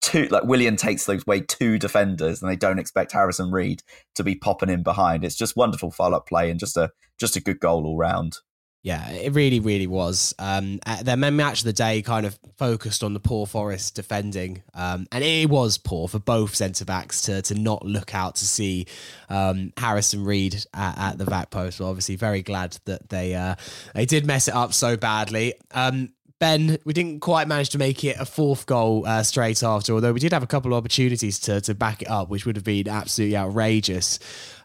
two 0.00 0.26
like 0.26 0.44
Willian 0.44 0.76
takes 0.76 1.06
those 1.06 1.26
way 1.26 1.40
two 1.40 1.78
defenders 1.78 2.42
and 2.42 2.50
they 2.50 2.56
don't 2.56 2.78
expect 2.78 3.12
Harrison 3.12 3.50
Reed 3.50 3.82
to 4.16 4.24
be 4.24 4.34
popping 4.34 4.68
in 4.68 4.82
behind. 4.82 5.24
It's 5.24 5.36
just 5.36 5.56
wonderful 5.56 5.90
follow 5.90 6.18
up 6.18 6.26
play 6.26 6.50
and 6.50 6.60
just 6.60 6.76
a 6.76 6.90
just 7.18 7.36
a 7.36 7.40
good 7.40 7.60
goal 7.60 7.86
all 7.86 7.96
round. 7.96 8.38
Yeah, 8.84 9.10
it 9.12 9.32
really, 9.32 9.60
really 9.60 9.86
was. 9.86 10.34
Um, 10.38 10.78
uh, 10.84 11.02
their 11.02 11.16
match 11.16 11.60
of 11.60 11.64
the 11.64 11.72
day 11.72 12.02
kind 12.02 12.26
of 12.26 12.38
focused 12.58 13.02
on 13.02 13.14
the 13.14 13.18
poor 13.18 13.46
Forest 13.46 13.94
defending, 13.94 14.62
um, 14.74 15.06
and 15.10 15.24
it 15.24 15.48
was 15.48 15.78
poor 15.78 16.06
for 16.06 16.18
both 16.18 16.54
centre 16.54 16.84
backs 16.84 17.22
to 17.22 17.40
to 17.40 17.54
not 17.54 17.86
look 17.86 18.14
out 18.14 18.36
to 18.36 18.44
see 18.44 18.84
um, 19.30 19.72
Harrison 19.78 20.22
Reed 20.22 20.62
at, 20.74 20.98
at, 20.98 21.18
the 21.18 21.24
back 21.24 21.48
post. 21.48 21.80
Well, 21.80 21.88
obviously, 21.88 22.16
very 22.16 22.42
glad 22.42 22.76
that 22.84 23.08
they 23.08 23.34
uh, 23.34 23.54
they 23.94 24.04
did 24.04 24.26
mess 24.26 24.48
it 24.48 24.54
up 24.54 24.74
so 24.74 24.98
badly. 24.98 25.54
Um, 25.70 26.10
Ben, 26.38 26.76
we 26.84 26.92
didn't 26.92 27.20
quite 27.20 27.48
manage 27.48 27.70
to 27.70 27.78
make 27.78 28.04
it 28.04 28.16
a 28.20 28.26
fourth 28.26 28.66
goal 28.66 29.06
uh, 29.06 29.22
straight 29.22 29.62
after, 29.62 29.94
although 29.94 30.12
we 30.12 30.20
did 30.20 30.34
have 30.34 30.42
a 30.42 30.46
couple 30.46 30.74
of 30.74 30.76
opportunities 30.76 31.38
to 31.38 31.62
to 31.62 31.74
back 31.74 32.02
it 32.02 32.10
up, 32.10 32.28
which 32.28 32.44
would 32.44 32.56
have 32.56 32.64
been 32.66 32.86
absolutely 32.86 33.34
outrageous. 33.34 34.18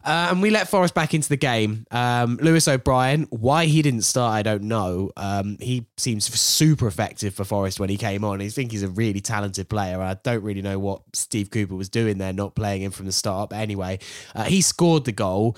Uh, 0.03 0.29
and 0.31 0.41
we 0.41 0.49
let 0.49 0.67
Forest 0.67 0.93
back 0.93 1.13
into 1.13 1.29
the 1.29 1.37
game. 1.37 1.85
Um, 1.91 2.37
Lewis 2.41 2.67
O'Brien, 2.67 3.27
why 3.29 3.65
he 3.65 3.81
didn't 3.81 4.03
start, 4.03 4.33
I 4.33 4.43
don't 4.43 4.63
know. 4.63 5.11
Um, 5.17 5.57
he 5.59 5.87
seems 5.97 6.25
super 6.39 6.87
effective 6.87 7.33
for 7.33 7.43
Forest 7.43 7.79
when 7.79 7.89
he 7.89 7.97
came 7.97 8.23
on. 8.23 8.41
I 8.41 8.49
think 8.49 8.71
he's 8.71 8.83
a 8.83 8.87
really 8.87 9.19
talented 9.21 9.69
player. 9.69 10.01
I 10.01 10.15
don't 10.15 10.43
really 10.43 10.61
know 10.61 10.79
what 10.79 11.01
Steve 11.13 11.51
Cooper 11.51 11.75
was 11.75 11.89
doing 11.89 12.17
there, 12.17 12.33
not 12.33 12.55
playing 12.55 12.81
him 12.81 12.91
from 12.91 13.05
the 13.05 13.11
start. 13.11 13.49
But 13.49 13.57
anyway, 13.57 13.99
uh, 14.33 14.45
he 14.45 14.61
scored 14.61 15.05
the 15.05 15.11
goal. 15.11 15.57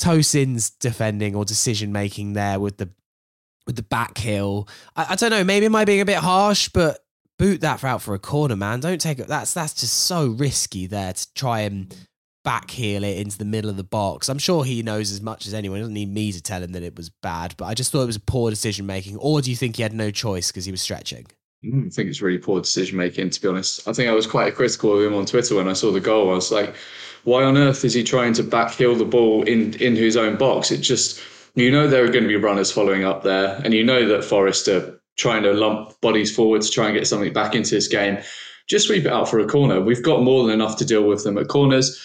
Tosin's 0.00 0.70
defending 0.70 1.34
or 1.34 1.44
decision 1.44 1.92
making 1.92 2.32
there 2.32 2.60
with 2.60 2.78
the 2.78 2.88
with 3.66 3.76
the 3.76 3.82
back 3.82 4.18
heel. 4.18 4.68
I, 4.96 5.06
I 5.10 5.14
don't 5.14 5.30
know. 5.30 5.44
Maybe 5.44 5.66
am 5.66 5.76
I 5.76 5.84
being 5.84 6.00
a 6.00 6.04
bit 6.04 6.18
harsh, 6.18 6.68
but 6.68 7.00
boot 7.38 7.60
that 7.60 7.84
out 7.84 8.02
for 8.02 8.14
a 8.14 8.18
corner, 8.18 8.56
man. 8.56 8.80
Don't 8.80 9.00
take 9.00 9.18
it. 9.18 9.28
That's 9.28 9.54
that's 9.54 9.74
just 9.74 9.94
so 9.94 10.28
risky 10.28 10.86
there 10.86 11.12
to 11.12 11.34
try 11.34 11.60
and 11.60 11.94
back 12.44 12.70
heel 12.70 13.04
it 13.04 13.18
into 13.18 13.38
the 13.38 13.44
middle 13.44 13.70
of 13.70 13.76
the 13.76 13.84
box. 13.84 14.28
I'm 14.28 14.38
sure 14.38 14.64
he 14.64 14.82
knows 14.82 15.10
as 15.10 15.20
much 15.20 15.46
as 15.46 15.54
anyone. 15.54 15.76
He 15.76 15.82
doesn't 15.82 15.94
need 15.94 16.12
me 16.12 16.32
to 16.32 16.42
tell 16.42 16.62
him 16.62 16.72
that 16.72 16.82
it 16.82 16.96
was 16.96 17.10
bad, 17.10 17.54
but 17.56 17.66
I 17.66 17.74
just 17.74 17.92
thought 17.92 18.02
it 18.02 18.06
was 18.06 18.18
poor 18.18 18.50
decision 18.50 18.86
making. 18.86 19.16
Or 19.16 19.40
do 19.40 19.50
you 19.50 19.56
think 19.56 19.76
he 19.76 19.82
had 19.82 19.92
no 19.92 20.10
choice 20.10 20.48
because 20.48 20.64
he 20.64 20.70
was 20.70 20.80
stretching? 20.80 21.26
Mm, 21.64 21.88
I 21.88 21.90
think 21.90 22.08
it's 22.08 22.22
really 22.22 22.38
poor 22.38 22.60
decision 22.60 22.96
making, 22.96 23.30
to 23.30 23.40
be 23.40 23.48
honest. 23.48 23.86
I 23.88 23.92
think 23.92 24.08
I 24.08 24.14
was 24.14 24.26
quite 24.26 24.54
critical 24.54 24.96
of 24.96 25.04
him 25.04 25.14
on 25.14 25.26
Twitter 25.26 25.56
when 25.56 25.68
I 25.68 25.72
saw 25.72 25.90
the 25.90 26.00
goal. 26.00 26.30
I 26.30 26.34
was 26.34 26.52
like, 26.52 26.74
why 27.24 27.42
on 27.42 27.58
earth 27.58 27.84
is 27.84 27.94
he 27.94 28.04
trying 28.04 28.32
to 28.34 28.42
back 28.42 28.72
heel 28.72 28.94
the 28.94 29.04
ball 29.04 29.42
in, 29.42 29.74
in 29.74 29.96
his 29.96 30.16
own 30.16 30.36
box? 30.36 30.70
It 30.70 30.78
just, 30.78 31.20
you 31.54 31.70
know, 31.70 31.88
there 31.88 32.04
are 32.04 32.08
going 32.08 32.22
to 32.22 32.28
be 32.28 32.36
runners 32.36 32.70
following 32.70 33.04
up 33.04 33.24
there, 33.24 33.60
and 33.64 33.74
you 33.74 33.82
know 33.82 34.06
that 34.08 34.24
Forest 34.24 34.68
are 34.68 35.00
trying 35.16 35.42
to 35.42 35.52
lump 35.52 36.00
bodies 36.00 36.34
forward 36.34 36.62
to 36.62 36.70
try 36.70 36.86
and 36.86 36.96
get 36.96 37.08
something 37.08 37.32
back 37.32 37.54
into 37.56 37.74
this 37.74 37.88
game. 37.88 38.18
Just 38.68 38.86
sweep 38.86 39.04
it 39.04 39.12
out 39.12 39.28
for 39.28 39.40
a 39.40 39.46
corner. 39.46 39.80
We've 39.80 40.02
got 40.02 40.22
more 40.22 40.44
than 40.44 40.54
enough 40.54 40.76
to 40.76 40.84
deal 40.84 41.08
with 41.08 41.24
them 41.24 41.38
at 41.38 41.48
corners 41.48 42.00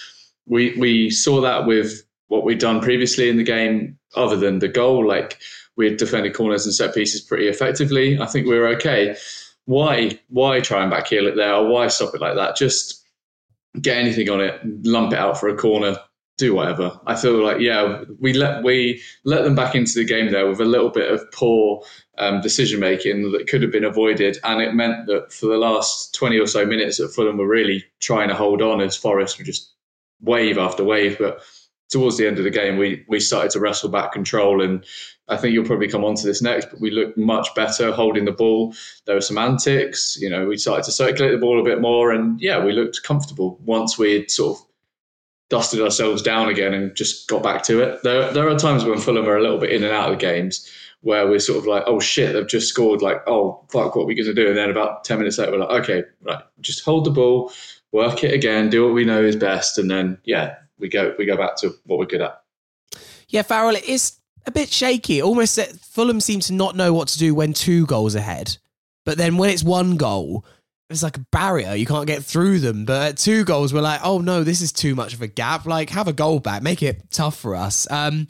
we 0.45 0.75
we 0.77 1.09
saw 1.09 1.41
that 1.41 1.65
with 1.65 2.03
what 2.27 2.43
we'd 2.43 2.59
done 2.59 2.81
previously 2.81 3.29
in 3.29 3.37
the 3.37 3.43
game 3.43 3.97
other 4.15 4.35
than 4.35 4.59
the 4.59 4.67
goal, 4.67 5.07
like 5.07 5.39
we'd 5.75 5.97
defended 5.97 6.33
corners 6.33 6.65
and 6.65 6.73
set 6.73 6.93
pieces 6.93 7.21
pretty 7.21 7.47
effectively. 7.47 8.19
I 8.19 8.25
think 8.25 8.47
we 8.47 8.57
were 8.57 8.67
okay. 8.69 9.15
Why 9.65 10.19
why 10.29 10.59
try 10.59 10.83
and 10.83 10.91
backheel 10.91 11.27
it 11.27 11.35
there 11.35 11.53
or 11.53 11.67
why 11.67 11.87
stop 11.87 12.13
it 12.13 12.21
like 12.21 12.35
that? 12.35 12.55
Just 12.55 13.05
get 13.81 13.97
anything 13.97 14.29
on 14.29 14.41
it, 14.41 14.59
lump 14.83 15.13
it 15.13 15.19
out 15.19 15.39
for 15.39 15.47
a 15.49 15.57
corner, 15.57 15.97
do 16.37 16.53
whatever. 16.53 16.99
I 17.07 17.15
feel 17.15 17.43
like 17.43 17.59
yeah, 17.59 18.03
we 18.19 18.33
let 18.33 18.63
we 18.63 19.01
let 19.23 19.43
them 19.43 19.55
back 19.55 19.75
into 19.75 19.93
the 19.95 20.05
game 20.05 20.31
there 20.31 20.47
with 20.47 20.59
a 20.59 20.65
little 20.65 20.89
bit 20.89 21.11
of 21.11 21.31
poor 21.31 21.83
um, 22.17 22.41
decision 22.41 22.79
making 22.79 23.31
that 23.31 23.47
could 23.47 23.61
have 23.61 23.71
been 23.71 23.83
avoided, 23.83 24.37
and 24.43 24.61
it 24.61 24.73
meant 24.73 25.07
that 25.07 25.31
for 25.31 25.47
the 25.47 25.57
last 25.57 26.13
twenty 26.13 26.37
or 26.37 26.47
so 26.47 26.65
minutes, 26.65 26.97
that 26.97 27.13
Fulham 27.13 27.37
were 27.37 27.47
really 27.47 27.85
trying 27.99 28.29
to 28.29 28.35
hold 28.35 28.61
on 28.61 28.81
as 28.81 28.97
Forest 28.97 29.39
were 29.39 29.45
just 29.45 29.72
wave 30.23 30.57
after 30.57 30.83
wave. 30.83 31.17
But 31.19 31.41
towards 31.91 32.17
the 32.17 32.25
end 32.25 32.39
of 32.39 32.43
the 32.43 32.49
game, 32.49 32.77
we 32.77 33.05
we 33.07 33.19
started 33.19 33.51
to 33.51 33.59
wrestle 33.59 33.89
back 33.89 34.11
control, 34.11 34.63
and 34.63 34.83
I 35.27 35.37
think 35.37 35.53
you'll 35.53 35.65
probably 35.65 35.87
come 35.87 36.03
on 36.03 36.15
to 36.15 36.25
this 36.25 36.41
next. 36.41 36.71
But 36.71 36.81
we 36.81 36.89
looked 36.89 37.17
much 37.17 37.53
better 37.55 37.91
holding 37.91 38.25
the 38.25 38.31
ball. 38.31 38.73
There 39.05 39.15
were 39.15 39.21
some 39.21 39.37
antics, 39.37 40.17
you 40.19 40.29
know. 40.29 40.47
We 40.47 40.57
started 40.57 40.85
to 40.85 40.91
circulate 40.91 41.33
the 41.33 41.37
ball 41.45 41.59
a 41.59 41.63
bit 41.63 41.81
more, 41.81 42.11
and 42.11 42.41
yeah, 42.41 42.63
we 42.63 42.71
looked 42.71 43.03
comfortable 43.03 43.59
once 43.63 43.97
we 43.97 44.13
had 44.13 44.31
sort 44.31 44.57
of 44.57 44.65
dusted 45.49 45.81
ourselves 45.81 46.23
down 46.23 46.49
again 46.49 46.73
and 46.73 46.95
just 46.95 47.27
got 47.27 47.43
back 47.43 47.61
to 47.61 47.79
it. 47.79 48.01
There, 48.01 48.31
there 48.33 48.49
are 48.49 48.57
times 48.57 48.85
when 48.85 48.97
Fulham 48.97 49.27
are 49.27 49.37
a 49.37 49.41
little 49.41 49.59
bit 49.59 49.71
in 49.71 49.83
and 49.83 49.93
out 49.93 50.11
of 50.11 50.17
the 50.17 50.25
games 50.25 50.67
where 51.01 51.27
we're 51.27 51.37
sort 51.37 51.59
of 51.59 51.67
like, 51.67 51.83
oh 51.85 51.99
shit, 51.99 52.33
they've 52.33 52.47
just 52.47 52.69
scored. 52.69 53.03
Like, 53.03 53.17
oh 53.27 53.63
fuck, 53.69 53.95
what 53.95 54.03
are 54.03 54.07
we 54.07 54.15
going 54.15 54.25
to 54.25 54.33
do? 54.33 54.47
And 54.47 54.57
then 54.57 54.71
about 54.71 55.03
ten 55.03 55.19
minutes 55.19 55.37
later, 55.37 55.51
we're 55.51 55.59
like, 55.59 55.83
okay, 55.83 56.03
right, 56.21 56.41
just 56.61 56.83
hold 56.83 57.05
the 57.05 57.11
ball, 57.11 57.51
work 57.93 58.23
it 58.23 58.33
again, 58.33 58.69
do 58.69 58.83
what 58.83 58.93
we 58.93 59.05
know 59.05 59.23
is 59.23 59.37
best, 59.37 59.77
and 59.77 59.89
then 59.89 60.17
yeah, 60.25 60.55
we 60.77 60.89
go 60.89 61.15
we 61.17 61.25
go 61.25 61.37
back 61.37 61.55
to 61.57 61.73
what 61.85 61.99
we're 61.99 62.05
good 62.05 62.21
at. 62.21 62.41
Yeah, 63.29 63.43
Farrell, 63.43 63.75
it 63.75 63.85
is 63.85 64.17
a 64.45 64.51
bit 64.51 64.69
shaky. 64.69 65.21
Almost 65.21 65.59
Fulham 65.85 66.19
seem 66.19 66.41
to 66.41 66.53
not 66.53 66.75
know 66.75 66.93
what 66.93 67.07
to 67.09 67.19
do 67.19 67.33
when 67.33 67.53
two 67.53 67.85
goals 67.85 68.15
ahead, 68.15 68.57
but 69.05 69.17
then 69.17 69.37
when 69.37 69.49
it's 69.49 69.63
one 69.63 69.95
goal, 69.95 70.45
it's 70.89 71.03
like 71.03 71.17
a 71.17 71.25
barrier. 71.31 71.73
You 71.73 71.85
can't 71.85 72.07
get 72.07 72.23
through 72.23 72.59
them. 72.59 72.85
But 72.85 73.01
at 73.09 73.17
two 73.17 73.43
goals, 73.45 73.73
we're 73.73 73.81
like, 73.81 74.01
oh 74.03 74.19
no, 74.19 74.43
this 74.43 74.61
is 74.61 74.71
too 74.71 74.95
much 74.95 75.13
of 75.13 75.21
a 75.21 75.27
gap. 75.27 75.65
Like, 75.65 75.89
have 75.91 76.07
a 76.07 76.13
goal 76.13 76.39
back, 76.39 76.61
make 76.61 76.83
it 76.83 77.09
tough 77.11 77.37
for 77.37 77.55
us. 77.55 77.89
Um, 77.89 78.27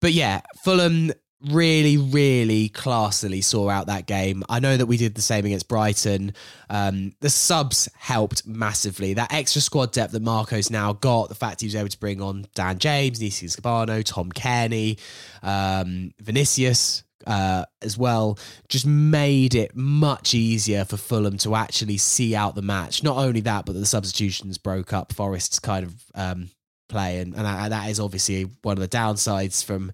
but 0.00 0.12
yeah, 0.12 0.40
Fulham 0.64 1.12
really, 1.48 1.96
really 1.96 2.68
classily 2.68 3.42
saw 3.42 3.68
out 3.70 3.86
that 3.86 4.06
game. 4.06 4.42
I 4.48 4.60
know 4.60 4.76
that 4.76 4.86
we 4.86 4.96
did 4.96 5.14
the 5.14 5.22
same 5.22 5.46
against 5.46 5.68
Brighton. 5.68 6.34
Um, 6.68 7.14
the 7.20 7.30
subs 7.30 7.88
helped 7.96 8.46
massively. 8.46 9.14
That 9.14 9.32
extra 9.32 9.62
squad 9.62 9.92
depth 9.92 10.12
that 10.12 10.22
Marco's 10.22 10.70
now 10.70 10.92
got, 10.92 11.28
the 11.28 11.34
fact 11.34 11.60
he 11.60 11.66
was 11.66 11.74
able 11.74 11.88
to 11.88 11.98
bring 11.98 12.20
on 12.20 12.46
Dan 12.54 12.78
James, 12.78 13.20
Neeskens 13.20 13.58
Kebano, 13.58 14.04
Tom 14.04 14.30
Cairney, 14.32 14.98
um, 15.42 16.12
Vinicius, 16.20 17.04
uh, 17.26 17.64
as 17.82 17.98
well, 17.98 18.38
just 18.68 18.86
made 18.86 19.54
it 19.54 19.76
much 19.76 20.34
easier 20.34 20.84
for 20.84 20.96
Fulham 20.96 21.38
to 21.38 21.54
actually 21.54 21.98
see 21.98 22.34
out 22.34 22.54
the 22.54 22.62
match. 22.62 23.02
Not 23.02 23.18
only 23.18 23.40
that, 23.42 23.66
but 23.66 23.74
the 23.74 23.86
substitutions 23.86 24.58
broke 24.58 24.92
up 24.92 25.12
Forest's 25.12 25.58
kind 25.58 25.84
of 25.86 25.94
um, 26.14 26.50
play, 26.88 27.18
and, 27.18 27.34
and 27.34 27.72
that 27.72 27.88
is 27.90 28.00
obviously 28.00 28.44
one 28.62 28.76
of 28.76 28.80
the 28.80 28.88
downsides 28.88 29.64
from 29.64 29.92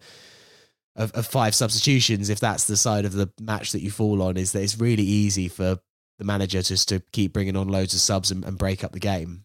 of, 0.96 1.12
of, 1.12 1.26
five 1.26 1.54
substitutions. 1.54 2.30
If 2.30 2.40
that's 2.40 2.66
the 2.66 2.76
side 2.76 3.04
of 3.04 3.12
the 3.12 3.30
match 3.40 3.72
that 3.72 3.82
you 3.82 3.90
fall 3.90 4.22
on, 4.22 4.37
is 4.37 4.52
that 4.52 4.62
it's 4.62 4.78
really 4.78 5.02
easy 5.02 5.48
for 5.48 5.78
the 6.18 6.24
manager 6.24 6.62
just 6.62 6.88
to 6.88 7.02
keep 7.12 7.32
bringing 7.32 7.56
on 7.56 7.68
loads 7.68 7.94
of 7.94 8.00
subs 8.00 8.30
and, 8.30 8.44
and 8.44 8.59
break 8.59 8.82
up 8.82 8.92
the 8.92 8.98
game. 8.98 9.44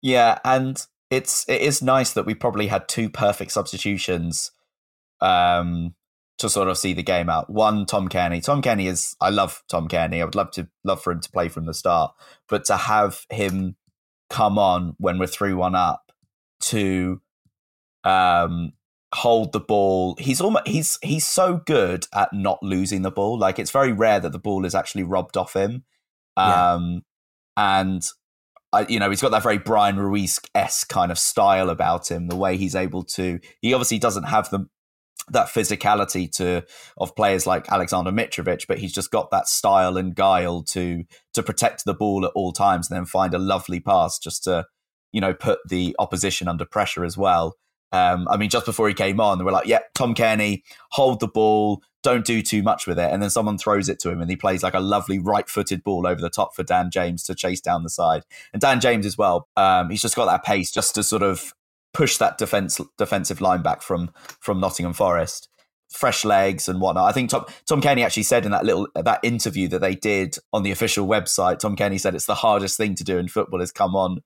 Yeah, 0.00 0.38
and 0.44 0.84
it's 1.10 1.48
it 1.48 1.60
is 1.60 1.82
nice 1.82 2.12
that 2.12 2.26
we 2.26 2.34
probably 2.34 2.66
had 2.66 2.88
two 2.88 3.08
perfect 3.08 3.52
substitutions 3.52 4.50
um 5.20 5.94
to 6.38 6.48
sort 6.50 6.68
of 6.68 6.76
see 6.76 6.92
the 6.92 7.02
game 7.02 7.30
out. 7.30 7.48
One, 7.48 7.86
Tom 7.86 8.08
Cairney. 8.08 8.42
Tom 8.42 8.62
Cairney 8.62 8.88
is 8.88 9.14
I 9.20 9.30
love 9.30 9.62
Tom 9.68 9.88
Cairney. 9.88 10.20
I 10.20 10.24
would 10.24 10.34
love 10.34 10.50
to 10.52 10.68
love 10.82 11.02
for 11.02 11.12
him 11.12 11.20
to 11.20 11.30
play 11.30 11.48
from 11.48 11.66
the 11.66 11.74
start, 11.74 12.12
but 12.48 12.64
to 12.64 12.76
have 12.76 13.26
him 13.30 13.76
come 14.28 14.58
on 14.58 14.94
when 14.98 15.18
we're 15.18 15.26
three 15.26 15.52
one 15.52 15.76
up 15.76 16.10
to 16.60 17.20
um 18.02 18.72
hold 19.14 19.52
the 19.52 19.60
ball. 19.60 20.16
He's 20.18 20.40
almost 20.40 20.66
he's 20.66 20.98
he's 21.02 21.26
so 21.26 21.60
good 21.66 22.06
at 22.14 22.32
not 22.32 22.62
losing 22.62 23.02
the 23.02 23.10
ball. 23.10 23.38
Like 23.38 23.58
it's 23.58 23.70
very 23.70 23.92
rare 23.92 24.20
that 24.20 24.32
the 24.32 24.38
ball 24.38 24.64
is 24.64 24.74
actually 24.74 25.04
robbed 25.04 25.36
off 25.36 25.54
him. 25.54 25.84
Um 26.36 27.02
yeah. 27.56 27.82
and 27.82 28.06
I, 28.72 28.86
you 28.88 28.98
know, 28.98 29.10
he's 29.10 29.20
got 29.20 29.32
that 29.32 29.42
very 29.42 29.58
Bryan 29.58 29.98
Ruiz 29.98 30.40
esque 30.54 30.88
kind 30.88 31.12
of 31.12 31.18
style 31.18 31.68
about 31.68 32.10
him. 32.10 32.28
The 32.28 32.36
way 32.36 32.56
he's 32.56 32.74
able 32.74 33.02
to, 33.04 33.38
he 33.60 33.74
obviously 33.74 33.98
doesn't 33.98 34.24
have 34.24 34.48
the 34.48 34.66
that 35.30 35.46
physicality 35.46 36.30
to 36.32 36.64
of 36.96 37.14
players 37.14 37.46
like 37.46 37.66
Aleksandar 37.66 38.12
Mitrovic, 38.12 38.66
but 38.66 38.78
he's 38.78 38.92
just 38.92 39.10
got 39.10 39.30
that 39.30 39.46
style 39.46 39.96
and 39.96 40.14
guile 40.14 40.62
to 40.64 41.04
to 41.34 41.42
protect 41.42 41.84
the 41.84 41.94
ball 41.94 42.24
at 42.24 42.32
all 42.34 42.52
times 42.52 42.90
and 42.90 42.96
then 42.96 43.06
find 43.06 43.34
a 43.34 43.38
lovely 43.38 43.78
pass 43.78 44.18
just 44.18 44.44
to 44.44 44.66
you 45.12 45.20
know 45.20 45.34
put 45.34 45.60
the 45.68 45.94
opposition 45.98 46.48
under 46.48 46.64
pressure 46.64 47.04
as 47.04 47.16
well. 47.16 47.56
Um, 47.92 48.26
I 48.28 48.36
mean, 48.36 48.50
just 48.50 48.66
before 48.66 48.88
he 48.88 48.94
came 48.94 49.20
on, 49.20 49.38
they 49.38 49.44
were 49.44 49.52
like, 49.52 49.66
"Yeah, 49.66 49.80
Tom 49.94 50.14
Cairney, 50.14 50.62
hold 50.90 51.20
the 51.20 51.28
ball, 51.28 51.82
don't 52.02 52.24
do 52.24 52.42
too 52.42 52.62
much 52.62 52.86
with 52.86 52.98
it," 52.98 53.12
and 53.12 53.22
then 53.22 53.30
someone 53.30 53.58
throws 53.58 53.88
it 53.88 53.98
to 54.00 54.10
him, 54.10 54.20
and 54.20 54.30
he 54.30 54.36
plays 54.36 54.62
like 54.62 54.74
a 54.74 54.80
lovely 54.80 55.18
right-footed 55.18 55.84
ball 55.84 56.06
over 56.06 56.20
the 56.20 56.30
top 56.30 56.54
for 56.54 56.62
Dan 56.62 56.90
James 56.90 57.22
to 57.24 57.34
chase 57.34 57.60
down 57.60 57.82
the 57.82 57.90
side. 57.90 58.22
And 58.52 58.60
Dan 58.62 58.80
James 58.80 59.06
as 59.06 59.18
well, 59.18 59.48
um, 59.56 59.90
he's 59.90 60.02
just 60.02 60.16
got 60.16 60.26
that 60.26 60.44
pace 60.44 60.70
just 60.70 60.94
to 60.94 61.02
sort 61.02 61.22
of 61.22 61.54
push 61.92 62.16
that 62.16 62.38
defense 62.38 62.80
defensive 62.96 63.40
line 63.40 63.62
back 63.62 63.82
from 63.82 64.10
from 64.40 64.60
Nottingham 64.60 64.94
Forest. 64.94 65.48
Fresh 65.90 66.24
legs 66.24 66.68
and 66.68 66.80
whatnot. 66.80 67.10
I 67.10 67.12
think 67.12 67.28
Tom 67.28 67.44
Tom 67.68 67.82
Cairney 67.82 68.02
actually 68.02 68.22
said 68.22 68.46
in 68.46 68.50
that 68.52 68.64
little 68.64 68.88
that 68.94 69.20
interview 69.22 69.68
that 69.68 69.82
they 69.82 69.94
did 69.94 70.38
on 70.50 70.62
the 70.62 70.70
official 70.70 71.06
website. 71.06 71.58
Tom 71.58 71.76
Cairney 71.76 72.00
said 72.00 72.14
it's 72.14 72.24
the 72.24 72.34
hardest 72.36 72.78
thing 72.78 72.94
to 72.94 73.04
do 73.04 73.18
in 73.18 73.28
football 73.28 73.60
is 73.60 73.70
come 73.70 73.94
on, 73.94 74.22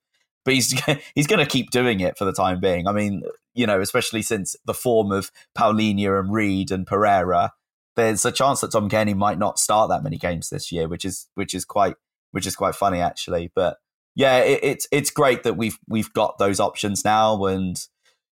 but 0.46 0.54
he's 0.54 0.72
he's 1.14 1.26
going 1.26 1.44
to 1.44 1.50
keep 1.50 1.70
doing 1.70 2.00
it 2.00 2.16
for 2.16 2.24
the 2.24 2.32
time 2.32 2.61
being. 2.61 2.87
I 2.87 2.92
mean, 2.92 3.22
you 3.52 3.66
know, 3.66 3.82
especially 3.82 4.22
since 4.22 4.56
the 4.64 4.72
form 4.72 5.12
of 5.12 5.30
Palhinha 5.59 6.18
and 6.18 6.32
Reed 6.32 6.70
and 6.70 6.87
Pereira, 6.87 7.52
there's 7.96 8.24
a 8.24 8.32
chance 8.32 8.62
that 8.62 8.72
Tom 8.72 8.88
Cairney 8.88 9.14
might 9.14 9.38
not 9.38 9.59
start 9.59 9.90
that 9.90 10.02
many 10.02 10.16
games 10.16 10.48
this 10.48 10.72
year, 10.72 10.88
which 10.88 11.04
is 11.04 11.28
which 11.35 11.52
is 11.52 11.66
quite 11.66 11.96
which 12.30 12.46
is 12.46 12.56
quite 12.56 12.74
funny 12.74 13.00
actually. 13.00 13.50
But 13.54 13.76
yeah, 14.14 14.38
it, 14.38 14.61
it's 14.62 14.88
it's 14.90 15.11
great 15.11 15.42
that 15.42 15.59
we've 15.59 15.78
we've 15.88 16.12
got 16.14 16.38
those 16.38 16.61
options 16.61 17.04
now, 17.04 17.44
and 17.44 17.78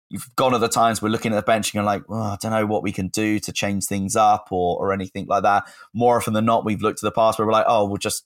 you've 0.08 0.30
gone 0.36 0.54
at 0.54 0.60
the 0.60 0.68
times 0.68 1.02
we're 1.02 1.08
looking 1.08 1.32
at 1.32 1.36
the 1.36 1.42
bench 1.42 1.68
and 1.68 1.74
you're 1.74 1.84
like, 1.84 2.02
I 2.10 2.36
don't 2.40 2.52
know 2.52 2.66
what 2.66 2.84
we 2.84 2.92
can 2.92 3.08
do 3.08 3.40
to 3.40 3.52
change 3.52 3.86
things 3.86 4.14
up 4.14 4.48
or 4.52 4.78
or 4.78 4.92
anything 4.92 5.26
like 5.26 5.42
that. 5.42 5.64
More 5.92 6.16
often 6.16 6.32
than 6.32 6.44
not, 6.44 6.64
we've 6.64 6.80
looked 6.80 7.00
to 7.00 7.06
the 7.06 7.10
past 7.10 7.40
where 7.40 7.46
we're 7.46 7.52
like, 7.52 7.66
oh, 7.66 7.84
we'll 7.86 7.96
just 7.96 8.24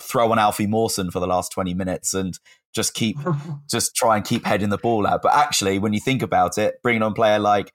throw 0.00 0.30
on 0.32 0.38
Alfie 0.38 0.66
Mawson 0.66 1.10
for 1.10 1.20
the 1.20 1.26
last 1.26 1.52
20 1.52 1.74
minutes 1.74 2.14
and 2.14 2.38
just 2.74 2.94
keep 2.94 3.16
just 3.70 3.94
try 3.94 4.16
and 4.16 4.24
keep 4.24 4.44
heading 4.44 4.70
the 4.70 4.78
ball 4.78 5.06
out. 5.06 5.22
But 5.22 5.34
actually, 5.34 5.78
when 5.78 5.92
you 5.92 6.00
think 6.00 6.22
about 6.22 6.58
it, 6.58 6.82
bringing 6.82 7.02
on 7.02 7.14
player 7.14 7.38
like 7.38 7.72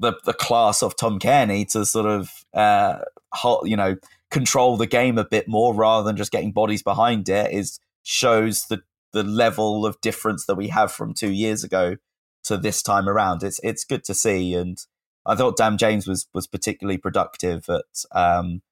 the 0.00 0.14
the 0.24 0.34
class 0.34 0.82
of 0.82 0.96
Tom 0.96 1.18
Cairney 1.18 1.70
to 1.72 1.86
sort 1.86 2.06
of 2.06 2.30
uh, 2.54 2.98
you 3.64 3.76
know 3.76 3.96
control 4.30 4.76
the 4.76 4.86
game 4.86 5.18
a 5.18 5.24
bit 5.24 5.46
more 5.46 5.74
rather 5.74 6.04
than 6.04 6.16
just 6.16 6.32
getting 6.32 6.52
bodies 6.52 6.82
behind 6.82 7.28
it 7.28 7.52
is 7.52 7.78
shows 8.02 8.66
the 8.66 8.82
the 9.12 9.22
level 9.22 9.84
of 9.84 10.00
difference 10.00 10.46
that 10.46 10.54
we 10.54 10.68
have 10.68 10.90
from 10.90 11.12
two 11.14 11.30
years 11.30 11.62
ago 11.62 11.96
to 12.44 12.56
this 12.56 12.82
time 12.82 13.08
around. 13.08 13.42
It's 13.42 13.60
it's 13.62 13.84
good 13.84 14.04
to 14.04 14.14
see, 14.14 14.54
and 14.54 14.78
I 15.26 15.34
thought 15.36 15.56
Dan 15.56 15.78
James 15.78 16.06
was 16.06 16.26
was 16.34 16.46
particularly 16.46 16.98
productive 16.98 17.68
at 17.68 18.04
um, 18.12 18.62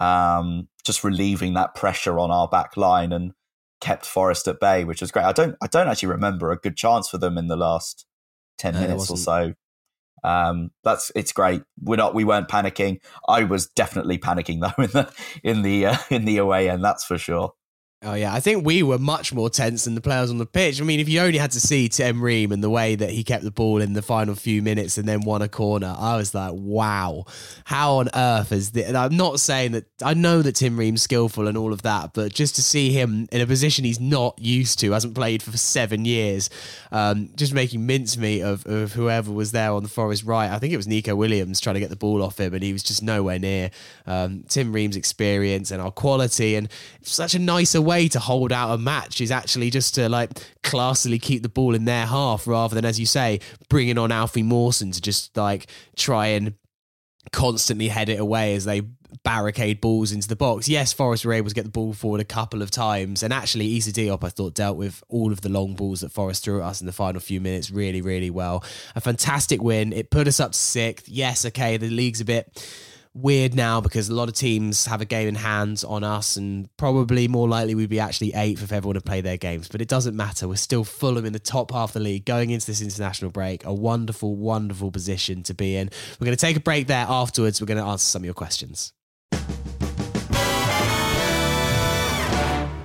um, 0.00 0.68
just 0.84 1.04
relieving 1.04 1.54
that 1.54 1.74
pressure 1.74 2.18
on 2.18 2.30
our 2.30 2.48
back 2.48 2.76
line 2.76 3.12
and 3.12 3.32
kept 3.82 4.06
Forest 4.06 4.48
at 4.48 4.60
bay, 4.60 4.84
which 4.84 5.02
was 5.02 5.10
great. 5.10 5.26
I 5.26 5.32
don't 5.32 5.56
I 5.60 5.66
don't 5.66 5.88
actually 5.88 6.10
remember 6.10 6.52
a 6.52 6.56
good 6.56 6.76
chance 6.76 7.08
for 7.08 7.18
them 7.18 7.36
in 7.36 7.48
the 7.48 7.56
last 7.56 8.06
ten 8.56 8.74
no, 8.74 8.80
minutes 8.80 9.10
or 9.10 9.18
so. 9.18 9.54
Um, 10.24 10.70
that's 10.84 11.10
it's 11.16 11.32
great. 11.32 11.62
We're 11.82 11.96
not 11.96 12.14
we 12.14 12.24
weren't 12.24 12.48
panicking. 12.48 13.00
I 13.28 13.42
was 13.44 13.66
definitely 13.66 14.18
panicking 14.18 14.60
though 14.60 14.82
in 14.82 14.90
the 14.90 15.12
in 15.42 15.62
the 15.62 15.86
uh, 15.86 15.96
in 16.10 16.24
the 16.24 16.38
away 16.38 16.70
end. 16.70 16.84
That's 16.84 17.04
for 17.04 17.18
sure. 17.18 17.52
Oh 18.04 18.14
yeah, 18.14 18.34
I 18.34 18.40
think 18.40 18.66
we 18.66 18.82
were 18.82 18.98
much 18.98 19.32
more 19.32 19.48
tense 19.48 19.84
than 19.84 19.94
the 19.94 20.00
players 20.00 20.28
on 20.28 20.38
the 20.38 20.46
pitch. 20.46 20.80
I 20.80 20.84
mean, 20.84 20.98
if 20.98 21.08
you 21.08 21.20
only 21.20 21.38
had 21.38 21.52
to 21.52 21.60
see 21.60 21.88
Tim 21.88 22.20
Ream 22.20 22.50
and 22.50 22.60
the 22.60 22.68
way 22.68 22.96
that 22.96 23.10
he 23.10 23.22
kept 23.22 23.44
the 23.44 23.52
ball 23.52 23.80
in 23.80 23.92
the 23.92 24.02
final 24.02 24.34
few 24.34 24.60
minutes 24.60 24.98
and 24.98 25.06
then 25.06 25.20
won 25.20 25.40
a 25.40 25.48
corner, 25.48 25.94
I 25.96 26.16
was 26.16 26.34
like, 26.34 26.50
wow, 26.52 27.26
how 27.64 27.98
on 27.98 28.08
earth 28.12 28.50
is 28.50 28.72
this? 28.72 28.88
And 28.88 28.96
I'm 28.96 29.16
not 29.16 29.38
saying 29.38 29.72
that 29.72 29.84
I 30.02 30.14
know 30.14 30.42
that 30.42 30.56
Tim 30.56 30.76
Ream's 30.76 31.02
skillful 31.02 31.46
and 31.46 31.56
all 31.56 31.72
of 31.72 31.82
that, 31.82 32.12
but 32.12 32.34
just 32.34 32.56
to 32.56 32.62
see 32.62 32.90
him 32.90 33.28
in 33.30 33.40
a 33.40 33.46
position 33.46 33.84
he's 33.84 34.00
not 34.00 34.36
used 34.36 34.80
to, 34.80 34.90
hasn't 34.90 35.14
played 35.14 35.40
for 35.40 35.56
seven 35.56 36.04
years, 36.04 36.50
um, 36.90 37.30
just 37.36 37.54
making 37.54 37.86
mincemeat 37.86 38.42
of, 38.42 38.66
of 38.66 38.94
whoever 38.94 39.30
was 39.30 39.52
there 39.52 39.70
on 39.70 39.84
the 39.84 39.88
Forest 39.88 40.24
right. 40.24 40.50
I 40.50 40.58
think 40.58 40.72
it 40.72 40.76
was 40.76 40.88
Neco 40.88 41.14
Williams 41.14 41.60
trying 41.60 41.74
to 41.74 41.80
get 41.80 41.90
the 41.90 41.96
ball 41.96 42.20
off 42.24 42.40
him, 42.40 42.52
and 42.52 42.64
he 42.64 42.72
was 42.72 42.82
just 42.82 43.00
nowhere 43.00 43.38
near. 43.38 43.70
Um, 44.06 44.42
Tim 44.48 44.72
Ream's 44.72 44.96
experience 44.96 45.70
and 45.70 45.80
our 45.80 45.92
quality, 45.92 46.56
and 46.56 46.68
such 47.02 47.36
a 47.36 47.38
nicer 47.38 47.80
way 47.80 47.91
way 47.92 48.08
to 48.08 48.18
hold 48.18 48.52
out 48.52 48.72
a 48.72 48.78
match 48.78 49.20
is 49.20 49.30
actually 49.30 49.68
just 49.70 49.94
to 49.96 50.08
like 50.08 50.30
classily 50.62 51.20
keep 51.20 51.42
the 51.42 51.48
ball 51.48 51.74
in 51.74 51.84
their 51.84 52.06
half 52.06 52.46
rather 52.46 52.74
than, 52.74 52.84
as 52.84 52.98
you 52.98 53.06
say, 53.06 53.40
bringing 53.68 53.98
on 53.98 54.10
Alfie 54.10 54.42
Mawson 54.42 54.92
to 54.92 55.00
just 55.00 55.36
like 55.36 55.66
try 55.96 56.28
and 56.28 56.54
constantly 57.32 57.88
head 57.88 58.08
it 58.08 58.18
away 58.18 58.54
as 58.54 58.64
they 58.64 58.80
barricade 59.24 59.80
balls 59.80 60.10
into 60.10 60.26
the 60.26 60.36
box. 60.36 60.68
Yes, 60.68 60.92
Forest 60.92 61.26
were 61.26 61.34
able 61.34 61.50
to 61.50 61.54
get 61.54 61.64
the 61.64 61.70
ball 61.70 61.92
forward 61.92 62.20
a 62.22 62.24
couple 62.24 62.62
of 62.62 62.70
times, 62.70 63.22
and 63.22 63.32
actually, 63.32 63.76
Issa 63.76 63.92
Diop 63.92 64.24
I 64.24 64.30
thought 64.30 64.54
dealt 64.54 64.78
with 64.78 65.04
all 65.08 65.30
of 65.32 65.42
the 65.42 65.50
long 65.50 65.74
balls 65.74 66.00
that 66.00 66.10
Forest 66.10 66.44
threw 66.44 66.60
at 66.62 66.66
us 66.66 66.80
in 66.80 66.86
the 66.86 66.92
final 66.92 67.20
few 67.20 67.40
minutes 67.40 67.70
really, 67.70 68.00
really 68.00 68.30
well. 68.30 68.64
A 68.96 69.00
fantastic 69.00 69.62
win. 69.62 69.92
It 69.92 70.10
put 70.10 70.26
us 70.28 70.40
up 70.40 70.54
sixth. 70.54 71.08
Yes, 71.08 71.44
okay, 71.46 71.76
the 71.76 71.90
league's 71.90 72.22
a 72.22 72.24
bit 72.24 72.48
weird 73.14 73.54
now 73.54 73.80
because 73.80 74.08
a 74.08 74.14
lot 74.14 74.28
of 74.28 74.34
teams 74.34 74.86
have 74.86 75.00
a 75.00 75.04
game 75.04 75.28
in 75.28 75.34
hand 75.34 75.84
on 75.86 76.04
us, 76.04 76.36
and 76.36 76.68
probably 76.76 77.28
more 77.28 77.48
likely 77.48 77.74
we'd 77.74 77.90
be 77.90 78.00
actually 78.00 78.32
eighth 78.34 78.62
if 78.62 78.72
everyone 78.72 78.96
had 78.96 79.04
played 79.04 79.24
their 79.24 79.36
games. 79.36 79.68
But 79.68 79.80
it 79.80 79.88
doesn't 79.88 80.16
matter. 80.16 80.48
We're 80.48 80.56
still 80.56 80.84
Fulham 80.84 81.24
in 81.24 81.32
the 81.32 81.38
top 81.38 81.72
half 81.72 81.90
of 81.90 81.94
the 81.94 82.00
league 82.00 82.24
going 82.24 82.50
into 82.50 82.66
this 82.66 82.80
international 82.80 83.30
break. 83.30 83.64
A 83.64 83.72
wonderful, 83.72 84.36
wonderful 84.36 84.90
position 84.90 85.42
to 85.44 85.54
be 85.54 85.76
in. 85.76 85.90
We're 86.18 86.26
going 86.26 86.36
to 86.36 86.40
take 86.40 86.56
a 86.56 86.60
break 86.60 86.86
there 86.86 87.06
afterwards. 87.08 87.60
We're 87.60 87.66
going 87.66 87.82
to 87.82 87.88
answer 87.88 88.04
some 88.04 88.22
of 88.22 88.26
your 88.26 88.34
questions. 88.34 88.92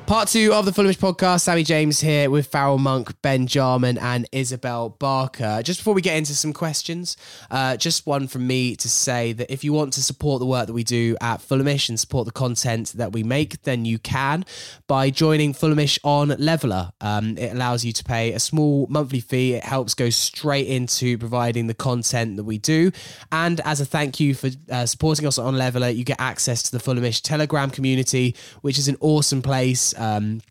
Part 0.08 0.30
two 0.30 0.54
of 0.54 0.64
the 0.64 0.72
Fulhamish 0.72 0.98
podcast. 0.98 1.42
Sammy 1.42 1.64
James 1.64 2.00
here 2.00 2.30
with 2.30 2.48
Farrell 2.48 2.78
Monk, 2.78 3.22
Ben 3.22 3.46
Jarman, 3.46 3.98
and 3.98 4.26
Isabel 4.32 4.88
Barker. 4.88 5.60
Just 5.62 5.82
before 5.82 5.94
we 5.94 6.02
get 6.02 6.16
into 6.16 6.34
some 6.34 6.54
questions, 6.54 7.18
uh, 7.52 7.76
just 7.76 8.08
one 8.08 8.30
from 8.30 8.48
me 8.48 8.78
to 8.78 8.88
say 8.88 9.34
that 9.34 9.52
if 9.52 9.66
you 9.66 9.74
want 9.74 9.92
to 9.94 10.02
support 10.02 10.40
the 10.40 10.46
work 10.46 10.68
that 10.68 10.74
we 10.74 10.86
do 10.86 11.18
at 11.20 11.42
Fulhamish 11.42 11.90
and 11.90 12.00
support 12.00 12.26
the 12.26 12.32
content 12.32 12.94
that 12.94 13.12
we 13.12 13.22
make, 13.22 13.62
then 13.64 13.84
you 13.84 14.00
can 14.00 14.46
by 14.88 15.10
joining 15.10 15.52
Fulhamish 15.52 16.00
on 16.06 16.30
Levellr. 16.30 16.94
Um, 17.02 17.38
it 17.38 17.52
allows 17.52 17.84
you 17.84 17.92
to 17.92 18.04
pay 18.06 18.32
a 18.32 18.40
small 18.40 18.88
monthly 18.90 19.20
fee. 19.20 19.56
It 19.56 19.66
helps 19.66 19.94
go 19.94 20.10
straight 20.10 20.68
into 20.68 21.18
providing 21.18 21.68
the 21.68 21.74
content 21.74 22.38
that 22.38 22.46
we 22.46 22.60
do. 22.60 22.94
And 23.34 23.60
as 23.66 23.82
a 23.82 23.86
thank 23.86 24.22
you 24.22 24.36
for 24.36 24.52
uh, 24.72 24.86
supporting 24.86 25.28
us 25.28 25.38
on 25.38 25.56
Levellr, 25.56 25.94
you 25.94 26.06
get 26.06 26.22
access 26.22 26.64
to 26.64 26.72
the 26.72 26.82
Fulhamish 26.82 27.20
Telegram 27.22 27.70
community, 27.70 28.38
which 28.62 28.80
is 28.80 28.88
an 28.88 28.96
awesome 29.02 29.42
place. 29.42 29.94
Um, 29.98 30.42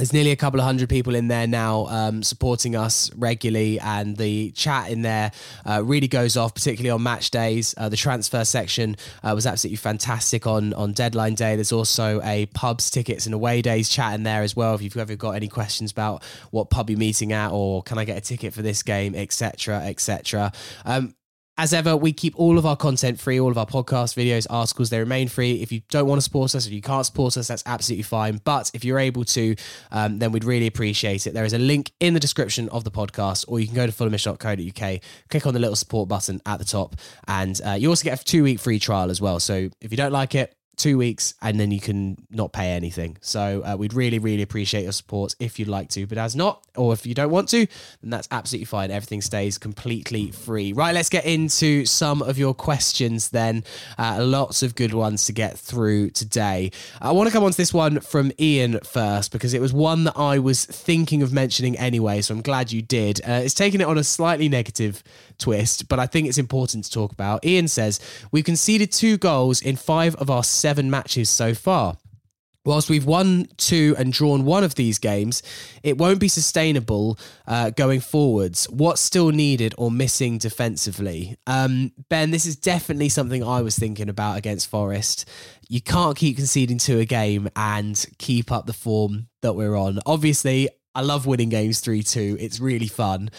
there's 0.00 0.14
nearly 0.14 0.30
a 0.30 0.36
couple 0.36 0.58
of 0.58 0.64
hundred 0.64 0.88
people 0.88 1.14
in 1.14 1.28
there 1.28 1.46
now 1.46 1.86
um, 1.88 2.22
supporting 2.22 2.74
us 2.74 3.12
regularly, 3.14 3.78
and 3.80 4.16
the 4.16 4.50
chat 4.52 4.90
in 4.90 5.02
there 5.02 5.30
uh, 5.66 5.82
really 5.84 6.08
goes 6.08 6.38
off, 6.38 6.54
particularly 6.54 6.88
on 6.88 7.02
match 7.02 7.30
days. 7.30 7.74
Uh, 7.76 7.90
the 7.90 7.98
transfer 7.98 8.42
section 8.46 8.96
uh, 9.22 9.32
was 9.34 9.46
absolutely 9.46 9.76
fantastic 9.76 10.46
on 10.46 10.72
on 10.72 10.94
deadline 10.94 11.34
day. 11.34 11.54
There's 11.54 11.70
also 11.70 12.22
a 12.22 12.46
pubs, 12.46 12.90
tickets, 12.90 13.26
and 13.26 13.34
away 13.34 13.60
days 13.60 13.90
chat 13.90 14.14
in 14.14 14.22
there 14.22 14.40
as 14.40 14.56
well. 14.56 14.74
If 14.74 14.80
you've 14.80 14.96
ever 14.96 15.16
got 15.16 15.32
any 15.32 15.48
questions 15.48 15.92
about 15.92 16.24
what 16.50 16.70
pub 16.70 16.88
you're 16.88 16.98
meeting 16.98 17.34
at, 17.34 17.50
or 17.50 17.82
can 17.82 17.98
I 17.98 18.06
get 18.06 18.16
a 18.16 18.22
ticket 18.22 18.54
for 18.54 18.62
this 18.62 18.82
game, 18.82 19.14
etc., 19.14 19.82
etc. 19.82 20.50
Um, 20.86 21.14
as 21.58 21.74
ever, 21.74 21.96
we 21.96 22.12
keep 22.12 22.38
all 22.38 22.58
of 22.58 22.64
our 22.64 22.76
content 22.76 23.20
free, 23.20 23.38
all 23.38 23.50
of 23.50 23.58
our 23.58 23.66
podcasts, 23.66 24.14
videos, 24.16 24.46
articles, 24.48 24.88
they 24.90 24.98
remain 24.98 25.28
free. 25.28 25.60
If 25.60 25.70
you 25.70 25.82
don't 25.90 26.06
want 26.06 26.18
to 26.18 26.22
support 26.22 26.54
us, 26.54 26.66
if 26.66 26.72
you 26.72 26.80
can't 26.80 27.04
support 27.04 27.36
us, 27.36 27.48
that's 27.48 27.62
absolutely 27.66 28.04
fine. 28.04 28.40
But 28.44 28.70
if 28.72 28.84
you're 28.84 28.98
able 28.98 29.24
to, 29.24 29.56
um, 29.90 30.18
then 30.18 30.32
we'd 30.32 30.44
really 30.44 30.66
appreciate 30.66 31.26
it. 31.26 31.34
There 31.34 31.44
is 31.44 31.52
a 31.52 31.58
link 31.58 31.92
in 32.00 32.14
the 32.14 32.20
description 32.20 32.68
of 32.70 32.84
the 32.84 32.90
podcast, 32.90 33.44
or 33.48 33.60
you 33.60 33.66
can 33.66 33.76
go 33.76 33.86
to 33.86 33.92
fulhamish.co.uk, 33.92 35.00
click 35.28 35.46
on 35.46 35.52
the 35.52 35.60
little 35.60 35.76
support 35.76 36.08
button 36.08 36.40
at 36.46 36.58
the 36.58 36.64
top, 36.64 36.96
and 37.28 37.60
uh, 37.64 37.72
you 37.72 37.90
also 37.90 38.04
get 38.04 38.20
a 38.20 38.24
two 38.24 38.42
week 38.42 38.58
free 38.58 38.78
trial 38.78 39.10
as 39.10 39.20
well. 39.20 39.38
So 39.38 39.68
if 39.80 39.90
you 39.90 39.96
don't 39.96 40.12
like 40.12 40.34
it, 40.34 40.54
two 40.76 40.96
weeks 40.96 41.34
and 41.42 41.60
then 41.60 41.70
you 41.70 41.80
can 41.80 42.16
not 42.30 42.52
pay 42.52 42.70
anything. 42.72 43.16
So 43.20 43.62
uh, 43.64 43.76
we'd 43.76 43.92
really, 43.92 44.18
really 44.18 44.42
appreciate 44.42 44.82
your 44.82 44.92
support 44.92 45.34
if 45.38 45.58
you'd 45.58 45.68
like 45.68 45.88
to. 45.90 46.06
But 46.06 46.18
as 46.18 46.34
not, 46.34 46.64
or 46.76 46.92
if 46.92 47.06
you 47.06 47.14
don't 47.14 47.30
want 47.30 47.48
to, 47.50 47.66
then 48.00 48.10
that's 48.10 48.28
absolutely 48.30 48.64
fine. 48.64 48.90
Everything 48.90 49.20
stays 49.20 49.58
completely 49.58 50.30
free. 50.30 50.72
Right, 50.72 50.94
let's 50.94 51.10
get 51.10 51.26
into 51.26 51.84
some 51.84 52.22
of 52.22 52.38
your 52.38 52.54
questions 52.54 53.28
then. 53.30 53.64
Uh, 53.98 54.18
lots 54.20 54.62
of 54.62 54.74
good 54.74 54.94
ones 54.94 55.26
to 55.26 55.32
get 55.32 55.58
through 55.58 56.10
today. 56.10 56.70
I 57.00 57.12
want 57.12 57.28
to 57.28 57.32
come 57.32 57.44
on 57.44 57.50
to 57.50 57.56
this 57.56 57.74
one 57.74 58.00
from 58.00 58.32
Ian 58.40 58.80
first 58.80 59.32
because 59.32 59.52
it 59.52 59.60
was 59.60 59.72
one 59.72 60.04
that 60.04 60.16
I 60.16 60.38
was 60.38 60.64
thinking 60.64 61.22
of 61.22 61.32
mentioning 61.32 61.76
anyway. 61.76 62.22
So 62.22 62.34
I'm 62.34 62.42
glad 62.42 62.72
you 62.72 62.82
did. 62.82 63.20
Uh, 63.20 63.42
it's 63.44 63.54
taking 63.54 63.80
it 63.80 63.86
on 63.86 63.98
a 63.98 64.04
slightly 64.04 64.48
negative 64.48 65.02
twist, 65.38 65.88
but 65.88 65.98
I 65.98 66.06
think 66.06 66.28
it's 66.28 66.38
important 66.38 66.84
to 66.84 66.90
talk 66.90 67.12
about. 67.12 67.44
Ian 67.44 67.68
says, 67.68 68.00
We've 68.30 68.44
conceded 68.44 68.92
two 68.92 69.18
goals 69.18 69.60
in 69.60 69.76
five 69.76 70.14
of 70.16 70.30
our 70.30 70.44
seven 70.60 70.90
matches 70.90 71.28
so 71.28 71.54
far. 71.54 71.96
Whilst 72.66 72.90
we've 72.90 73.06
won 73.06 73.46
two 73.56 73.94
and 73.98 74.12
drawn 74.12 74.44
one 74.44 74.64
of 74.64 74.74
these 74.74 74.98
games, 74.98 75.42
it 75.82 75.96
won't 75.96 76.20
be 76.20 76.28
sustainable 76.28 77.18
uh, 77.46 77.70
going 77.70 78.00
forwards. 78.00 78.66
What's 78.68 79.00
still 79.00 79.30
needed 79.30 79.74
or 79.78 79.90
missing 79.90 80.36
defensively? 80.36 81.38
Um, 81.46 81.92
ben, 82.10 82.32
this 82.32 82.44
is 82.44 82.56
definitely 82.56 83.08
something 83.08 83.42
I 83.42 83.62
was 83.62 83.78
thinking 83.78 84.10
about 84.10 84.36
against 84.36 84.68
Forest. 84.68 85.26
You 85.70 85.80
can't 85.80 86.18
keep 86.18 86.36
conceding 86.36 86.76
to 86.78 86.98
a 86.98 87.06
game 87.06 87.48
and 87.56 88.04
keep 88.18 88.52
up 88.52 88.66
the 88.66 88.74
form 88.74 89.28
that 89.40 89.54
we're 89.54 89.76
on. 89.76 89.98
Obviously, 90.04 90.68
I 90.94 91.00
love 91.00 91.24
winning 91.24 91.48
games 91.48 91.80
3 91.80 92.02
2. 92.02 92.36
It's 92.38 92.60
really 92.60 92.88
fun. 92.88 93.30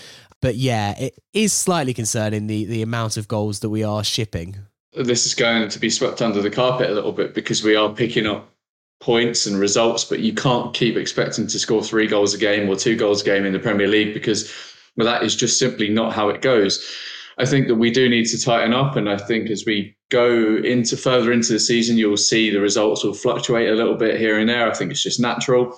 But 0.41 0.55
yeah, 0.55 0.97
it 0.99 1.19
is 1.31 1.53
slightly 1.53 1.93
concerning 1.93 2.47
the, 2.47 2.65
the 2.65 2.81
amount 2.81 3.17
of 3.17 3.27
goals 3.27 3.59
that 3.59 3.69
we 3.69 3.83
are 3.83 4.03
shipping. 4.03 4.57
This 4.93 5.25
is 5.25 5.33
going 5.33 5.69
to 5.69 5.79
be 5.79 5.89
swept 5.89 6.21
under 6.21 6.41
the 6.41 6.49
carpet 6.49 6.89
a 6.89 6.93
little 6.93 7.13
bit 7.13 7.33
because 7.33 7.63
we 7.63 7.75
are 7.75 7.93
picking 7.93 8.27
up 8.27 8.49
points 8.99 9.45
and 9.45 9.59
results, 9.59 10.03
but 10.03 10.19
you 10.19 10.33
can't 10.33 10.73
keep 10.73 10.95
expecting 10.95 11.47
to 11.47 11.59
score 11.59 11.83
three 11.83 12.07
goals 12.07 12.33
a 12.33 12.37
game 12.37 12.69
or 12.69 12.75
two 12.75 12.95
goals 12.95 13.21
a 13.21 13.25
game 13.25 13.45
in 13.45 13.53
the 13.53 13.59
Premier 13.59 13.87
League 13.87 14.13
because 14.13 14.53
well, 14.97 15.07
that 15.07 15.23
is 15.23 15.35
just 15.35 15.57
simply 15.57 15.89
not 15.89 16.13
how 16.13 16.29
it 16.29 16.41
goes. 16.41 16.85
I 17.37 17.45
think 17.45 17.67
that 17.67 17.75
we 17.75 17.91
do 17.91 18.09
need 18.09 18.25
to 18.25 18.39
tighten 18.39 18.73
up, 18.73 18.95
and 18.95 19.09
I 19.09 19.17
think 19.17 19.49
as 19.49 19.65
we 19.65 19.95
go 20.09 20.57
into 20.57 20.97
further 20.97 21.31
into 21.31 21.53
the 21.53 21.59
season, 21.59 21.97
you'll 21.97 22.17
see 22.17 22.49
the 22.49 22.59
results 22.59 23.03
will 23.03 23.13
fluctuate 23.13 23.69
a 23.69 23.75
little 23.75 23.95
bit 23.95 24.19
here 24.19 24.37
and 24.37 24.49
there. 24.49 24.69
I 24.69 24.73
think 24.73 24.91
it's 24.91 25.01
just 25.01 25.19
natural, 25.19 25.75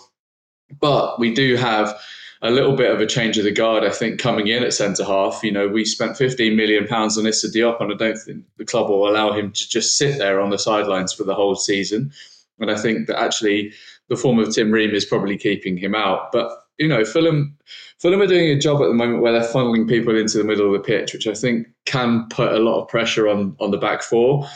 but 0.80 1.20
we 1.20 1.34
do 1.34 1.56
have 1.56 1.96
a 2.44 2.52
little 2.52 2.76
bit 2.76 2.92
of 2.92 3.00
a 3.00 3.08
change 3.08 3.38
of 3.38 3.46
the 3.46 3.52
guard, 3.52 3.86
I 3.86 3.90
think, 3.90 4.20
coming 4.20 4.48
in 4.48 4.64
at 4.64 4.74
centre 4.74 5.06
half. 5.06 5.40
You 5.44 5.52
know, 5.52 5.70
we 5.70 5.86
spent 5.86 6.18
15 6.18 6.56
million 6.58 6.86
pounds 6.86 7.18
on 7.18 7.26
Issa 7.26 7.48
Diop, 7.48 7.80
and 7.82 7.92
I 7.92 7.96
don't 7.96 8.18
think 8.18 8.44
the 8.58 8.66
club 8.66 8.90
will 8.90 9.08
allow 9.08 9.32
him 9.32 9.54
to 9.54 9.70
just 9.70 9.98
sit 9.98 10.18
there 10.18 10.42
on 10.42 10.50
the 10.50 10.60
sidelines 10.60 11.14
for 11.14 11.24
the 11.24 11.34
whole 11.34 11.56
season. 11.56 12.12
And 12.60 12.70
I 12.70 12.76
think 12.76 13.08
that 13.08 13.18
actually 13.18 13.74
the 14.10 14.18
form 14.18 14.40
of 14.40 14.54
Tim 14.54 14.72
Ream 14.72 14.92
is 14.92 15.06
probably 15.06 15.38
keeping 15.38 15.78
him 15.78 15.96
out. 15.96 16.34
But 16.34 16.52
you 16.78 16.88
know, 16.88 17.06
Fulham, 17.06 17.58
Fulham 18.00 18.22
are 18.22 18.28
doing 18.28 18.50
a 18.50 18.60
job 18.60 18.82
at 18.82 18.88
the 18.88 18.94
moment 18.94 19.22
where 19.22 19.32
they're 19.32 19.50
funneling 19.50 19.88
people 19.88 20.18
into 20.18 20.38
the 20.38 20.44
middle 20.44 20.68
of 20.68 20.74
the 20.74 20.86
pitch, 20.86 21.14
which 21.14 21.28
I 21.28 21.34
think 21.34 21.68
can 21.86 22.28
put 22.30 22.52
a 22.52 22.60
lot 22.60 22.82
of 22.82 22.90
pressure 22.90 23.30
on 23.30 23.56
on 23.60 23.72
the 23.72 23.78
back 23.78 24.04
four 24.04 24.48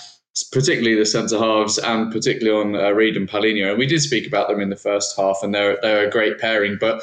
particularly 0.51 0.95
the 0.95 1.03
centre 1.03 1.39
halves 1.39 1.79
and 1.79 2.11
particularly 2.11 2.59
on 2.59 2.75
uh, 2.75 2.91
Reed 2.91 3.17
and 3.17 3.27
Palhinha. 3.27 3.71
And 3.71 3.79
we 3.79 3.87
did 3.87 4.01
speak 4.01 4.27
about 4.27 4.47
them 4.47 4.61
in 4.61 4.69
the 4.69 4.75
first 4.75 5.17
half, 5.17 5.39
and 5.41 5.53
they're 5.53 5.79
they're 5.81 6.07
a 6.07 6.11
great 6.11 6.37
pairing. 6.37 6.77
But 6.79 7.01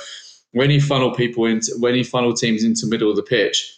when 0.54 0.70
you 0.70 0.80
funnel 0.80 1.12
people 1.14 1.44
into 1.44 1.72
when 1.78 1.94
you 1.94 2.04
funnel 2.04 2.32
teams 2.32 2.64
into 2.64 2.86
middle 2.86 3.10
of 3.10 3.16
the 3.16 3.22
pitch, 3.22 3.70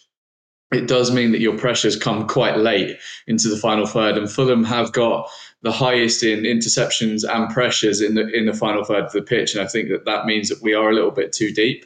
it 0.71 0.87
does 0.87 1.11
mean 1.11 1.31
that 1.31 1.41
your 1.41 1.57
pressures 1.57 1.95
come 1.95 2.27
quite 2.27 2.57
late 2.57 2.97
into 3.25 3.49
the 3.49 3.57
final 3.57 3.85
third. 3.85 4.17
And 4.17 4.31
Fulham 4.31 4.63
have 4.63 4.93
got 4.93 5.29
the 5.63 5.71
highest 5.71 6.23
in 6.23 6.43
interceptions 6.43 7.23
and 7.27 7.49
pressures 7.49 7.99
in 7.99 8.15
the 8.15 8.27
in 8.29 8.45
the 8.45 8.53
final 8.53 8.83
third 8.83 9.05
of 9.05 9.11
the 9.11 9.21
pitch, 9.21 9.55
and 9.55 9.63
I 9.63 9.67
think 9.67 9.89
that 9.89 10.05
that 10.05 10.25
means 10.25 10.49
that 10.49 10.61
we 10.61 10.73
are 10.73 10.89
a 10.89 10.93
little 10.93 11.11
bit 11.11 11.33
too 11.33 11.51
deep. 11.51 11.85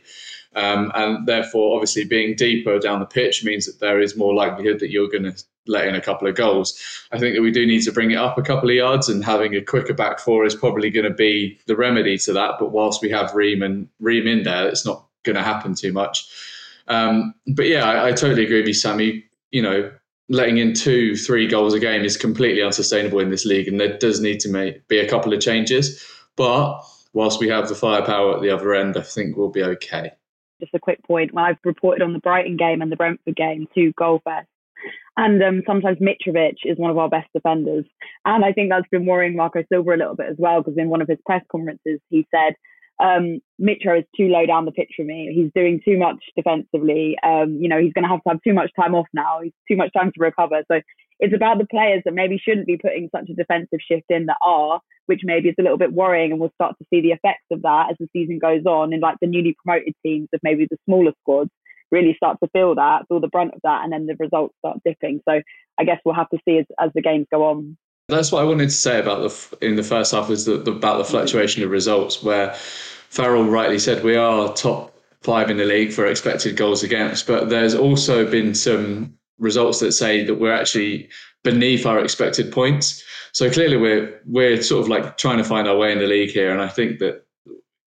Um, 0.53 0.91
and 0.93 1.25
therefore, 1.25 1.75
obviously, 1.75 2.03
being 2.03 2.35
deeper 2.35 2.77
down 2.77 2.99
the 2.99 3.05
pitch 3.05 3.45
means 3.45 3.65
that 3.65 3.79
there 3.79 4.01
is 4.01 4.17
more 4.17 4.33
likelihood 4.33 4.79
that 4.79 4.91
you're 4.91 5.09
going 5.09 5.23
to 5.23 5.43
let 5.67 5.87
in 5.87 5.95
a 5.95 6.01
couple 6.01 6.27
of 6.27 6.35
goals. 6.35 6.79
I 7.11 7.19
think 7.19 7.35
that 7.35 7.41
we 7.41 7.51
do 7.51 7.65
need 7.65 7.83
to 7.83 7.91
bring 7.91 8.11
it 8.11 8.17
up 8.17 8.37
a 8.37 8.41
couple 8.41 8.69
of 8.69 8.75
yards, 8.75 9.09
and 9.09 9.23
having 9.23 9.55
a 9.55 9.61
quicker 9.61 9.93
back 9.93 10.19
four 10.19 10.45
is 10.45 10.55
probably 10.55 10.89
going 10.89 11.07
to 11.07 11.13
be 11.13 11.59
the 11.67 11.75
remedy 11.75 12.17
to 12.19 12.33
that. 12.33 12.55
But 12.59 12.71
whilst 12.71 13.01
we 13.01 13.09
have 13.09 13.33
Ream 13.33 13.61
and 13.61 13.87
Ream 13.99 14.27
in 14.27 14.43
there, 14.43 14.67
it's 14.67 14.85
not 14.85 15.05
going 15.23 15.35
to 15.35 15.43
happen 15.43 15.75
too 15.75 15.93
much. 15.93 16.27
Um, 16.87 17.33
but 17.47 17.67
yeah, 17.67 17.85
I, 17.85 18.07
I, 18.07 18.11
totally 18.11 18.43
agree 18.43 18.57
with 18.57 18.67
you, 18.67 18.73
Sammy. 18.73 19.23
You 19.51 19.61
know, 19.61 19.91
letting 20.29 20.57
in 20.57 20.73
two, 20.73 21.15
three 21.15 21.47
goals 21.47 21.73
a 21.73 21.79
game 21.79 22.03
is 22.03 22.17
completely 22.17 22.61
unsustainable 22.61 23.19
in 23.19 23.29
this 23.29 23.45
league, 23.45 23.67
and 23.67 23.79
there 23.79 23.97
does 23.97 24.19
need 24.19 24.39
to 24.41 24.49
make, 24.49 24.87
be 24.87 24.99
a 24.99 25.07
couple 25.07 25.33
of 25.33 25.39
changes. 25.39 26.03
But 26.35 26.81
whilst 27.13 27.39
we 27.39 27.49
have 27.49 27.69
the 27.69 27.75
firepower 27.75 28.35
at 28.35 28.41
the 28.41 28.49
other 28.49 28.73
end, 28.73 28.97
I 28.97 29.01
think 29.01 29.37
we'll 29.37 29.49
be 29.49 29.63
okay. 29.63 30.11
Just 30.59 30.73
a 30.73 30.79
quick 30.79 31.03
point: 31.03 31.33
when 31.33 31.45
I've 31.45 31.57
reported 31.63 32.01
on 32.01 32.13
the 32.13 32.19
Brighton 32.19 32.57
game 32.57 32.81
and 32.81 32.91
the 32.91 32.95
Brentford 32.95 33.35
game, 33.35 33.67
two 33.73 33.93
goal 33.93 34.21
fest, 34.23 34.47
and 35.17 35.41
um, 35.43 35.61
sometimes 35.67 35.97
Mitrovic 35.99 36.57
is 36.63 36.77
one 36.77 36.91
of 36.91 36.97
our 36.97 37.09
best 37.09 37.27
defenders. 37.33 37.85
And 38.25 38.45
I 38.45 38.53
think 38.53 38.69
that's 38.69 38.87
been 38.91 39.05
worrying 39.05 39.35
Marco 39.35 39.63
Silva 39.71 39.91
a 39.91 39.97
little 39.97 40.15
bit 40.15 40.29
as 40.29 40.37
well, 40.37 40.61
because 40.61 40.77
in 40.77 40.89
one 40.89 41.01
of 41.01 41.07
his 41.07 41.19
press 41.25 41.43
conferences, 41.51 41.99
he 42.09 42.25
said, 42.33 42.53
um, 43.01 43.39
Mitro 43.59 43.99
is 43.99 44.05
too 44.15 44.27
low 44.27 44.45
down 44.45 44.65
the 44.65 44.71
pitch 44.71 44.93
for 44.95 45.03
me. 45.03 45.31
He's 45.33 45.51
doing 45.55 45.81
too 45.83 45.97
much 45.97 46.23
defensively. 46.35 47.15
Um, 47.23 47.57
you 47.59 47.67
know, 47.67 47.79
he's 47.81 47.93
going 47.93 48.03
to 48.03 48.09
have 48.09 48.21
to 48.23 48.29
have 48.29 48.41
too 48.45 48.53
much 48.53 48.71
time 48.79 48.93
off 48.93 49.07
now. 49.13 49.39
He's 49.41 49.53
too 49.67 49.75
much 49.75 49.91
time 49.93 50.11
to 50.13 50.23
recover. 50.23 50.61
So 50.71 50.81
it's 51.19 51.35
about 51.35 51.57
the 51.57 51.67
players 51.67 52.03
that 52.05 52.13
maybe 52.13 52.37
shouldn't 52.37 52.67
be 52.67 52.77
putting 52.77 53.09
such 53.13 53.29
a 53.29 53.33
defensive 53.33 53.79
shift 53.79 54.05
in 54.09 54.27
that 54.27 54.37
are, 54.43 54.81
which 55.07 55.21
maybe 55.23 55.49
is 55.49 55.55
a 55.59 55.63
little 55.63 55.77
bit 55.77 55.93
worrying, 55.93 56.31
and 56.31 56.39
we'll 56.39 56.53
start 56.55 56.75
to 56.77 56.85
see 56.89 57.01
the 57.01 57.11
effects 57.11 57.45
of 57.51 57.63
that 57.63 57.87
as 57.91 57.97
the 57.99 58.07
season 58.13 58.39
goes 58.39 58.65
on. 58.65 58.93
in 58.93 58.99
like 58.99 59.17
the 59.19 59.27
newly 59.27 59.55
promoted 59.63 59.93
teams 60.05 60.29
of 60.33 60.39
maybe 60.43 60.67
the 60.69 60.77
smaller 60.85 61.11
squads 61.21 61.51
really 61.91 62.13
start 62.15 62.37
to 62.43 62.49
feel 62.49 62.75
that, 62.75 63.07
feel 63.07 63.19
the 63.19 63.27
brunt 63.27 63.53
of 63.53 63.61
that, 63.63 63.83
and 63.83 63.91
then 63.91 64.05
the 64.05 64.15
results 64.15 64.55
start 64.59 64.79
dipping. 64.85 65.21
So 65.27 65.41
I 65.77 65.83
guess 65.83 65.99
we'll 66.05 66.15
have 66.15 66.29
to 66.29 66.39
see 66.45 66.57
as, 66.59 66.65
as 66.79 66.91
the 66.95 67.01
games 67.01 67.27
go 67.31 67.43
on. 67.43 67.77
That's 68.07 68.31
what 68.31 68.41
I 68.41 68.45
wanted 68.45 68.65
to 68.65 68.75
say 68.75 68.99
about 68.99 69.21
the 69.21 69.65
in 69.65 69.75
the 69.75 69.83
first 69.83 70.11
half 70.11 70.29
is 70.29 70.45
the, 70.45 70.57
the, 70.57 70.71
about 70.71 70.97
the 70.97 71.03
mm-hmm. 71.03 71.11
fluctuation 71.11 71.63
of 71.63 71.69
results, 71.69 72.21
where 72.21 72.53
Farrell 73.09 73.45
rightly 73.45 73.79
said 73.79 74.03
we 74.03 74.15
are 74.15 74.53
top 74.53 74.93
five 75.21 75.49
in 75.49 75.57
the 75.57 75.65
league 75.65 75.91
for 75.91 76.05
expected 76.05 76.57
goals 76.57 76.83
against, 76.83 77.27
but 77.27 77.49
there's 77.49 77.75
also 77.75 78.29
been 78.29 78.55
some 78.55 79.13
results 79.37 79.79
that 79.79 79.91
say 79.91 80.23
that 80.25 80.35
we're 80.35 80.53
actually 80.53 81.09
beneath 81.43 81.85
our 81.85 81.99
expected 81.99 82.51
points. 82.51 83.03
So 83.33 83.49
clearly 83.49 83.77
we're 83.77 84.21
we're 84.25 84.61
sort 84.61 84.83
of 84.83 84.89
like 84.89 85.17
trying 85.17 85.37
to 85.37 85.43
find 85.43 85.67
our 85.67 85.77
way 85.77 85.91
in 85.91 85.99
the 85.99 86.07
league 86.07 86.31
here, 86.31 86.51
and 86.51 86.61
I 86.61 86.67
think 86.67 86.99
that 86.99 87.25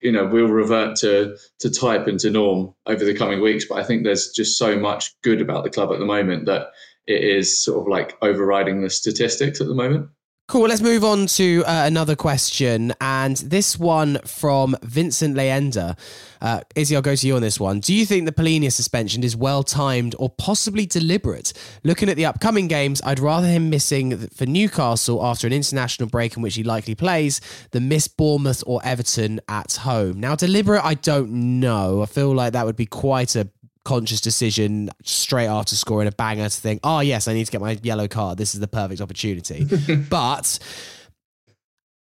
you 0.03 0.11
know 0.11 0.25
we'll 0.25 0.47
revert 0.47 0.97
to 0.97 1.37
to 1.59 1.69
type 1.69 2.07
and 2.07 2.19
to 2.19 2.29
norm 2.29 2.73
over 2.85 3.03
the 3.03 3.15
coming 3.15 3.41
weeks. 3.41 3.65
But 3.65 3.79
I 3.79 3.83
think 3.83 4.03
there's 4.03 4.29
just 4.29 4.57
so 4.57 4.77
much 4.77 5.19
good 5.21 5.41
about 5.41 5.63
the 5.63 5.69
club 5.69 5.91
at 5.91 5.99
the 5.99 6.05
moment 6.05 6.45
that 6.45 6.67
it 7.07 7.23
is 7.23 7.63
sort 7.63 7.81
of 7.81 7.87
like 7.87 8.17
overriding 8.21 8.81
the 8.81 8.89
statistics 8.89 9.61
at 9.61 9.67
the 9.67 9.75
moment. 9.75 10.09
Cool. 10.49 10.67
Let's 10.67 10.81
move 10.81 11.05
on 11.05 11.27
to 11.27 11.63
uh, 11.65 11.85
another 11.85 12.17
question, 12.17 12.93
and 12.99 13.37
this 13.37 13.79
one 13.79 14.19
from 14.25 14.75
Vincent 14.83 15.35
Leander. 15.37 15.95
Uh, 16.41 16.59
Izzy, 16.75 16.97
I'll 16.97 17.01
go 17.01 17.15
to 17.15 17.27
you 17.27 17.37
on 17.37 17.41
this 17.41 17.61
one. 17.61 17.79
Do 17.79 17.93
you 17.93 18.05
think 18.05 18.25
the 18.25 18.33
Palhinha 18.33 18.69
suspension 18.69 19.23
is 19.23 19.37
well 19.37 19.63
timed 19.63 20.15
or 20.19 20.29
possibly 20.29 20.85
deliberate? 20.85 21.53
Looking 21.85 22.09
at 22.09 22.17
the 22.17 22.25
upcoming 22.25 22.67
games, 22.67 23.01
I'd 23.05 23.19
rather 23.19 23.47
him 23.47 23.69
missing 23.69 24.27
for 24.27 24.45
Newcastle 24.45 25.25
after 25.25 25.47
an 25.47 25.53
international 25.53 26.09
break 26.09 26.35
in 26.35 26.43
which 26.43 26.55
he 26.55 26.63
likely 26.63 26.93
plays 26.93 27.39
than 27.71 27.87
miss 27.87 28.09
Bournemouth 28.09 28.65
or 28.67 28.81
Everton 28.83 29.39
at 29.47 29.71
home. 29.77 30.19
Now, 30.19 30.35
deliberate, 30.35 30.83
I 30.83 30.95
don't 30.95 31.61
know. 31.61 32.01
I 32.01 32.05
feel 32.05 32.35
like 32.35 32.51
that 32.51 32.65
would 32.65 32.75
be 32.75 32.85
quite 32.85 33.37
a 33.37 33.47
conscious 33.85 34.21
decision 34.21 34.89
straight 35.03 35.47
after 35.47 35.75
scoring 35.75 36.07
a 36.07 36.11
banger 36.11 36.49
to 36.49 36.61
think, 36.61 36.79
oh, 36.83 36.99
yes, 36.99 37.27
I 37.27 37.33
need 37.33 37.45
to 37.45 37.51
get 37.51 37.61
my 37.61 37.77
yellow 37.83 38.07
card. 38.07 38.37
This 38.37 38.53
is 38.53 38.59
the 38.59 38.67
perfect 38.67 39.01
opportunity. 39.01 39.65
but 40.09 40.59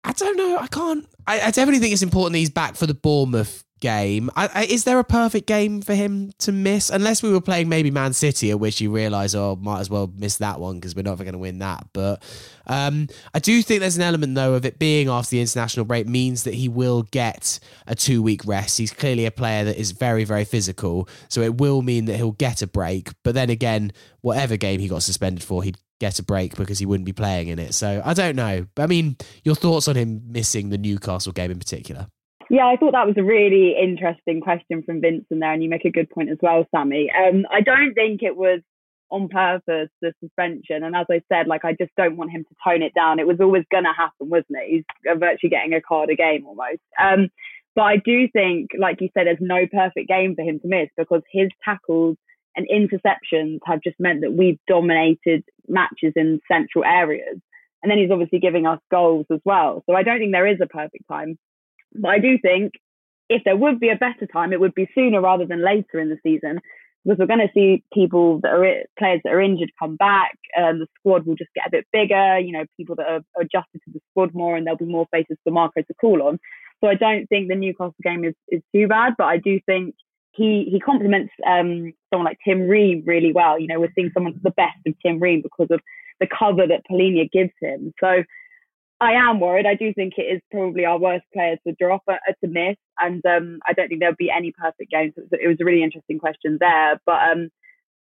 I 0.03 0.11
don't 0.11 0.38
know. 0.38 0.57
I 0.57 0.67
can't. 0.67 1.07
I, 1.26 1.41
I, 1.41 1.51
definitely 1.51 1.80
think 1.80 1.93
it's 1.93 2.01
important 2.01 2.34
that 2.34 2.39
he's 2.39 2.49
back 2.49 2.76
for 2.76 2.86
the 2.86 2.93
Bournemouth 2.93 3.63
game. 3.84 4.30
I, 4.34 4.50
I, 4.54 4.64
is 4.64 4.86
there 4.86 4.98
a 4.98 5.04
perfect 5.04 5.46
game 5.46 5.82
for 5.82 5.94
him 5.94 6.32
to 6.40 6.54
miss? 6.54 6.90
Unless 6.90 7.22
we 7.22 7.30
were 7.30 7.42
playing 7.42 7.68
maybe 7.68 7.92
Man 7.92 8.14
City, 8.14 8.50
at 8.50 8.60
which 8.60 8.80
you 8.80 8.90
realise, 8.90 9.36
oh, 9.36 9.58
might 9.58 9.82
as 9.82 9.90
well 9.90 10.10
miss 10.16 10.38
that 10.38 10.62
one 10.62 10.76
because 10.76 10.96
we're 10.96 11.02
not 11.02 11.18
going 11.18 11.34
to 11.34 11.38
win 11.38 11.60
that. 11.60 11.86
But 11.92 12.24
um, 12.66 13.10
I 13.34 13.40
do 13.40 13.62
think 13.62 13.82
there's 13.82 13.98
an 13.98 14.02
element, 14.02 14.36
though, 14.36 14.54
of 14.54 14.66
it 14.66 14.80
being 14.80 15.10
after 15.10 15.32
the 15.32 15.42
international 15.42 15.86
break 15.86 16.08
means 16.08 16.44
that 16.44 16.54
he 16.54 16.70
will 16.70 17.04
get 17.04 17.60
a 17.86 17.94
two 17.94 18.24
week 18.24 18.46
rest. 18.46 18.78
He's 18.78 18.94
clearly 18.94 19.26
a 19.26 19.32
player 19.32 19.66
that 19.66 19.78
is 19.78 19.92
very, 19.92 20.24
very 20.24 20.46
physical. 20.46 21.10
So 21.28 21.42
it 21.42 21.58
will 21.58 21.82
mean 21.82 22.06
that 22.06 22.16
he'll 22.16 22.32
get 22.32 22.62
a 22.62 22.68
break. 22.68 23.10
But 23.22 23.36
then 23.36 23.50
again, 23.50 23.92
whatever 24.22 24.56
game 24.56 24.80
he 24.80 24.88
got 24.88 25.04
suspended 25.04 25.44
for, 25.44 25.62
he'd 25.62 25.78
get 26.00 26.20
a 26.20 26.24
break 26.24 26.56
because 26.56 26.80
he 26.80 26.86
wouldn't 26.86 27.06
be 27.06 27.12
playing 27.12 27.50
in 27.50 27.60
it. 27.60 27.74
So 27.74 28.02
I 28.06 28.14
don't 28.14 28.38
know. 28.38 28.66
But 28.76 28.84
I 28.84 28.88
mean, 28.88 29.18
your 29.44 29.56
thoughts 29.56 29.90
on 29.90 29.98
him 29.98 30.22
missing 30.30 30.70
the 30.70 30.78
Newcastle 30.78 31.34
game 31.34 31.52
in 31.52 31.60
particular? 31.60 32.08
Yeah, 32.50 32.68
I 32.68 32.76
thought 32.78 32.91
that 32.91 33.08
was 33.08 33.16
a 33.18 33.24
really 33.24 33.76
interesting 33.82 34.41
question 34.41 34.84
from 34.84 35.02
Vincent 35.02 35.39
there, 35.39 35.52
and 35.52 35.64
you 35.64 35.70
make 35.70 35.86
a 35.86 35.91
good 35.91 36.10
point 36.10 36.30
as 36.30 36.38
well, 36.41 36.66
Sammy. 36.72 37.10
Um, 37.12 37.46
I 37.52 37.62
don't 37.62 37.94
think 37.94 38.22
it 38.22 38.36
was 38.36 38.62
on 39.10 39.30
purpose 39.30 39.89
the 40.02 40.14
suspension, 40.20 40.84
and 40.84 40.96
as 40.96 41.06
I 41.10 41.22
said, 41.32 41.48
like 41.48 41.66
I 41.66 41.74
just 41.74 41.91
don't 41.96 42.18
want 42.18 42.32
him 42.32 42.44
to 42.44 42.56
tone 42.64 42.82
it 42.82 42.94
down. 42.94 43.20
It 43.20 43.28
was 43.28 43.39
always 43.39 43.64
going 43.72 43.86
to 43.86 43.94
happen, 43.96 44.30
wasn't 44.30 44.58
it? 44.58 44.70
He's 44.70 44.84
virtually 45.18 45.50
getting 45.50 45.74
a 45.74 45.82
card 45.82 46.10
a 46.10 46.16
game 46.16 46.46
almost. 46.46 46.82
Um, 47.00 47.30
but 47.76 47.84
I 47.84 47.98
do 47.98 48.28
think, 48.32 48.72
like 48.78 49.02
you 49.02 49.10
said, 49.14 49.28
there's 49.28 49.38
no 49.39 49.66
perfect 49.72 50.08
game 50.08 50.36
for 50.36 50.44
him 50.44 50.60
to 50.60 50.68
miss 50.68 50.89
because 50.98 51.22
his 51.32 51.50
tackles 51.64 52.18
and 52.56 52.68
interceptions 52.70 53.60
have 53.66 53.82
just 53.82 54.00
meant 54.00 54.22
that 54.22 54.34
we've 54.34 54.60
dominated 54.68 55.44
matches 55.68 56.14
in 56.16 56.39
central 56.48 56.86
areas. 56.86 57.39
And 57.82 57.91
then 57.91 57.98
he's 57.98 58.12
obviously 58.12 58.39
giving 58.39 58.66
us 58.66 58.80
goals 58.91 59.26
as 59.32 59.39
well. 59.44 59.84
So 59.88 59.96
I 59.96 60.04
don't 60.04 60.20
think 60.20 60.32
there 60.32 60.48
is 60.48 60.60
a 60.62 60.68
perfect 60.68 61.08
time. 61.08 61.38
But 61.96 62.10
I 62.10 62.20
do 62.20 62.38
think 62.38 62.74
if 63.30 63.44
there 63.46 63.58
would 63.58 63.80
be 63.80 63.89
a 63.89 63.96
better 63.96 64.28
time, 64.32 64.54
it 64.54 64.60
would 64.60 64.76
be 64.76 64.89
sooner 64.94 65.22
rather 65.22 65.46
than 65.46 65.64
later 65.64 66.00
in 66.00 66.10
the 66.10 66.18
season 66.24 66.60
because 67.04 67.20
we're 67.20 67.28
going 67.28 67.39
to 67.39 67.54
see 67.54 67.84
people 67.94 68.39
that 68.41 68.54
are 68.54 68.84
players 68.98 69.22
that 69.24 69.34
are 69.34 69.41
injured 69.41 69.72
come 69.78 69.96
back. 69.96 70.38
Um, 70.58 70.80
the 70.80 70.88
squad 71.00 71.26
will 71.26 71.36
just 71.36 71.54
get 71.54 71.68
a 71.68 71.72
bit 71.72 71.88
bigger. 71.91 72.39
You 72.39 72.54
know, 72.54 72.66
people 72.78 72.96
that 72.96 73.08
are, 73.08 73.22
adjusted 73.39 73.82
to 73.86 73.91
the 73.94 74.00
squad 74.12 74.34
more, 74.34 74.56
and 74.56 74.66
there'll 74.66 74.78
be 74.78 74.86
more 74.86 75.08
faces 75.12 75.38
for 75.44 75.52
Marco 75.52 75.82
to 75.82 75.94
call 76.00 76.22
on. 76.24 76.39
So 76.82 76.88
I 76.88 76.96
don't 76.96 77.28
think 77.28 77.48
the 77.48 77.56
Newcastle 77.56 77.96
game 78.04 78.24
is, 78.24 78.36
is 78.50 78.62
too 78.74 78.88
bad, 78.88 79.14
but 79.18 79.26
I 79.26 79.38
do 79.38 79.60
think 79.66 79.96
he 80.32 80.68
he 80.72 80.80
complements 80.80 81.32
um, 81.46 81.94
someone 82.12 82.26
like 82.26 82.39
Tim 82.46 82.68
Ream 82.68 83.04
really 83.06 83.32
well. 83.34 83.60
You 83.60 83.68
know, 83.68 83.80
we're 83.80 83.94
seeing 83.96 84.12
someone 84.14 84.39
the 84.41 84.52
best 84.52 84.78
of 84.88 84.94
Tim 85.06 85.20
Ream 85.20 85.41
because 85.41 85.68
of 85.72 85.80
the 86.20 86.28
cover 86.28 86.66
that 86.68 86.84
Palhinha 86.89 87.30
gives 87.32 87.54
him. 87.62 87.94
So 88.00 88.24
I 89.04 89.30
am 89.30 89.39
worried. 89.39 89.66
I 89.66 89.76
do 89.76 89.93
think 89.93 90.14
it 90.18 90.24
is 90.24 90.41
probably 90.49 90.86
our 90.86 90.97
worst 90.97 91.26
player 91.34 91.58
to 91.68 91.76
drop, 91.80 92.04
uh, 92.08 92.16
to 92.43 92.47
miss, 92.47 92.78
and 92.99 93.24
um, 93.26 93.60
I 93.68 93.74
don't 93.74 93.89
think 93.89 93.99
there'll 93.99 94.16
be 94.18 94.32
any 94.32 94.51
perfect 94.51 94.91
games. 94.91 95.14
It 95.18 95.47
was 95.47 95.58
a 95.60 95.66
really 95.66 95.84
interesting 95.84 96.20
question 96.20 96.58
there, 96.60 96.99
but 97.06 97.18
um, 97.32 97.49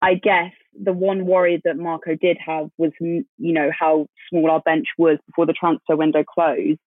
I 0.02 0.14
guess 0.14 0.52
the 0.74 0.92
one 0.92 1.24
worry 1.24 1.60
that 1.64 1.76
Marco 1.76 2.16
did 2.20 2.36
have 2.44 2.70
was, 2.78 2.90
you 3.00 3.24
know, 3.38 3.70
how 3.78 4.06
small 4.28 4.50
our 4.50 4.60
bench 4.60 4.88
was 4.98 5.18
before 5.26 5.46
the 5.46 5.52
transfer 5.52 5.94
window 5.96 6.24
closed. 6.24 6.80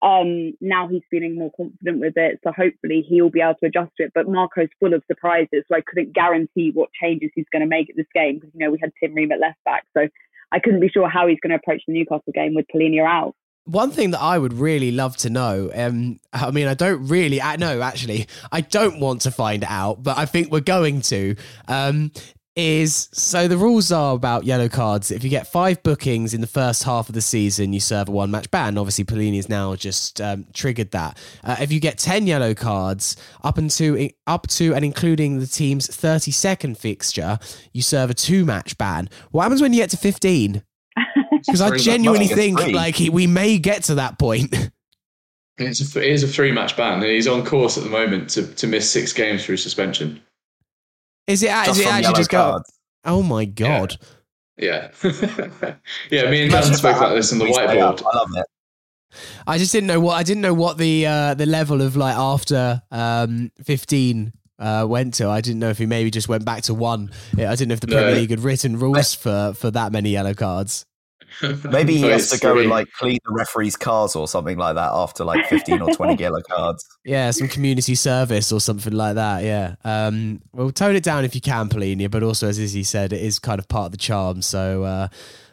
Um, 0.00 0.52
now 0.62 0.88
he's 0.88 1.02
feeling 1.10 1.34
more 1.34 1.50
confident 1.54 2.00
with 2.00 2.14
it, 2.16 2.40
so 2.44 2.52
hopefully 2.52 3.04
he'll 3.06 3.30
be 3.30 3.42
able 3.42 3.56
to 3.60 3.66
adjust 3.66 3.92
to 3.98 4.04
it. 4.04 4.12
But 4.14 4.28
Marco's 4.28 4.68
full 4.80 4.94
of 4.94 5.02
surprises, 5.08 5.64
so 5.68 5.76
I 5.76 5.82
couldn't 5.86 6.14
guarantee 6.14 6.70
what 6.72 6.88
changes 6.98 7.30
he's 7.34 7.50
going 7.52 7.62
to 7.62 7.68
make 7.68 7.90
at 7.90 7.96
this 7.96 8.06
game 8.14 8.36
because 8.36 8.50
you 8.54 8.64
know 8.64 8.70
we 8.70 8.78
had 8.80 8.92
Tim 8.98 9.12
Ream 9.14 9.32
at 9.32 9.40
left 9.40 9.58
back, 9.64 9.84
so 9.94 10.08
I 10.52 10.60
couldn't 10.60 10.80
be 10.80 10.88
sure 10.88 11.08
how 11.08 11.26
he's 11.26 11.40
going 11.42 11.50
to 11.50 11.56
approach 11.56 11.82
the 11.86 11.92
Newcastle 11.92 12.32
game 12.32 12.54
with 12.54 12.66
Palhinha 12.72 13.04
out 13.04 13.34
one 13.68 13.90
thing 13.90 14.12
that 14.12 14.20
I 14.20 14.38
would 14.38 14.54
really 14.54 14.90
love 14.90 15.16
to 15.18 15.30
know, 15.30 15.70
um, 15.74 16.18
I 16.32 16.50
mean, 16.50 16.66
I 16.66 16.74
don't 16.74 17.06
really, 17.06 17.40
I 17.40 17.56
know 17.56 17.82
actually, 17.82 18.26
I 18.50 18.62
don't 18.62 18.98
want 18.98 19.22
to 19.22 19.30
find 19.30 19.62
out, 19.64 20.02
but 20.02 20.16
I 20.16 20.24
think 20.24 20.50
we're 20.50 20.60
going 20.60 21.02
to. 21.02 21.36
Um, 21.68 22.10
is 22.56 23.08
so 23.12 23.46
the 23.46 23.56
rules 23.56 23.92
are 23.92 24.16
about 24.16 24.42
yellow 24.42 24.68
cards. 24.68 25.12
If 25.12 25.22
you 25.22 25.30
get 25.30 25.46
five 25.46 25.80
bookings 25.84 26.34
in 26.34 26.40
the 26.40 26.48
first 26.48 26.82
half 26.82 27.08
of 27.08 27.14
the 27.14 27.20
season, 27.20 27.72
you 27.72 27.78
serve 27.78 28.08
a 28.08 28.10
one 28.10 28.32
match 28.32 28.50
ban. 28.50 28.76
Obviously, 28.76 29.04
Palhinha 29.04 29.36
has 29.36 29.48
now 29.48 29.76
just 29.76 30.20
um, 30.20 30.44
triggered 30.52 30.90
that. 30.90 31.16
Uh, 31.44 31.54
if 31.60 31.70
you 31.70 31.78
get 31.78 31.98
ten 31.98 32.26
yellow 32.26 32.54
cards 32.54 33.16
up 33.44 33.58
into 33.58 34.10
up 34.26 34.48
to 34.48 34.74
and 34.74 34.84
including 34.84 35.38
the 35.38 35.46
team's 35.46 35.86
thirty 35.86 36.32
second 36.32 36.76
fixture, 36.78 37.38
you 37.72 37.80
serve 37.80 38.10
a 38.10 38.14
two 38.14 38.44
match 38.44 38.76
ban. 38.76 39.08
What 39.30 39.44
happens 39.44 39.62
when 39.62 39.72
you 39.72 39.78
get 39.78 39.90
to 39.90 39.96
fifteen? 39.96 40.64
Because 41.46 41.60
I 41.60 41.76
genuinely 41.76 42.26
think 42.26 42.60
like 42.68 42.94
he, 42.94 43.10
we 43.10 43.26
may 43.26 43.58
get 43.58 43.84
to 43.84 43.96
that 43.96 44.18
point. 44.18 44.54
It's 45.60 45.96
a, 45.96 46.00
it 46.00 46.12
is 46.12 46.22
a 46.22 46.28
three 46.28 46.52
match 46.52 46.76
ban. 46.76 47.02
And 47.02 47.10
he's 47.10 47.26
on 47.26 47.44
course 47.44 47.76
at 47.76 47.82
the 47.82 47.90
moment 47.90 48.30
to, 48.30 48.46
to 48.46 48.68
miss 48.68 48.88
six 48.88 49.12
games 49.12 49.44
through 49.44 49.56
suspension. 49.56 50.20
Is 51.26 51.42
it, 51.42 51.48
just 51.48 51.70
is 51.70 51.80
it 51.80 51.92
actually 51.92 52.14
just 52.14 52.30
go? 52.30 52.62
Oh 53.04 53.22
my 53.22 53.44
god! 53.44 53.96
Yeah, 54.56 54.90
yeah. 55.02 55.74
yeah 56.10 56.30
me 56.30 56.42
and 56.42 56.50
Dan 56.50 56.62
spoke 56.74 56.96
about 56.96 57.14
this 57.14 57.32
on 57.32 57.38
the 57.38 57.44
whiteboard. 57.44 58.02
I 58.02 58.16
love 58.16 58.30
it. 58.34 58.46
I 59.46 59.58
just 59.58 59.72
didn't 59.72 59.88
know 59.88 60.00
what 60.00 60.14
I 60.14 60.22
didn't 60.22 60.42
know 60.42 60.54
what 60.54 60.78
the 60.78 61.06
uh, 61.06 61.34
the 61.34 61.46
level 61.46 61.82
of 61.82 61.96
like 61.96 62.16
after 62.16 62.82
um, 62.90 63.50
fifteen 63.62 64.32
uh, 64.58 64.86
went 64.88 65.14
to. 65.14 65.28
I 65.28 65.40
didn't 65.40 65.60
know 65.60 65.70
if 65.70 65.78
he 65.78 65.86
maybe 65.86 66.10
just 66.10 66.28
went 66.28 66.44
back 66.44 66.62
to 66.64 66.74
one. 66.74 67.10
I 67.34 67.54
didn't 67.54 67.68
know 67.68 67.74
if 67.74 67.80
the 67.80 67.88
Premier 67.88 68.14
League 68.14 68.30
had 68.30 68.40
written 68.40 68.78
rules 68.78 69.14
for 69.14 69.52
for 69.54 69.70
that 69.70 69.92
many 69.92 70.10
yellow 70.10 70.34
cards. 70.34 70.86
Maybe 71.64 71.96
he 71.96 72.02
has 72.08 72.30
to 72.30 72.38
go 72.38 72.58
and 72.58 72.68
like 72.68 72.88
clean 72.92 73.18
the 73.24 73.32
referee's 73.32 73.76
cars 73.76 74.16
or 74.16 74.26
something 74.26 74.56
like 74.56 74.74
that 74.74 74.90
after 74.92 75.24
like 75.24 75.46
15 75.46 75.82
or 75.82 75.94
20 75.94 76.14
yellow 76.22 76.40
cards. 76.42 76.84
Yeah, 77.04 77.30
some 77.30 77.48
community 77.48 77.94
service 77.94 78.50
or 78.52 78.60
something 78.60 78.92
like 78.92 79.14
that. 79.14 79.44
Yeah. 79.44 79.76
Um, 79.84 80.40
well, 80.52 80.70
tone 80.70 80.96
it 80.96 81.02
down 81.02 81.24
if 81.24 81.34
you 81.34 81.40
can, 81.40 81.68
Palhinha, 81.68 82.10
but 82.10 82.22
also, 82.22 82.48
as 82.48 82.58
Izzy 82.58 82.82
said, 82.82 83.12
it 83.12 83.22
is 83.22 83.38
kind 83.38 83.58
of 83.58 83.68
part 83.68 83.86
of 83.86 83.92
the 83.92 83.98
charm. 83.98 84.42
So, 84.42 84.84
uh, 84.84 85.08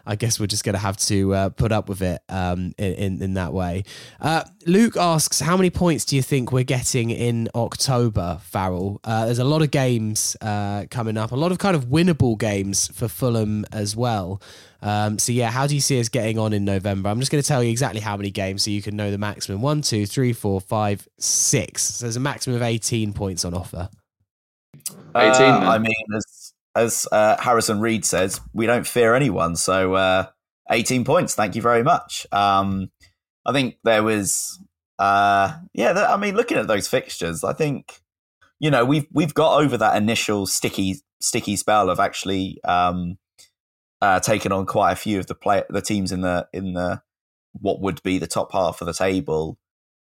I 0.05 0.15
guess 0.15 0.39
we're 0.39 0.47
just 0.47 0.63
going 0.63 0.73
to 0.73 0.79
have 0.79 0.97
to 0.97 1.33
uh, 1.33 1.49
put 1.49 1.71
up 1.71 1.89
with 1.89 2.01
it 2.01 2.21
um, 2.29 2.73
in, 2.77 2.93
in, 2.93 3.21
in 3.21 3.33
that 3.35 3.53
way. 3.53 3.83
Uh, 4.19 4.43
Luke 4.65 4.97
asks, 4.97 5.39
how 5.39 5.57
many 5.57 5.69
points 5.69 6.05
do 6.05 6.15
you 6.15 6.21
think 6.21 6.51
we're 6.51 6.63
getting 6.63 7.09
in 7.09 7.49
October, 7.55 8.39
Farrell? 8.41 8.99
Uh, 9.03 9.25
there's 9.25 9.39
a 9.39 9.43
lot 9.43 9.61
of 9.61 9.71
games 9.71 10.37
uh, 10.41 10.85
coming 10.89 11.17
up, 11.17 11.31
a 11.31 11.35
lot 11.35 11.51
of 11.51 11.57
kind 11.57 11.75
of 11.75 11.85
winnable 11.85 12.37
games 12.37 12.87
for 12.87 13.07
Fulham 13.07 13.65
as 13.71 13.95
well. 13.95 14.41
Um, 14.81 15.17
so 15.17 15.31
yeah, 15.31 15.49
how 15.49 15.65
do 15.65 15.73
you 15.73 15.81
see 15.81 15.99
us 15.99 16.09
getting 16.09 16.37
on 16.37 16.53
in 16.53 16.63
November? 16.63 17.09
I'm 17.09 17.19
just 17.19 17.31
going 17.31 17.41
to 17.41 17.47
tell 17.47 17.63
you 17.63 17.71
exactly 17.71 18.01
how 18.01 18.15
many 18.17 18.29
games 18.29 18.63
so 18.63 18.71
you 18.71 18.81
can 18.81 18.95
know 18.95 19.09
the 19.09 19.17
maximum. 19.17 19.61
One, 19.61 19.81
two, 19.81 20.05
three, 20.05 20.31
four, 20.33 20.61
five, 20.61 21.07
six. 21.17 21.83
So 21.83 22.05
there's 22.05 22.17
a 22.17 22.19
maximum 22.19 22.57
of 22.57 22.61
18 22.61 23.13
points 23.13 23.45
on 23.45 23.53
offer. 23.53 23.89
18. 25.15 25.15
Uh, 25.15 25.59
I 25.59 25.77
mean, 25.79 25.93
there's 26.09 26.25
as 26.75 27.07
uh, 27.11 27.37
Harrison 27.41 27.79
Reed 27.79 28.05
says, 28.05 28.41
we 28.53 28.65
don't 28.65 28.85
fear 28.85 29.15
anyone. 29.15 29.55
So 29.55 29.93
uh, 29.93 30.27
18 30.69 31.03
points. 31.05 31.35
Thank 31.35 31.55
you 31.55 31.61
very 31.61 31.83
much. 31.83 32.27
Um, 32.31 32.91
I 33.45 33.53
think 33.53 33.77
there 33.83 34.03
was, 34.03 34.59
uh, 34.99 35.57
yeah. 35.73 35.93
Th- 35.93 36.05
I 36.05 36.17
mean, 36.17 36.35
looking 36.35 36.57
at 36.57 36.67
those 36.67 36.87
fixtures, 36.87 37.43
I 37.43 37.53
think 37.53 38.01
you 38.59 38.71
know 38.71 38.85
we've 38.85 39.07
we've 39.11 39.33
got 39.33 39.61
over 39.61 39.77
that 39.77 39.97
initial 39.97 40.47
sticky 40.47 41.01
sticky 41.19 41.55
spell 41.55 41.89
of 41.89 41.99
actually 41.99 42.63
um, 42.63 43.17
uh, 44.01 44.19
taking 44.19 44.51
on 44.51 44.65
quite 44.65 44.91
a 44.91 44.95
few 44.95 45.19
of 45.19 45.27
the 45.27 45.35
play 45.35 45.63
the 45.69 45.81
teams 45.81 46.11
in 46.11 46.21
the 46.21 46.47
in 46.53 46.73
the 46.73 47.01
what 47.53 47.81
would 47.81 48.01
be 48.03 48.17
the 48.17 48.27
top 48.27 48.51
half 48.51 48.81
of 48.81 48.87
the 48.87 48.93
table. 48.93 49.57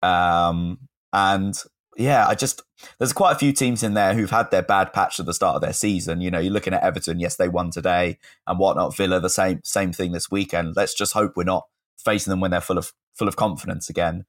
Um, 0.01 0.79
and 1.11 1.55
yeah, 1.97 2.27
I 2.27 2.35
just 2.35 2.61
there's 2.99 3.13
quite 3.13 3.35
a 3.35 3.39
few 3.39 3.51
teams 3.51 3.81
in 3.81 3.95
there 3.95 4.13
who've 4.13 4.29
had 4.29 4.51
their 4.51 4.61
bad 4.61 4.93
patch 4.93 5.19
at 5.19 5.25
the 5.25 5.33
start 5.33 5.55
of 5.55 5.61
their 5.61 5.73
season. 5.73 6.21
You 6.21 6.29
know, 6.29 6.39
you're 6.39 6.53
looking 6.53 6.73
at 6.73 6.83
Everton, 6.83 7.19
yes, 7.19 7.35
they 7.35 7.49
won 7.49 7.71
today 7.71 8.19
and 8.45 8.59
whatnot. 8.59 8.95
Villa, 8.95 9.19
the 9.19 9.29
same 9.29 9.61
same 9.63 9.91
thing 9.91 10.11
this 10.11 10.29
weekend. 10.29 10.75
Let's 10.75 10.93
just 10.93 11.13
hope 11.13 11.33
we're 11.35 11.43
not 11.43 11.65
facing 11.97 12.31
them 12.31 12.39
when 12.39 12.51
they're 12.51 12.61
full 12.61 12.77
of 12.77 12.93
full 13.15 13.27
of 13.27 13.35
confidence 13.35 13.89
again. 13.89 14.25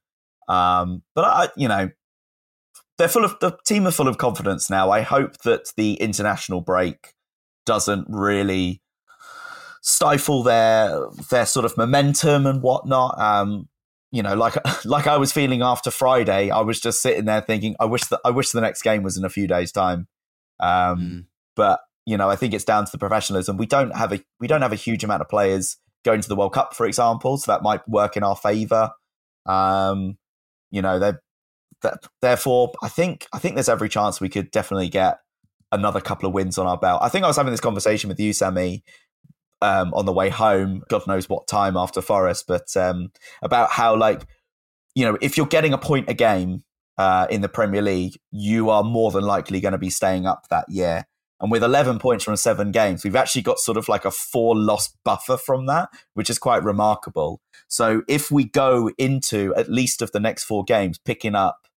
Um, 0.49 1.03
but 1.15 1.25
I, 1.25 1.49
you 1.57 1.69
know, 1.69 1.91
they're 2.97 3.09
full 3.09 3.25
of 3.25 3.37
the 3.41 3.57
team 3.67 3.87
are 3.87 3.93
full 3.93 4.09
of 4.09 4.19
confidence 4.19 4.71
now. 4.71 4.91
I 4.91 5.03
hope 5.03 5.39
that 5.39 5.73
the 5.77 5.95
international 5.95 6.63
break 6.63 7.15
doesn't 7.67 8.07
really 8.09 8.81
stifle 9.83 10.43
their 10.43 10.99
their 11.31 11.47
sort 11.47 11.67
of 11.67 11.77
momentum 11.77 12.47
and 12.47 12.63
whatnot. 12.63 13.21
Um, 13.21 13.68
you 14.11 14.23
know, 14.23 14.35
like 14.35 14.57
like 14.85 15.07
I 15.07 15.17
was 15.17 15.33
feeling 15.33 15.63
after 15.63 15.91
Friday, 15.91 16.51
I 16.51 16.61
was 16.61 16.81
just 16.81 17.03
sitting 17.03 17.25
there 17.25 17.41
thinking, 17.41 17.77
I 17.81 17.85
wish 17.85 18.05
that 18.07 18.21
I 18.25 18.31
wish 18.31 18.51
the 18.51 18.61
next 18.61 18.83
game 18.83 19.03
was 19.03 19.17
in 19.17 19.25
a 19.25 19.31
few 19.31 19.47
days' 19.47 19.73
time. 19.73 20.09
Um, 20.61 20.99
mm. 20.99 21.25
But 21.57 21.81
you 22.07 22.17
know, 22.17 22.31
I 22.31 22.37
think 22.37 22.55
it's 22.55 22.65
down 22.65 22.87
to 22.87 22.93
the 22.93 22.99
professionalism. 22.99 23.57
We 23.57 23.67
don't 23.67 23.95
have 23.95 24.13
a 24.13 24.21
we 24.41 24.47
don't 24.47 24.63
have 24.63 24.73
a 24.73 24.77
huge 24.77 25.05
amount 25.05 25.23
of 25.23 25.29
players 25.29 25.77
going 26.05 26.21
to 26.21 26.29
the 26.29 26.37
World 26.37 26.55
Cup, 26.55 26.75
for 26.75 26.87
example, 26.87 27.37
so 27.37 27.53
that 27.53 27.63
might 27.63 27.87
work 27.89 28.17
in 28.17 28.23
our 28.23 28.37
favour. 28.37 28.91
Um, 29.47 30.17
you 30.71 30.83
know, 30.83 30.99
they're, 30.99 31.21
they're, 31.83 31.99
therefore, 32.23 32.73
I 32.83 32.89
think 32.89 33.27
I 33.33 33.39
think 33.39 33.55
there's 33.55 33.69
every 33.69 33.89
chance 33.89 34.21
we 34.21 34.29
could 34.29 34.51
definitely 34.51 34.89
get 34.89 35.19
another 35.71 36.01
couple 36.01 36.27
of 36.27 36.35
wins 36.35 36.57
on 36.57 36.67
our 36.67 36.79
belt. 36.79 37.03
I 37.03 37.09
think 37.09 37.25
I 37.25 37.29
was 37.29 37.37
having 37.37 37.53
this 37.53 37.61
conversation 37.61 38.09
with 38.09 38.19
you, 38.19 38.33
Sammy, 38.33 38.85
um, 39.63 39.93
on 39.95 40.07
the 40.07 40.13
way 40.13 40.29
home, 40.29 40.83
God 40.89 41.07
knows 41.07 41.29
what 41.29 41.47
time 41.47 41.77
after 41.77 42.01
Forest, 42.01 42.45
but 42.47 42.77
um, 42.77 43.13
about 43.43 43.71
how, 43.71 43.97
like, 43.97 44.27
you 44.95 45.05
know, 45.05 45.19
if 45.21 45.37
you're 45.37 45.47
getting 45.47 45.73
a 45.73 45.79
point 45.79 46.09
a 46.09 46.15
game 46.15 46.63
uh, 46.97 47.27
in 47.31 47.41
the 47.41 47.49
Premier 47.49 47.83
League, 47.83 48.19
you 48.31 48.71
are 48.71 48.83
more 48.83 49.11
than 49.11 49.25
likely 49.25 49.61
going 49.61 49.73
to 49.73 49.79
be 49.79 49.91
staying 49.91 50.27
up 50.27 50.49
that 50.51 50.67
year. 50.69 51.07
And 51.41 51.53
with 51.53 51.63
11 51.63 52.01
points 52.01 52.25
from 52.25 52.37
seven 52.37 52.73
games, 52.73 53.05
we've 53.05 53.15
actually 53.15 53.43
got 53.43 53.61
sort 53.61 53.79
of 53.79 53.89
like 53.89 54.05
a 54.05 54.11
four 54.11 54.57
loss 54.57 54.93
buffer 55.05 55.37
from 55.37 55.67
that, 55.67 55.89
which 56.15 56.29
is 56.29 56.39
quite 56.39 56.65
remarkable. 56.65 57.41
So 57.69 58.03
if 58.09 58.31
we 58.31 58.45
go 58.45 58.91
into 58.99 59.55
at 59.55 59.71
least 59.71 60.03
of 60.03 60.11
the 60.11 60.19
next 60.19 60.45
four 60.45 60.65
games 60.65 60.99
picking 60.99 61.37
up 61.37 61.69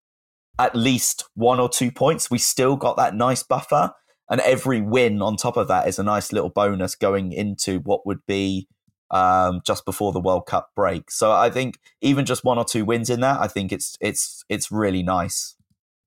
at 0.57 0.75
least 0.75 1.25
one 1.35 1.59
or 1.59 1.69
two 1.69 1.91
points, 1.91 2.31
we 2.31 2.39
still 2.39 2.75
got 2.75 2.97
that 2.97 3.13
nice 3.13 3.43
buffer 3.43 3.93
and 4.31 4.39
every 4.41 4.81
win 4.81 5.21
on 5.21 5.35
top 5.35 5.57
of 5.57 5.67
that 5.67 5.87
is 5.87 5.99
a 5.99 6.03
nice 6.03 6.31
little 6.31 6.49
bonus 6.49 6.95
going 6.95 7.33
into 7.33 7.79
what 7.79 8.07
would 8.07 8.25
be 8.25 8.67
um, 9.11 9.59
just 9.65 9.83
before 9.83 10.13
the 10.13 10.21
World 10.21 10.45
Cup 10.45 10.69
break. 10.73 11.11
So 11.11 11.31
I 11.33 11.49
think 11.49 11.77
even 11.99 12.25
just 12.25 12.45
one 12.45 12.57
or 12.57 12.63
two 12.63 12.85
wins 12.85 13.09
in 13.09 13.19
that, 13.19 13.41
I 13.41 13.47
think 13.47 13.73
it's 13.73 13.97
it's 13.99 14.43
it's 14.47 14.71
really 14.71 15.03
nice. 15.03 15.55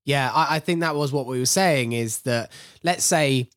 Yeah, 0.06 0.32
I, 0.34 0.56
I 0.56 0.58
think 0.58 0.80
that 0.80 0.96
was 0.96 1.12
what 1.12 1.26
we 1.26 1.38
were 1.38 1.46
saying 1.46 1.92
is 1.92 2.22
that 2.22 2.50
let's 2.82 3.04
say 3.04 3.50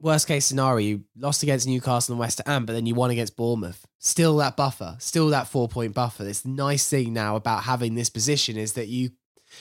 worst 0.00 0.26
case 0.26 0.44
scenario, 0.44 0.86
you 0.86 1.04
lost 1.16 1.44
against 1.44 1.68
Newcastle 1.68 2.14
and 2.14 2.20
West 2.20 2.40
Ham, 2.46 2.66
but 2.66 2.72
then 2.72 2.86
you 2.86 2.96
won 2.96 3.10
against 3.10 3.36
Bournemouth. 3.36 3.86
Still 4.00 4.36
that 4.38 4.56
buffer, 4.56 4.96
still 4.98 5.28
that 5.28 5.46
four 5.46 5.68
point 5.68 5.94
buffer. 5.94 6.24
This 6.24 6.44
nice 6.44 6.88
thing 6.88 7.12
now 7.12 7.36
about 7.36 7.62
having 7.62 7.94
this 7.94 8.10
position 8.10 8.56
is 8.56 8.72
that 8.72 8.88
you 8.88 9.10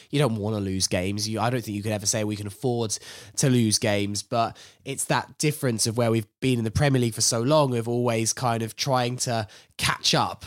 you 0.10 0.20
don't 0.20 0.36
want 0.36 0.56
to 0.56 0.60
lose 0.60 0.88
games. 0.88 1.28
You, 1.28 1.40
I 1.40 1.50
don't 1.50 1.64
think 1.64 1.76
you 1.76 1.84
could 1.84 1.92
ever 1.92 2.06
say 2.06 2.24
we 2.24 2.36
can 2.36 2.48
afford 2.48 2.98
to 3.38 3.50
lose 3.50 3.80
games, 3.80 4.24
but 4.24 4.58
it's 4.86 5.06
that 5.06 5.38
difference 5.38 5.88
of 5.88 5.98
where 5.98 6.12
we've 6.12 6.28
been 6.40 6.60
in 6.60 6.66
the 6.66 6.72
Premier 6.72 7.02
League 7.02 7.14
for 7.14 7.22
so 7.22 7.42
long 7.42 7.76
of 7.76 7.88
always 7.88 8.34
kind 8.34 8.64
of 8.64 8.76
trying 8.76 9.18
to 9.18 9.48
catch 9.78 10.14
up. 10.14 10.46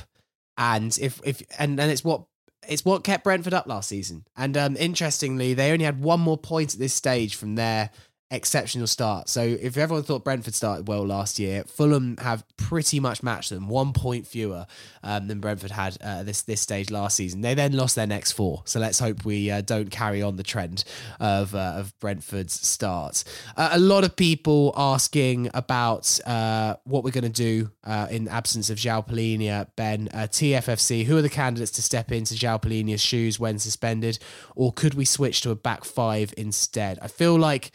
And 0.57 0.97
if 1.01 1.21
if 1.25 1.43
and 1.59 1.81
and 1.81 1.91
it's 1.91 2.05
what 2.05 2.25
it's 2.69 2.85
what 2.85 3.05
kept 3.05 3.25
Brentford 3.25 3.55
up 3.55 3.67
last 3.67 3.89
season. 3.89 4.25
And 4.37 4.57
um, 4.57 4.77
interestingly, 4.77 5.55
they 5.55 5.73
only 5.73 5.85
had 5.85 6.01
one 6.01 6.21
more 6.21 6.39
point 6.39 6.75
at 6.75 6.79
this 6.79 6.95
stage 6.95 7.35
from 7.35 7.55
their 7.57 7.91
exceptional 8.33 8.87
start. 8.87 9.29
So 9.29 9.43
if 9.43 9.77
everyone 9.77 10.03
thought 10.03 10.25
Brentford 10.25 10.55
started 10.55 10.89
well 10.89 11.07
last 11.07 11.39
year, 11.39 11.65
Fulham 11.65 12.17
have 12.17 12.45
pretty 12.57 12.99
much 12.99 13.23
matched 13.23 13.51
them, 13.51 13.69
one 13.69 13.93
point 13.93 14.27
fewer 14.27 14.67
um, 15.03 15.29
than 15.29 15.39
Brentford 15.39 15.71
had 15.71 15.99
uh, 16.03 16.23
this 16.23 16.43
this 16.43 16.61
stage 16.61 16.91
last 16.91 17.17
season. 17.17 17.43
They 17.43 17.55
then 17.55 17.73
lost 17.73 17.95
their 17.95 18.07
next 18.07 18.33
four. 18.33 18.63
So 18.65 18.81
let's 18.81 18.99
hope 18.99 19.25
we 19.25 19.51
uh, 19.51 19.61
don't 19.61 19.91
carry 19.91 20.23
on 20.23 20.37
the 20.37 20.43
trend 20.43 20.85
of 21.21 21.55
uh, 21.55 21.75
of 21.77 21.99
Brentford's 22.01 22.67
start. 22.67 23.25
Uh, 23.57 23.71
a 23.73 23.79
lot 23.79 24.03
of 24.05 24.17
people 24.17 24.73
asking 24.77 25.51
about 25.55 26.19
uh, 26.27 26.77
what 26.85 27.05
we're 27.05 27.11
going 27.11 27.25
to 27.25 27.29
do 27.31 27.71
uh, 27.85 28.09
in 28.11 28.29
absence 28.29 28.71
of 28.71 28.79
João 28.79 29.07
Palhinha, 29.07 29.69
Ben 29.77 30.09
TFFC. 30.09 31.05
Who 31.05 31.19
are 31.19 31.23
the 31.23 31.29
candidates 31.29 31.73
to 31.73 31.83
step 31.83 32.11
into 32.11 32.35
João 32.35 32.61
Palhinha's 32.63 33.03
shoes 33.03 33.39
when 33.39 33.59
suspended, 33.59 34.19
or 34.57 34.73
could 34.73 34.95
we 34.95 35.05
switch 35.05 35.43
to 35.43 35.51
a 35.51 35.55
back 35.55 35.85
five 35.85 36.33
instead? 36.37 36.99
I 37.03 37.09
feel 37.09 37.39
like 37.39 37.73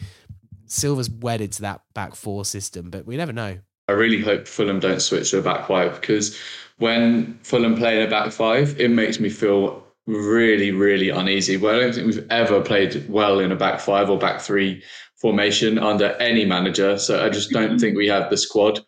Silva's 0.68 1.09
wedded 1.09 1.51
to 1.53 1.61
that 1.63 1.82
back 1.93 2.15
four 2.15 2.45
system, 2.45 2.89
but 2.89 3.05
we 3.05 3.18
never 3.18 3.34
know. 3.34 3.57
I 3.88 3.93
really 3.93 4.22
hope 4.22 4.47
Fulham 4.47 4.80
don't 4.80 5.01
switch 5.01 5.32
to 5.32 5.39
a 5.39 5.41
back 5.41 5.68
five 5.68 5.99
because 5.99 6.38
when 6.78 7.39
Fulham 7.43 7.76
play 7.76 7.99
in 7.99 8.07
a 8.07 8.09
back 8.09 8.32
five, 8.32 8.80
it 8.80 8.91
makes 8.91 9.20
me 9.20 9.30
feel 9.30 9.84
really, 10.05 10.72
really 10.72 11.09
uneasy. 11.09 11.57
Well, 11.57 11.76
I 11.76 11.80
don't 11.80 11.93
think 11.93 12.07
we've 12.07 12.28
ever 12.30 12.61
played 12.61 13.09
well 13.09 13.39
in 13.39 13.51
a 13.51 13.55
back 13.55 13.80
five 13.80 14.09
or 14.09 14.18
back 14.18 14.41
three 14.41 14.84
formation 15.15 15.80
under 15.80 16.11
any 16.13 16.45
manager. 16.45 16.97
So 16.97 17.26
I 17.26 17.30
just 17.30 17.51
don't 17.51 17.80
think 17.80 17.97
we 17.97 18.07
have 18.07 18.30
the 18.30 18.38
squad 18.38 18.80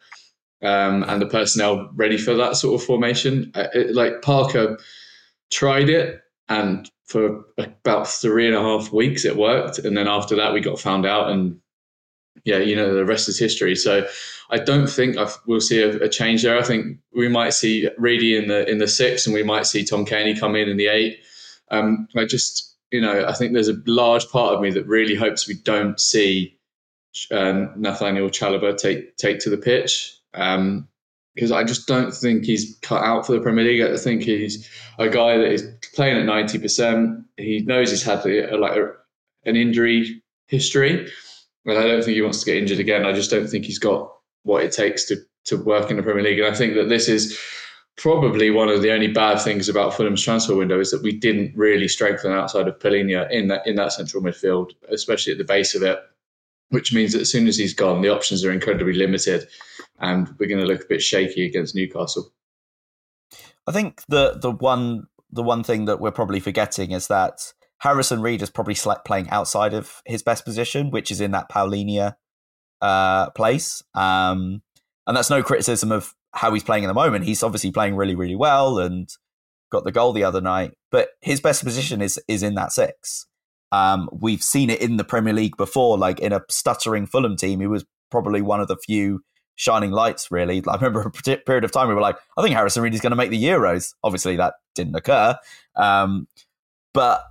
um, 0.62 1.04
and 1.04 1.22
the 1.22 1.28
personnel 1.28 1.90
ready 1.96 2.18
for 2.18 2.34
that 2.36 2.56
sort 2.56 2.80
of 2.80 2.86
formation. 2.86 3.52
It, 3.56 3.96
like 3.96 4.22
Parker 4.22 4.78
tried 5.52 5.90
it, 5.90 6.22
and 6.48 6.90
for 7.06 7.46
about 7.58 8.08
three 8.08 8.48
and 8.48 8.56
a 8.56 8.62
half 8.62 8.92
weeks 8.92 9.26
it 9.26 9.36
worked, 9.36 9.80
and 9.80 9.98
then 9.98 10.08
after 10.08 10.36
that 10.36 10.54
we 10.54 10.60
got 10.60 10.80
found 10.80 11.06
out 11.06 11.30
and 11.32 11.60
yeah, 12.46 12.58
you 12.58 12.76
know, 12.76 12.94
the 12.94 13.06
rest 13.06 13.30
is 13.30 13.40
history. 13.40 13.76
So 13.76 14.08
I 14.50 14.58
don't 14.58 14.88
think 14.88 15.18
I've, 15.18 15.38
we'll 15.46 15.62
see 15.62 15.82
a, 15.82 15.98
a, 16.04 16.10
change 16.10 16.44
there. 16.44 16.58
I 16.58 16.64
think 16.64 16.98
we 17.14 17.28
might 17.28 17.54
see 17.54 17.90
Reedy 17.98 18.36
in 18.36 18.48
the 18.48 18.70
in 18.70 18.78
the 18.78 18.88
six, 18.88 19.26
and 19.26 19.34
we 19.34 19.44
might 19.44 19.66
see 19.66 19.84
Tom 19.84 20.06
Cairney 20.06 20.40
come 20.40 20.56
in 20.56 20.70
in 20.70 20.78
the 20.78 20.88
eight. 20.88 21.20
Um, 21.72 22.08
I 22.16 22.26
just, 22.26 22.76
you 22.92 23.02
know, 23.02 23.26
I 23.28 23.34
think 23.34 23.54
there's 23.54 23.70
a 23.70 23.82
large 23.86 24.28
part 24.30 24.56
of 24.56 24.62
me 24.62 24.72
that 24.72 24.88
really 24.88 25.16
hopes 25.16 25.48
we 25.48 25.56
don't 25.56 26.00
see 26.00 26.58
um, 27.32 27.74
Nathaniel 27.76 28.30
Chalobah 28.30 28.78
take 28.78 29.18
take 29.18 29.40
to 29.40 29.50
the 29.50 29.58
pitch. 29.58 30.16
Um, 30.34 30.88
because 31.36 31.52
I 31.54 31.64
just 31.64 31.88
don't 31.88 32.14
think 32.14 32.44
he's 32.44 32.78
cut 32.82 33.02
out 33.02 33.26
for 33.26 33.32
the 33.32 33.40
Premier 33.40 33.64
League. 33.64 33.82
I 33.82 33.96
think 33.96 34.24
he's 34.24 34.68
a 34.98 35.08
guy 35.08 35.38
that 35.38 35.52
is 35.52 35.66
playing 35.94 36.18
at 36.18 36.26
ninety 36.26 36.60
percent. 36.60 37.24
He 37.38 37.62
knows 37.62 37.92
he's 37.92 38.04
had 38.04 38.26
a, 38.26 38.58
like 38.58 38.76
a, 38.76 38.92
an 39.46 39.56
injury 39.56 40.22
history, 40.48 41.10
and 41.66 41.78
I 41.78 41.84
don't 41.84 42.03
think 42.03 42.16
he 42.16 42.22
wants 42.22 42.39
to 42.39 42.45
get 42.45 42.57
injured 42.57 42.80
again. 42.80 43.05
I 43.05 43.14
just 43.14 43.32
don't 43.32 43.47
think 43.47 43.66
he's 43.66 43.80
got 43.80 44.12
what 44.43 44.64
it 44.64 44.72
takes 44.72 45.05
to 45.05 45.18
to 45.45 45.57
work 45.57 45.89
in 45.89 45.97
the 45.97 46.03
Premier 46.03 46.24
League. 46.24 46.39
And 46.39 46.53
I 46.53 46.57
think 46.57 46.76
that 46.76 46.89
this 46.89 47.07
is 47.07 47.39
probably 47.97 48.49
one 48.49 48.70
of 48.70 48.82
the 48.82 48.91
only 48.91 49.07
bad 49.07 49.39
things 49.39 49.68
about 49.68 49.93
Fulham's 49.93 50.24
transfer 50.24 50.55
window 50.55 50.80
is 50.80 50.91
that 50.91 51.03
we 51.03 51.12
didn't 51.12 51.55
really 51.55 51.88
strengthen 51.88 52.32
outside 52.32 52.68
of 52.68 52.80
Palhinha 52.80 53.30
in 53.30 53.47
that 53.47 53.66
in 53.66 53.76
that 53.76 53.93
central 53.93 54.24
midfield, 54.24 54.72
especially 54.89 55.34
at 55.34 55.38
the 55.38 55.43
base 55.43 55.76
of 55.76 55.84
it. 55.84 55.99
Which 56.70 56.93
means 56.93 57.14
that 57.14 57.22
as 57.22 57.32
soon 57.32 57.47
as 57.47 57.57
he's 57.57 57.74
gone, 57.74 58.03
the 58.03 58.10
options 58.10 58.45
are 58.45 58.51
incredibly 58.51 58.93
limited, 58.93 59.47
and 59.99 60.28
we're 60.38 60.47
going 60.47 60.62
to 60.62 60.68
look 60.68 60.84
a 60.84 60.88
bit 60.88 61.01
shaky 61.01 61.43
against 61.43 61.74
Newcastle. 61.74 62.32
I 63.66 63.72
think 63.72 64.03
the 64.07 64.38
the 64.39 64.51
one 64.51 65.07
the 65.32 65.43
one 65.43 65.64
thing 65.64 65.86
that 65.86 65.99
we're 65.99 66.12
probably 66.12 66.39
forgetting 66.39 66.91
is 66.91 67.07
that 67.07 67.53
Harrison 67.80 68.22
Reed 68.22 68.42
is 68.42 68.50
probably 68.50 68.76
playing 69.06 69.30
outside 69.30 69.74
of 69.74 70.02
his 70.06 70.22
best 70.22 70.46
position, 70.46 70.92
which 70.92 71.12
is 71.12 71.22
in 71.22 71.32
that 71.32 71.50
Palhinha 71.50 72.16
uh, 72.82 73.30
place. 73.32 73.82
Um, 73.96 74.62
and 75.08 75.18
that's 75.18 75.30
no 75.30 75.42
criticism 75.42 75.92
of 75.92 76.14
how 76.34 76.54
he's 76.54 76.64
playing 76.64 76.84
in 76.84 76.88
the 76.88 76.94
moment. 76.94 77.26
He's 77.26 77.42
obviously 77.42 77.72
playing 77.72 77.96
really, 77.96 78.16
really 78.16 78.36
well 78.36 78.80
and 78.80 79.10
got 79.72 79.84
the 79.84 79.92
goal 79.92 80.14
the 80.14 80.24
other 80.24 80.42
night. 80.42 80.74
But 80.92 81.10
his 81.22 81.42
best 81.42 81.64
position 81.64 82.02
is 82.02 82.20
is 82.28 82.44
in 82.44 82.56
that 82.56 82.72
six. 82.72 83.26
Um, 83.72 84.10
we've 84.12 84.44
seen 84.44 84.70
it 84.70 84.82
in 84.82 84.98
the 84.98 85.04
Premier 85.04 85.34
League 85.34 85.58
before, 85.58 85.98
like 85.98 86.20
in 86.20 86.34
a 86.34 86.42
stuttering 86.50 87.06
Fulham 87.06 87.36
team. 87.36 87.60
He 87.60 87.68
was 87.68 87.86
probably 88.12 88.42
one 88.42 88.62
of 88.62 88.68
the 88.68 88.78
few 88.78 89.22
shining 89.56 89.92
lights, 89.92 90.32
really. 90.32 90.64
I 90.68 90.76
remember 90.76 91.02
a 91.02 91.38
period 91.38 91.64
of 91.64 91.72
time 91.72 91.88
we 91.88 91.94
were 91.94 92.02
like, 92.02 92.18
I 92.38 92.42
think 92.42 92.56
Harrison 92.56 92.82
Reed 92.82 92.94
is 92.94 93.02
going 93.02 93.12
to 93.12 93.16
make 93.16 93.30
the 93.30 93.44
Euros. 93.44 93.94
Obviously, 94.04 94.38
that 94.38 94.56
didn't 94.74 94.96
occur. 94.96 95.38
Um, 95.76 96.28
but 96.94 97.24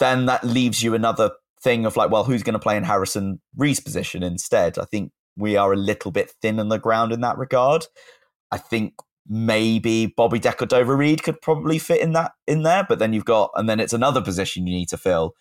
then 0.00 0.26
that 0.26 0.42
leaves 0.42 0.82
you 0.82 0.94
another 0.94 1.30
thing 1.62 1.86
of 1.86 1.96
like, 1.96 2.10
well, 2.10 2.24
who's 2.24 2.42
going 2.42 2.54
to 2.54 2.58
play 2.58 2.76
in 2.76 2.82
Harrison 2.82 3.40
Reed's 3.56 3.80
position 3.80 4.22
instead? 4.24 4.78
I 4.78 4.84
think 4.84 5.12
we 5.36 5.56
are 5.56 5.72
a 5.72 5.76
little 5.76 6.10
bit 6.10 6.32
thin 6.42 6.58
on 6.58 6.68
the 6.68 6.78
ground 6.78 7.12
in 7.12 7.20
that 7.20 7.38
regard. 7.38 7.86
I 8.50 8.58
think 8.58 8.94
maybe 9.28 10.06
Bobby 10.06 10.40
Decordova 10.40 10.96
Reid 10.96 11.22
could 11.22 11.40
probably 11.40 11.78
fit 11.78 12.00
in 12.00 12.12
that 12.14 12.32
in 12.48 12.62
there, 12.64 12.84
but 12.88 12.98
then 12.98 13.12
you've 13.12 13.24
got 13.24 13.52
and 13.54 13.68
then 13.68 13.78
it's 13.78 13.92
another 13.92 14.20
position 14.20 14.66
you 14.66 14.74
need 14.74 14.88
to 14.88 14.96
fill. 14.96 15.34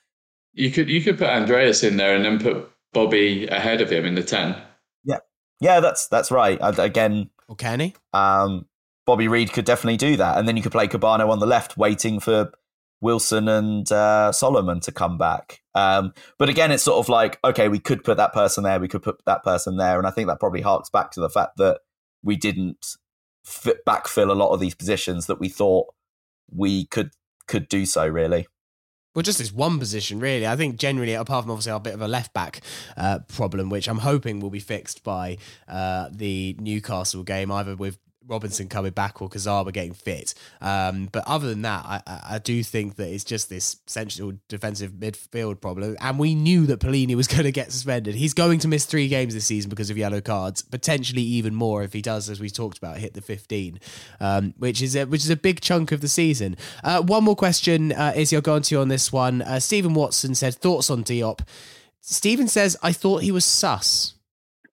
You 0.53 0.70
could 0.72 0.89
you 0.89 1.01
could 1.01 1.18
put 1.18 1.30
Andreas 1.30 1.84
in 1.84 1.97
there 1.97 2.16
and 2.16 2.24
then 2.24 2.39
put 2.39 2.70
Bobby 2.93 3.47
ahead 3.47 3.82
of 3.82 3.89
him 3.91 4.05
in 4.05 4.16
the 4.16 4.24
ten. 4.24 4.55
Yeah, 5.03 5.20
yeah, 5.60 5.80
that's 5.80 6.07
that's 6.07 6.32
right. 6.32 6.62
I, 6.62 6.70
again, 6.84 7.30
Or 7.47 7.55
can 7.55 7.80
he? 7.80 7.95
um, 8.14 8.66
Bobby 9.05 9.28
Reid 9.28 9.53
could 9.53 9.66
definitely 9.66 9.97
do 9.97 10.18
that, 10.18 10.38
and 10.38 10.47
then 10.47 10.55
you 10.57 10.64
could 10.64 10.72
play 10.72 10.88
Kebano 10.88 11.30
on 11.30 11.39
the 11.39 11.47
left, 11.47 11.78
waiting 11.78 12.20
for 12.20 12.51
Wilson 13.01 13.47
and 13.47 13.89
uh, 13.91 14.31
Solomon 14.31 14.79
to 14.81 14.91
come 14.91 15.17
back. 15.17 15.61
Um, 15.75 16.13
but 16.37 16.49
again, 16.49 16.71
it's 16.71 16.83
sort 16.83 16.99
of 16.99 17.09
like 17.09 17.39
okay, 17.43 17.67
we 17.67 17.79
could 17.79 18.03
put 18.03 18.17
that 18.17 18.33
person 18.33 18.63
there, 18.63 18.79
we 18.79 18.87
could 18.87 19.03
put 19.03 19.23
that 19.25 19.43
person 19.43 19.77
there, 19.77 19.97
and 19.97 20.07
I 20.07 20.11
think 20.11 20.27
that 20.27 20.39
probably 20.39 20.61
harks 20.61 20.89
back 20.89 21.11
to 21.11 21.19
the 21.19 21.29
fact 21.29 21.57
that 21.57 21.79
we 22.23 22.35
didn't 22.35 22.95
backfill 23.45 24.29
a 24.29 24.33
lot 24.33 24.51
of 24.53 24.59
these 24.59 24.75
positions 24.75 25.27
that 25.27 25.39
we 25.39 25.49
thought 25.49 25.87
we 26.53 26.85
could 26.85 27.11
could 27.47 27.67
do 27.67 27.85
so. 27.85 28.07
Really, 28.07 28.47
Well, 29.15 29.23
just 29.23 29.39
this 29.39 29.53
one 29.53 29.79
position, 29.79 30.19
really. 30.19 30.45
I 30.45 30.55
think 30.55 30.77
generally, 30.77 31.13
apart 31.13 31.43
from 31.43 31.51
obviously 31.51 31.71
our 31.71 31.79
bit 31.79 31.93
of 31.93 32.01
a 32.01 32.07
left 32.07 32.33
back 32.33 32.61
uh, 32.97 33.19
problem, 33.27 33.69
which 33.69 33.87
I'm 33.87 33.99
hoping 33.99 34.39
will 34.39 34.49
be 34.49 34.59
fixed 34.59 35.03
by 35.03 35.37
uh, 35.67 36.09
the 36.11 36.55
Newcastle 36.59 37.23
game, 37.23 37.51
either 37.51 37.75
with 37.75 37.97
Robinson 38.30 38.67
coming 38.67 38.91
back 38.91 39.21
or 39.21 39.30
Kurzawa 39.30 39.73
getting 39.73 39.93
fit. 39.93 40.34
Um, 40.61 41.09
but 41.11 41.27
other 41.27 41.49
than 41.49 41.63
that, 41.63 41.86
I, 41.86 42.01
I, 42.36 42.39
do 42.39 42.63
think 42.63 42.95
that 42.95 43.09
it's 43.09 43.23
just 43.23 43.49
this 43.49 43.77
central 43.88 44.34
defensive 44.47 44.91
midfield 44.91 45.59
problem. 45.61 45.97
And 45.99 46.19
we 46.19 46.36
knew 46.36 46.65
that 46.67 46.80
Palhinha 46.80 47.15
was 47.15 47.27
going 47.36 47.43
to 47.43 47.51
get 47.51 47.71
suspended. 47.71 48.15
He's 48.15 48.34
going 48.34 48.59
to 48.59 48.67
miss 48.67 48.86
three 48.86 49.07
games 49.07 49.34
this 49.34 49.45
season 49.45 49.69
because 49.69 49.89
of 49.89 49.97
yellow 49.97 50.21
cards, 50.21 50.61
potentially 50.61 51.23
even 51.23 51.55
more 51.55 51.84
if 51.84 51.93
he 51.93 52.01
does, 52.01 52.30
as 52.30 52.39
we 52.39 52.49
talked 52.49 52.77
about, 52.77 52.97
hit 52.97 53.13
the 53.13 53.21
15, 53.21 53.80
um, 54.19 54.53
which 54.57 54.82
is 54.82 54.95
a, 54.95 55.05
which 55.05 55.23
is 55.23 55.30
a 55.30 55.36
big 55.36 55.61
chunk 55.61 55.91
of 55.91 56.01
the 56.01 56.07
season. 56.07 56.55
Uh, 56.84 57.01
one 57.01 57.23
more 57.23 57.36
question 57.36 57.91
uh, 57.93 58.13
is 58.15 58.32
you're 58.32 58.41
going 58.41 58.61
to 58.63 58.80
on 58.80 58.88
this 58.88 59.11
one. 59.11 59.41
Uh, 59.41 59.59
Stephen 59.59 59.93
Watson 59.93 60.36
said 60.36 60.55
thoughts 60.55 60.89
on 60.89 61.03
Diop. 61.03 61.41
Stephen 62.01 62.47
says 62.47 62.77
I 62.82 62.91
thought 62.91 63.23
he 63.23 63.32
was 63.32 63.45
sus. 63.45 64.13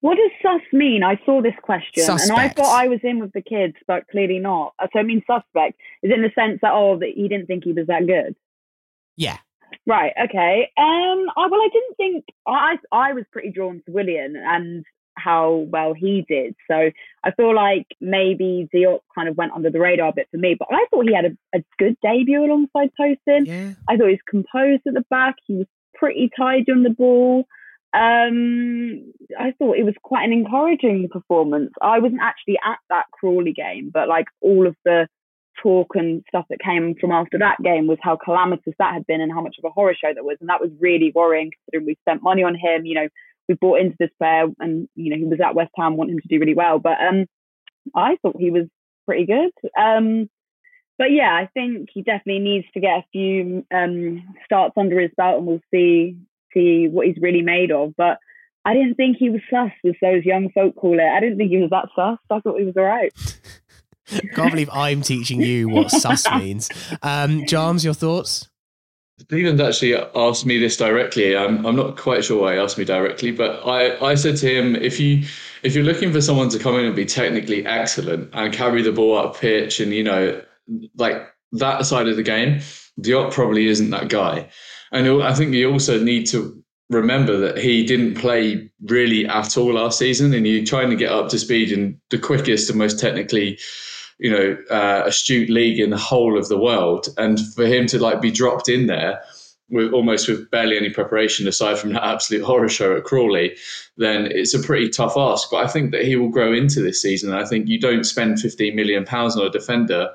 What 0.06 0.18
does 0.18 0.30
sus 0.40 0.62
mean? 0.72 1.02
I 1.02 1.20
saw 1.26 1.42
this 1.42 1.54
question 1.62 2.04
and 2.22 2.30
I 2.32 2.48
thought 2.48 2.72
I 2.80 2.86
was 2.86 3.00
in 3.02 3.18
with 3.18 3.32
the 3.32 3.42
kids, 3.42 3.74
but 3.88 4.06
clearly 4.08 4.38
not. 4.38 4.74
Uh, 4.78 4.86
So 4.92 5.00
I 5.00 5.02
mean 5.02 5.22
suspect. 5.26 5.80
Is 6.02 6.12
in 6.12 6.22
the 6.22 6.30
sense 6.34 6.60
that 6.62 6.72
oh, 6.72 6.98
that 7.00 7.10
he 7.14 7.26
didn't 7.26 7.46
think 7.46 7.64
he 7.64 7.72
was 7.72 7.88
that 7.88 8.06
good? 8.06 8.36
Yeah, 9.16 9.38
Right. 9.86 10.12
Okay. 10.24 10.70
Um. 10.76 11.26
I, 11.36 11.48
well, 11.50 11.60
I 11.60 11.68
didn't 11.72 11.96
think 11.96 12.24
I. 12.46 12.76
I 12.92 13.12
was 13.14 13.24
pretty 13.32 13.50
drawn 13.50 13.82
to 13.86 13.92
Willian 13.92 14.36
and 14.36 14.84
how 15.16 15.66
well 15.70 15.94
he 15.94 16.24
did. 16.28 16.54
So 16.70 16.90
I 17.24 17.30
feel 17.32 17.54
like 17.54 17.86
maybe 18.00 18.68
Diop 18.74 19.00
kind 19.14 19.28
of 19.28 19.36
went 19.36 19.52
under 19.52 19.70
the 19.70 19.80
radar 19.80 20.10
a 20.10 20.12
bit 20.12 20.28
for 20.30 20.36
me. 20.38 20.56
But 20.58 20.68
I 20.70 20.86
thought 20.90 21.08
he 21.08 21.14
had 21.14 21.24
a, 21.24 21.58
a 21.58 21.64
good 21.78 21.96
debut 22.02 22.44
alongside 22.44 22.90
Tosin. 23.00 23.46
yeah. 23.46 23.72
I 23.88 23.96
thought 23.96 24.08
he 24.08 24.18
was 24.18 24.28
composed 24.28 24.82
at 24.86 24.94
the 24.94 25.04
back. 25.08 25.36
He 25.46 25.54
was 25.54 25.66
pretty 25.94 26.30
tidy 26.36 26.70
on 26.70 26.82
the 26.82 26.90
ball. 26.90 27.46
Um, 27.96 29.12
I 29.40 29.52
thought 29.58 29.78
it 29.78 29.84
was 29.84 29.94
quite 30.02 30.24
an 30.24 30.32
encouraging 30.32 31.08
performance. 31.10 31.70
I 31.80 31.98
wasn't 31.98 32.20
actually 32.20 32.58
at 32.62 32.78
that 32.90 33.06
Crawley 33.10 33.54
game, 33.54 33.90
but 33.92 34.06
like 34.06 34.26
all 34.42 34.66
of 34.66 34.76
the 34.84 35.08
talk 35.62 35.92
and 35.94 36.22
stuff 36.28 36.44
that 36.50 36.58
came 36.60 36.94
from 37.00 37.10
after 37.10 37.38
that 37.38 37.56
game 37.64 37.86
was 37.86 37.96
how 38.02 38.18
calamitous 38.22 38.74
that 38.78 38.92
had 38.92 39.06
been 39.06 39.22
and 39.22 39.32
how 39.32 39.40
much 39.40 39.56
of 39.58 39.64
a 39.64 39.72
horror 39.72 39.94
show 39.98 40.12
that 40.14 40.24
was. 40.24 40.36
And 40.40 40.50
that 40.50 40.60
was 40.60 40.70
really 40.78 41.10
worrying 41.14 41.52
considering 41.52 41.86
we 41.86 41.96
spent 42.02 42.22
money 42.22 42.42
on 42.42 42.54
him. 42.54 42.84
You 42.84 42.96
know, 42.96 43.08
we 43.48 43.54
bought 43.54 43.80
into 43.80 43.96
this 43.98 44.10
player 44.18 44.46
and, 44.58 44.88
you 44.94 45.10
know, 45.10 45.16
he 45.16 45.24
was 45.24 45.40
at 45.42 45.54
West 45.54 45.72
Ham, 45.76 45.96
want 45.96 46.10
him 46.10 46.20
to 46.20 46.28
do 46.28 46.38
really 46.38 46.54
well. 46.54 46.78
But 46.78 46.98
um, 47.00 47.24
I 47.94 48.16
thought 48.20 48.36
he 48.38 48.50
was 48.50 48.66
pretty 49.06 49.24
good. 49.24 49.52
Um, 49.78 50.28
but 50.98 51.12
yeah, 51.12 51.32
I 51.32 51.48
think 51.54 51.88
he 51.94 52.02
definitely 52.02 52.42
needs 52.42 52.66
to 52.74 52.80
get 52.80 52.98
a 52.98 53.06
few 53.12 53.64
um, 53.74 54.22
starts 54.44 54.74
under 54.76 55.00
his 55.00 55.12
belt 55.16 55.38
and 55.38 55.46
we'll 55.46 55.60
see 55.72 56.18
see 56.56 56.88
what 56.88 57.06
he's 57.06 57.18
really 57.20 57.42
made 57.42 57.70
of. 57.70 57.94
But 57.96 58.18
I 58.64 58.74
didn't 58.74 58.94
think 58.94 59.16
he 59.18 59.30
was 59.30 59.40
sus, 59.50 59.70
as 59.84 59.94
those 60.00 60.24
young 60.24 60.50
folk 60.50 60.76
call 60.76 60.98
it. 60.98 61.02
I 61.02 61.20
didn't 61.20 61.38
think 61.38 61.50
he 61.50 61.58
was 61.58 61.70
that 61.70 61.88
sus. 61.94 62.18
I 62.30 62.40
thought 62.40 62.58
he 62.58 62.64
was 62.64 62.76
all 62.76 62.84
right. 62.84 63.12
Can't 64.34 64.50
believe 64.50 64.70
I'm 64.72 65.02
teaching 65.02 65.40
you 65.40 65.68
what 65.68 65.90
sus 65.90 66.28
means. 66.36 66.68
Um, 67.02 67.42
Jarms, 67.42 67.84
your 67.84 67.94
thoughts? 67.94 68.48
Stephen's 69.18 69.60
actually 69.60 69.94
asked 69.94 70.44
me 70.44 70.58
this 70.58 70.76
directly. 70.76 71.36
I'm, 71.36 71.64
I'm 71.64 71.74
not 71.74 71.96
quite 71.96 72.24
sure 72.24 72.42
why 72.42 72.54
he 72.54 72.60
asked 72.60 72.76
me 72.76 72.84
directly, 72.84 73.32
but 73.32 73.66
I, 73.66 74.10
I 74.10 74.14
said 74.14 74.36
to 74.38 74.48
him, 74.48 74.76
if 74.76 75.00
you 75.00 75.24
if 75.62 75.74
you're 75.74 75.84
looking 75.84 76.12
for 76.12 76.20
someone 76.20 76.50
to 76.50 76.58
come 76.58 76.78
in 76.78 76.84
and 76.84 76.94
be 76.94 77.06
technically 77.06 77.64
excellent 77.64 78.28
and 78.34 78.52
carry 78.52 78.82
the 78.82 78.92
ball 78.92 79.16
up 79.16 79.36
pitch 79.38 79.80
and 79.80 79.92
you 79.92 80.04
know 80.04 80.40
like 80.96 81.26
that 81.52 81.86
side 81.86 82.08
of 82.08 82.16
the 82.16 82.22
game, 82.22 82.60
Diop 83.00 83.32
probably 83.32 83.66
isn't 83.66 83.90
that 83.90 84.08
guy. 84.08 84.48
And 84.96 85.22
I 85.22 85.34
think 85.34 85.54
you 85.54 85.70
also 85.70 86.02
need 86.02 86.26
to 86.28 86.62
remember 86.88 87.36
that 87.38 87.58
he 87.58 87.84
didn't 87.84 88.14
play 88.14 88.70
really 88.82 89.26
at 89.26 89.56
all 89.56 89.74
last 89.74 89.98
season, 89.98 90.32
and 90.32 90.46
you're 90.46 90.64
trying 90.64 90.90
to 90.90 90.96
get 90.96 91.12
up 91.12 91.28
to 91.30 91.38
speed 91.38 91.72
in 91.72 92.00
the 92.10 92.18
quickest 92.18 92.70
and 92.70 92.78
most 92.78 92.98
technically 92.98 93.58
you 94.18 94.30
know, 94.30 94.56
uh, 94.70 95.02
astute 95.06 95.50
league 95.50 95.78
in 95.78 95.90
the 95.90 95.98
whole 95.98 96.38
of 96.38 96.48
the 96.48 96.58
world. 96.58 97.08
And 97.18 97.38
for 97.54 97.66
him 97.66 97.86
to 97.88 97.98
like 97.98 98.20
be 98.20 98.30
dropped 98.30 98.68
in 98.68 98.86
there 98.86 99.20
with 99.68 99.92
almost 99.92 100.28
with 100.28 100.50
barely 100.50 100.76
any 100.76 100.90
preparation 100.90 101.46
aside 101.48 101.78
from 101.78 101.92
that 101.92 102.04
absolute 102.04 102.44
horror 102.44 102.68
show 102.68 102.96
at 102.96 103.04
Crawley, 103.04 103.56
then 103.96 104.26
it's 104.30 104.54
a 104.54 104.60
pretty 104.60 104.88
tough 104.88 105.16
ask. 105.16 105.50
But 105.50 105.64
I 105.64 105.68
think 105.68 105.90
that 105.90 106.04
he 106.04 106.16
will 106.16 106.28
grow 106.28 106.52
into 106.52 106.80
this 106.80 107.02
season. 107.02 107.32
I 107.34 107.44
think 107.44 107.68
you 107.68 107.78
don't 107.78 108.04
spend 108.04 108.40
15 108.40 108.74
million 108.74 109.04
pounds 109.04 109.36
on 109.36 109.46
a 109.46 109.50
defender 109.50 110.08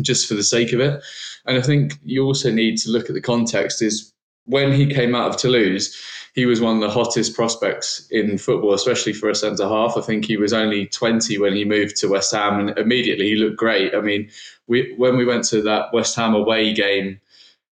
just 0.00 0.26
for 0.26 0.34
the 0.34 0.42
sake 0.42 0.72
of 0.72 0.80
it. 0.80 1.02
And 1.46 1.58
I 1.58 1.62
think 1.62 1.98
you 2.02 2.24
also 2.24 2.50
need 2.50 2.78
to 2.78 2.90
look 2.90 3.08
at 3.08 3.14
the 3.14 3.20
context 3.20 3.82
is 3.82 4.12
when 4.46 4.72
he 4.72 4.86
came 4.86 5.14
out 5.14 5.30
of 5.30 5.36
Toulouse, 5.36 5.96
he 6.34 6.46
was 6.46 6.60
one 6.60 6.76
of 6.76 6.80
the 6.80 6.90
hottest 6.90 7.34
prospects 7.34 8.08
in 8.10 8.38
football, 8.38 8.72
especially 8.72 9.12
for 9.12 9.28
a 9.28 9.34
centre 9.34 9.68
half. 9.68 9.96
I 9.96 10.00
think 10.00 10.24
he 10.24 10.36
was 10.36 10.52
only 10.52 10.86
20 10.86 11.38
when 11.38 11.54
he 11.54 11.64
moved 11.64 11.96
to 11.96 12.08
West 12.08 12.32
Ham, 12.32 12.58
and 12.58 12.78
immediately 12.78 13.28
he 13.28 13.36
looked 13.36 13.58
great. 13.58 13.94
I 13.94 14.00
mean, 14.00 14.30
we 14.66 14.94
when 14.96 15.16
we 15.16 15.26
went 15.26 15.44
to 15.48 15.60
that 15.62 15.92
West 15.92 16.16
Ham 16.16 16.34
away 16.34 16.72
game 16.72 17.20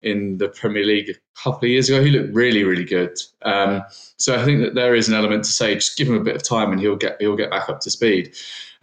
in 0.01 0.37
the 0.37 0.47
Premier 0.47 0.85
League 0.85 1.09
a 1.09 1.13
couple 1.43 1.65
of 1.65 1.69
years 1.69 1.89
ago, 1.89 2.03
he 2.03 2.11
looked 2.11 2.33
really, 2.33 2.63
really 2.63 2.85
good. 2.85 3.17
Um, 3.41 3.83
so 4.17 4.39
I 4.39 4.45
think 4.45 4.61
that 4.61 4.75
there 4.75 4.95
is 4.95 5.09
an 5.09 5.15
element 5.15 5.43
to 5.43 5.51
say, 5.51 5.75
just 5.75 5.97
give 5.97 6.07
him 6.07 6.15
a 6.15 6.23
bit 6.23 6.35
of 6.35 6.43
time, 6.43 6.71
and 6.71 6.79
he'll 6.79 6.95
get 6.95 7.17
he'll 7.19 7.35
get 7.35 7.51
back 7.51 7.67
up 7.67 7.81
to 7.81 7.91
speed. 7.91 8.35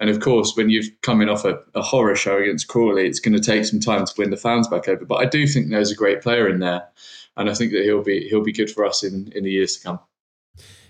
And 0.02 0.10
of 0.10 0.20
course, 0.20 0.56
when 0.56 0.68
you've 0.68 0.90
coming 1.00 1.30
off 1.30 1.44
a, 1.44 1.60
a 1.74 1.80
horror 1.80 2.16
show 2.16 2.36
against 2.36 2.66
Crawley, 2.66 3.06
it's 3.06 3.20
going 3.20 3.34
to 3.34 3.40
take 3.40 3.64
some 3.64 3.80
time 3.80 4.04
to 4.04 4.12
win 4.18 4.30
the 4.30 4.36
fans 4.36 4.66
back 4.66 4.88
over. 4.88 5.04
But 5.04 5.20
I 5.20 5.26
do 5.26 5.46
think 5.46 5.70
there's 5.70 5.92
a 5.92 5.96
great 5.96 6.22
player 6.22 6.48
in 6.48 6.58
there 6.58 6.88
and 7.36 7.48
I 7.48 7.54
think 7.54 7.72
that 7.72 7.82
he'll 7.82 8.02
be 8.02 8.28
he'll 8.28 8.42
be 8.42 8.52
good 8.52 8.70
for 8.70 8.84
us 8.84 9.02
in 9.02 9.32
in 9.34 9.44
the 9.44 9.50
years 9.50 9.76
to 9.76 9.82
come. 9.82 10.00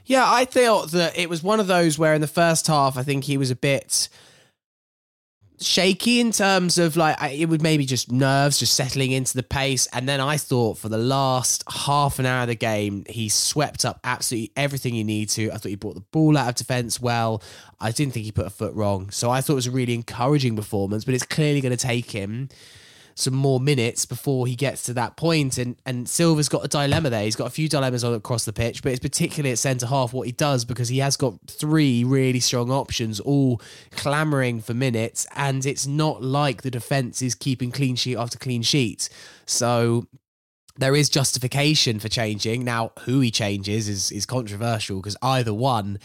Yeah, 0.05 0.25
I 0.27 0.45
thought 0.45 0.91
that 0.91 1.17
it 1.17 1.29
was 1.29 1.43
one 1.43 1.61
of 1.61 1.69
those 1.69 1.99
where 1.99 2.15
in 2.15 2.21
the 2.21 2.27
first 2.27 2.67
half, 2.67 2.97
I 2.97 3.03
think 3.03 3.25
he 3.25 3.37
was 3.37 3.51
a 3.51 3.57
bit 3.57 4.09
shaky 5.61 6.21
in 6.21 6.33
terms 6.33 6.79
of 6.79 6.97
like 6.97 7.17
it 7.33 7.47
would 7.47 7.63
maybe 7.63 7.87
just 7.87 8.11
nerves 8.11 8.59
just 8.59 8.75
settling 8.75 9.13
into 9.13 9.35
the 9.35 9.43
pace. 9.43 9.87
And 9.93 10.09
then 10.09 10.21
i 10.21 10.37
thought 10.37 10.79
for 10.79 10.89
the 10.89 10.99
last 10.99 11.65
half 11.71 12.19
an 12.19 12.27
hour 12.27 12.43
of 12.43 12.49
the 12.49 12.55
game 12.55 13.05
he 13.09 13.29
swept 13.29 13.85
up 13.85 14.01
absolutely 14.05 14.53
everything 14.57 14.95
you 14.95 15.05
need 15.05 15.29
to. 15.31 15.51
I 15.51 15.57
thought 15.57 15.69
he 15.69 15.77
brought 15.77 15.95
the 15.95 16.01
ball 16.01 16.37
out 16.37 16.49
of 16.49 16.55
defense 16.55 17.01
well. 17.01 17.43
I 17.81 17.91
didn't 17.91 18.15
think 18.15 18.25
he 18.25 18.33
put 18.33 18.47
a 18.47 18.51
foot 18.51 18.75
wrong. 18.75 19.11
So 19.11 19.31
i 19.31 19.41
thought 19.41 19.55
it 19.55 19.57
was 19.57 19.67
a 19.67 19.73
really 19.73 19.95
encouraging 19.95 20.57
performance 20.57 21.05
but 21.05 21.15
it's 21.15 21.27
clearly 21.27 21.61
going 21.61 21.77
to 21.77 21.87
take 21.87 22.11
him 22.11 22.49
some 23.15 23.35
more 23.35 23.61
minutes 23.61 24.07
before 24.07 24.47
he 24.47 24.55
gets 24.55 24.83
to 24.85 24.95
that 24.95 25.17
point. 25.17 25.59
And 25.59 25.77
and 25.87 26.09
Silva's 26.09 26.49
got 26.49 26.65
a 26.65 26.69
dilemma 26.69 27.11
there. 27.11 27.25
He's 27.25 27.37
got 27.37 27.47
a 27.47 27.51
few 27.51 27.69
dilemmas 27.69 28.05
on 28.05 28.15
across 28.15 28.45
the 28.45 28.53
pitch, 28.53 28.83
but 28.83 28.93
it's 28.93 29.01
particularly 29.01 29.53
at 29.53 29.59
centre 29.59 29.87
half 29.87 30.13
what 30.13 30.27
he 30.27 30.33
does 30.33 30.65
because 30.65 30.89
he 30.89 30.99
has 30.99 31.17
got 31.17 31.35
three 31.47 32.05
really 32.05 32.41
strong 32.41 32.71
options, 32.71 33.21
all 33.21 33.61
clamouring 33.93 34.61
for 34.61 34.75
minutes, 34.75 35.27
and 35.35 35.65
it's 35.67 35.87
not 35.87 36.23
like 36.23 36.63
the 36.63 36.71
defence 36.71 37.23
is 37.23 37.35
keeping 37.35 37.71
clean 37.71 37.97
sheet 37.97 38.17
after 38.17 38.39
clean 38.39 38.63
sheet. 38.63 39.09
So 39.47 40.07
there 40.77 40.97
is 40.97 41.09
justification 41.09 41.99
for 41.99 42.09
changing. 42.09 42.65
Now, 42.65 42.93
who 43.01 43.21
he 43.21 43.31
changes 43.31 43.89
is 43.89 44.11
is 44.11 44.27
controversial 44.27 44.97
because 44.97 45.17
either 45.23 45.53
one, 45.53 45.99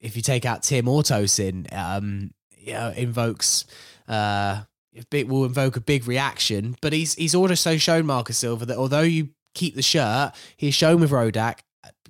if 0.00 0.16
you 0.16 0.22
take 0.22 0.44
out 0.44 0.62
Tim 0.62 0.88
or 0.88 1.02
Tosin, 1.02 1.72
um, 1.72 2.32
you 2.56 2.74
know, 2.74 2.92
invokes 2.96 3.64
uh 4.06 4.62
it 4.94 5.28
will 5.28 5.44
invoke 5.44 5.76
a 5.76 5.80
big 5.80 6.06
reaction. 6.06 6.76
But 6.80 6.92
he's 6.92 7.14
he's 7.14 7.34
also 7.34 7.76
shown 7.76 8.06
Marcus 8.06 8.38
Silva 8.38 8.66
that 8.66 8.76
although 8.76 9.02
you 9.02 9.30
keep 9.54 9.74
the 9.74 9.82
shirt, 9.82 10.32
he's 10.56 10.74
shown 10.74 11.00
with 11.00 11.10
Rodak 11.10 11.60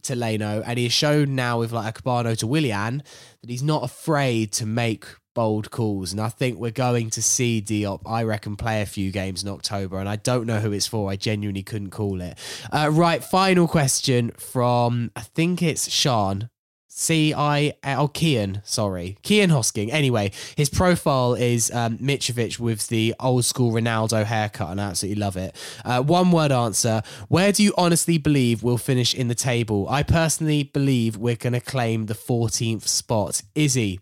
to 0.02 0.14
Leno, 0.14 0.62
and 0.66 0.78
he's 0.78 0.92
shown 0.92 1.34
now 1.34 1.58
with 1.58 1.72
like 1.72 1.98
a 1.98 2.02
Kebano 2.02 2.36
to 2.38 2.46
Willian 2.46 3.02
that 3.40 3.50
he's 3.50 3.62
not 3.62 3.82
afraid 3.82 4.52
to 4.52 4.66
make 4.66 5.06
bold 5.34 5.70
calls. 5.70 6.12
And 6.12 6.20
I 6.20 6.28
think 6.28 6.58
we're 6.58 6.70
going 6.70 7.10
to 7.10 7.22
see 7.22 7.60
Diop, 7.60 8.02
I 8.06 8.22
reckon, 8.22 8.56
play 8.56 8.82
a 8.82 8.86
few 8.86 9.10
games 9.10 9.42
in 9.42 9.48
October. 9.48 9.98
And 9.98 10.08
I 10.08 10.16
don't 10.16 10.46
know 10.46 10.60
who 10.60 10.72
it's 10.72 10.86
for. 10.86 11.10
I 11.10 11.16
genuinely 11.16 11.62
couldn't 11.62 11.90
call 11.90 12.20
it. 12.20 12.38
Uh, 12.72 12.90
right, 12.92 13.22
final 13.22 13.66
question 13.66 14.30
from 14.38 15.10
I 15.16 15.20
think 15.20 15.62
it's 15.62 15.90
Sean 15.90 16.50
C 16.96 17.34
I 17.34 17.72
L 17.82 18.08
Kian, 18.08 18.64
sorry, 18.64 19.18
Kian 19.24 19.48
Hosking. 19.48 19.92
Anyway, 19.92 20.30
his 20.56 20.70
profile 20.70 21.34
is 21.34 21.68
um, 21.72 21.98
Mitrovic 21.98 22.60
with 22.60 22.86
the 22.86 23.16
old 23.18 23.44
school 23.44 23.72
Ronaldo 23.72 24.24
haircut, 24.24 24.70
and 24.70 24.80
I 24.80 24.90
absolutely 24.90 25.20
love 25.20 25.36
it. 25.36 25.56
Uh, 25.84 26.02
one 26.02 26.30
word 26.30 26.52
answer: 26.52 27.02
Where 27.26 27.50
do 27.50 27.64
you 27.64 27.74
honestly 27.76 28.16
believe 28.16 28.62
we'll 28.62 28.78
finish 28.78 29.12
in 29.12 29.26
the 29.26 29.34
table? 29.34 29.88
I 29.88 30.04
personally 30.04 30.62
believe 30.62 31.16
we're 31.16 31.34
going 31.34 31.54
to 31.54 31.60
claim 31.60 32.06
the 32.06 32.14
14th 32.14 32.86
spot. 32.86 33.42
Izzy, 33.56 33.98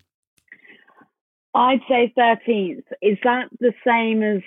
I'd 1.55 1.81
say 1.89 2.13
13th. 2.15 2.83
Is 3.01 3.17
that 3.23 3.49
the 3.59 3.73
same 3.83 4.21
as? 4.21 4.43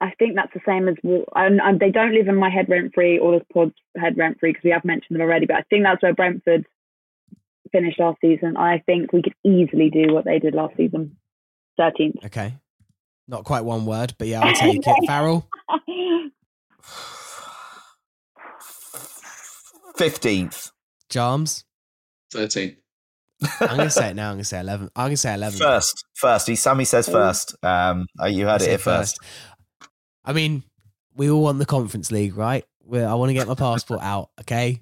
I 0.00 0.12
think 0.16 0.36
that's 0.36 0.54
the 0.54 0.60
same 0.64 0.86
as. 0.86 0.94
And, 1.34 1.60
and 1.60 1.80
they 1.80 1.90
don't 1.90 2.14
live 2.14 2.28
in 2.28 2.36
my 2.36 2.50
head 2.50 2.68
rent 2.68 2.94
free 2.94 3.18
or 3.18 3.40
the 3.40 3.44
pod's 3.52 3.74
head 3.96 4.16
rent 4.16 4.38
free 4.38 4.50
because 4.50 4.62
we 4.62 4.70
have 4.70 4.84
mentioned 4.84 5.16
them 5.16 5.22
already. 5.22 5.46
But 5.46 5.56
I 5.56 5.62
think 5.62 5.82
that's 5.82 6.02
where 6.02 6.14
Brentford 6.14 6.66
finished 7.74 7.98
last 7.98 8.18
season. 8.20 8.56
I 8.56 8.82
think 8.86 9.12
we 9.12 9.22
could 9.22 9.34
easily 9.44 9.90
do 9.90 10.14
what 10.14 10.24
they 10.24 10.38
did 10.38 10.54
last 10.54 10.76
season. 10.76 11.16
13th. 11.78 12.24
okay, 12.26 12.54
not 13.26 13.42
quite 13.44 13.64
one 13.64 13.84
word, 13.84 14.14
but 14.16 14.28
yeah, 14.28 14.40
I'll 14.42 14.54
take 14.54 14.80
it. 14.86 14.94
Farrell, 15.06 15.48
Fifteenth. 19.96 20.70
Jarms. 21.10 21.64
13th. 22.32 22.76
I'm 23.60 23.76
going 23.76 23.80
to 23.80 23.90
say 23.90 24.10
it 24.10 24.14
now. 24.14 24.30
I'm 24.30 24.34
going 24.34 24.38
to 24.38 24.44
say 24.44 24.60
11. 24.60 24.90
I'm 24.96 25.04
going 25.04 25.12
to 25.12 25.16
say 25.16 25.34
11. 25.34 25.58
First. 25.58 26.04
First. 26.14 26.46
He 26.48 26.56
Sammy 26.56 26.84
says 26.84 27.08
first. 27.08 27.54
Um, 27.62 28.06
uh, 28.20 28.26
you 28.26 28.46
heard 28.46 28.62
it 28.62 28.64
Say 28.64 28.70
here 28.70 28.78
first. 28.78 29.18
I 30.24 30.32
mean, 30.32 30.64
we 31.14 31.30
all 31.30 31.42
want 31.42 31.58
the 31.58 31.66
Conference 31.66 32.10
League, 32.10 32.36
right? 32.36 32.64
We're, 32.84 33.06
I 33.06 33.14
want 33.14 33.30
to 33.30 33.34
get 33.34 33.46
my 33.46 33.54
passport 33.54 34.00
out, 34.02 34.30
okay? 34.40 34.80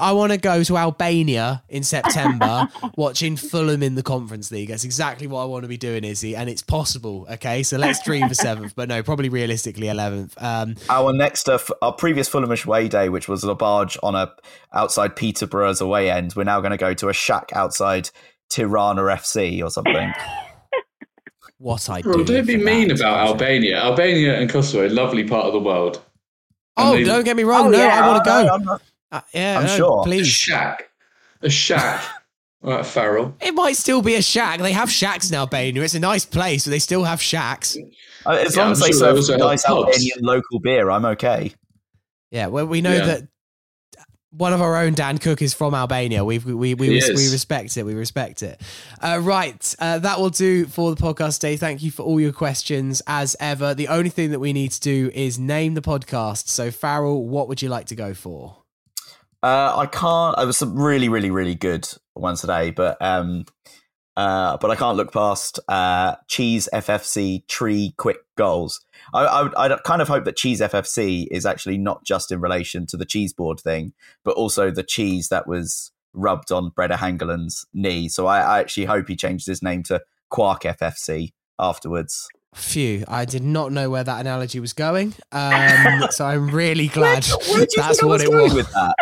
I 0.00 0.12
want 0.12 0.30
to 0.32 0.38
go 0.38 0.62
to 0.62 0.76
Albania 0.76 1.62
in 1.68 1.82
September 1.82 2.68
watching 2.96 3.36
Fulham 3.36 3.82
in 3.82 3.96
the 3.96 4.02
Conference 4.02 4.50
League. 4.52 4.68
That's 4.68 4.84
exactly 4.84 5.26
what 5.26 5.42
I 5.42 5.44
want 5.46 5.64
to 5.64 5.68
be 5.68 5.76
doing, 5.76 6.04
Izzy, 6.04 6.36
and 6.36 6.48
it's 6.48 6.62
possible, 6.62 7.26
okay? 7.30 7.62
So 7.64 7.78
let's 7.78 8.02
dream 8.04 8.28
for 8.28 8.34
seventh, 8.34 8.74
but 8.76 8.88
no, 8.88 9.02
probably 9.02 9.28
realistically 9.28 9.88
11th. 9.88 10.40
Um, 10.40 10.76
Our 10.88 11.12
next, 11.12 11.48
uh, 11.48 11.58
our 11.82 11.92
previous 11.92 12.28
Fulhamish 12.30 12.64
away 12.64 12.86
day, 12.88 13.08
which 13.08 13.26
was 13.28 13.42
a 13.42 13.54
barge 13.56 13.98
on 14.02 14.14
a 14.14 14.30
outside 14.72 15.16
Peterborough's 15.16 15.80
away 15.80 16.10
end, 16.10 16.34
we're 16.36 16.44
now 16.44 16.60
going 16.60 16.70
to 16.70 16.76
go 16.76 16.94
to 16.94 17.08
a 17.08 17.12
shack 17.12 17.50
outside 17.54 18.10
Tirana 18.50 19.02
FC 19.02 19.62
or 19.64 19.70
something. 19.70 20.12
what 21.58 21.90
I 21.90 22.02
Bro, 22.02 22.18
do. 22.18 22.24
don't 22.36 22.46
be 22.46 22.56
mean 22.56 22.88
that 22.88 23.00
about 23.00 23.22
exposure. 23.22 23.32
Albania. 23.44 23.82
Albania 23.82 24.38
and 24.40 24.48
Kosovo, 24.48 24.88
lovely 24.88 25.24
part 25.24 25.46
of 25.46 25.52
the 25.52 25.60
world. 25.60 26.00
Oh, 26.76 26.92
And 26.94 27.00
they- 27.04 27.08
don't 27.08 27.24
get 27.24 27.36
me 27.36 27.42
wrong. 27.42 27.66
Oh, 27.66 27.70
no, 27.70 27.78
yeah. 27.78 28.04
I 28.04 28.06
want 28.06 28.24
to 28.24 28.28
go. 28.30 28.48
I'm 28.54 28.62
not- 28.62 28.82
Uh, 29.10 29.20
yeah, 29.32 29.58
I'm 29.58 29.66
no, 29.66 29.76
sure. 29.76 30.00
A 30.00 30.04
Please. 30.04 30.26
shack. 30.28 30.90
A 31.42 31.48
shack. 31.50 32.04
All 32.62 32.70
right, 32.76 32.84
Farrell. 32.86 33.34
It 33.40 33.52
might 33.54 33.76
still 33.76 34.02
be 34.02 34.16
a 34.16 34.22
shack. 34.22 34.60
They 34.60 34.72
have 34.72 34.90
shacks 34.90 35.30
in 35.30 35.36
Albania. 35.36 35.82
It's 35.82 35.94
a 35.94 36.00
nice 36.00 36.24
place, 36.24 36.64
but 36.64 36.70
they 36.72 36.78
still 36.80 37.04
have 37.04 37.22
shacks. 37.22 37.76
uh, 38.26 38.30
as 38.32 38.54
Yeah, 38.56 38.62
long 38.62 38.66
I'm 38.68 38.72
as 38.72 38.80
they 38.80 38.86
sure 38.86 38.92
they 38.92 38.98
serve 38.98 39.16
also 39.16 39.32
have 39.32 39.40
nice. 39.40 39.64
Albanian 39.66 40.18
local 40.22 40.58
beer, 40.60 40.90
I'm 40.90 41.04
okay. 41.04 41.52
Yeah, 42.30 42.48
well, 42.48 42.66
we 42.66 42.80
know 42.82 42.92
Yeah. 42.94 43.06
that 43.06 43.22
one 44.30 44.52
of 44.52 44.60
our 44.60 44.76
own 44.76 44.92
Dan 44.92 45.16
Cook 45.16 45.40
is 45.40 45.54
from 45.54 45.72
Albania. 45.74 46.22
We 46.22 46.38
we 46.38 46.74
we, 46.74 46.86
He 46.88 46.94
res- 46.96 47.08
we 47.08 47.32
respect 47.32 47.76
it. 47.78 47.84
We 47.84 47.94
respect 47.94 48.42
it. 48.42 48.60
Uh, 49.00 49.18
right, 49.22 49.74
uh, 49.78 50.00
that 50.00 50.20
will 50.20 50.28
do 50.28 50.66
for 50.66 50.94
the 50.94 51.00
podcast 51.02 51.36
today. 51.40 51.56
Thank 51.56 51.82
you 51.82 51.90
for 51.90 52.02
all 52.02 52.20
your 52.20 52.32
questions 52.32 53.00
as 53.06 53.36
ever. 53.40 53.72
The 53.72 53.88
only 53.88 54.10
thing 54.10 54.30
that 54.32 54.38
we 54.40 54.52
need 54.52 54.72
to 54.72 54.80
do 54.80 55.10
is 55.14 55.38
name 55.38 55.72
the 55.72 55.80
podcast. 55.80 56.48
So 56.48 56.70
Farrell, 56.70 57.24
what 57.26 57.48
would 57.48 57.62
you 57.62 57.70
like 57.70 57.86
to 57.86 57.94
go 57.96 58.12
for? 58.12 58.56
Uh, 59.42 59.74
I 59.76 59.86
can't. 59.86 60.36
There 60.36 60.46
was 60.46 60.56
some 60.56 60.80
really, 60.80 61.08
really, 61.08 61.30
really 61.30 61.54
good 61.54 61.88
ones 62.14 62.40
today, 62.40 62.70
but 62.70 63.00
um, 63.00 63.44
uh, 64.18 64.56
but 64.56 64.68
I 64.70 64.74
can't 64.74 64.96
look 64.96 65.12
past 65.12 65.60
uh, 65.68 66.16
Cheese 66.26 66.68
FFC 66.74 67.46
Tree 67.46 67.94
Quick 67.98 68.18
Goals. 68.36 68.80
I, 69.14 69.24
I, 69.24 69.66
I 69.66 69.76
kind 69.84 70.02
of 70.02 70.08
hope 70.08 70.24
that 70.24 70.36
Cheese 70.36 70.60
FFC 70.60 71.28
is 71.30 71.46
actually 71.46 71.78
not 71.78 72.04
just 72.04 72.32
in 72.32 72.40
relation 72.40 72.84
to 72.86 72.96
the 72.96 73.04
cheese 73.04 73.32
board 73.32 73.60
thing, 73.60 73.92
but 74.24 74.34
also 74.34 74.72
the 74.72 74.82
cheese 74.82 75.28
that 75.28 75.46
was 75.46 75.92
rubbed 76.14 76.50
on 76.50 76.70
Brede 76.70 76.90
Hangeland's 76.90 77.64
knee. 77.72 78.08
So 78.08 78.26
I, 78.26 78.40
I 78.40 78.58
actually 78.58 78.86
hope 78.86 79.06
he 79.06 79.14
changed 79.14 79.46
his 79.46 79.62
name 79.62 79.84
to 79.84 80.02
Quark 80.30 80.62
FFC 80.62 81.32
afterwards. 81.56 82.28
Phew, 82.54 83.04
I 83.06 83.24
did 83.24 83.44
not 83.44 83.70
know 83.70 83.88
where 83.88 84.02
that 84.02 84.20
analogy 84.20 84.58
was 84.58 84.72
going. 84.72 85.14
Um, 85.30 86.06
so 86.10 86.26
I'm 86.26 86.50
really 86.50 86.88
glad 86.88 87.24
Where 87.24 87.66
do 87.66 87.66
you 87.76 87.82
that's 87.82 88.02
what 88.02 88.20
it 88.20 88.30
was. 88.32 88.52
with 88.52 88.72
that? 88.72 88.94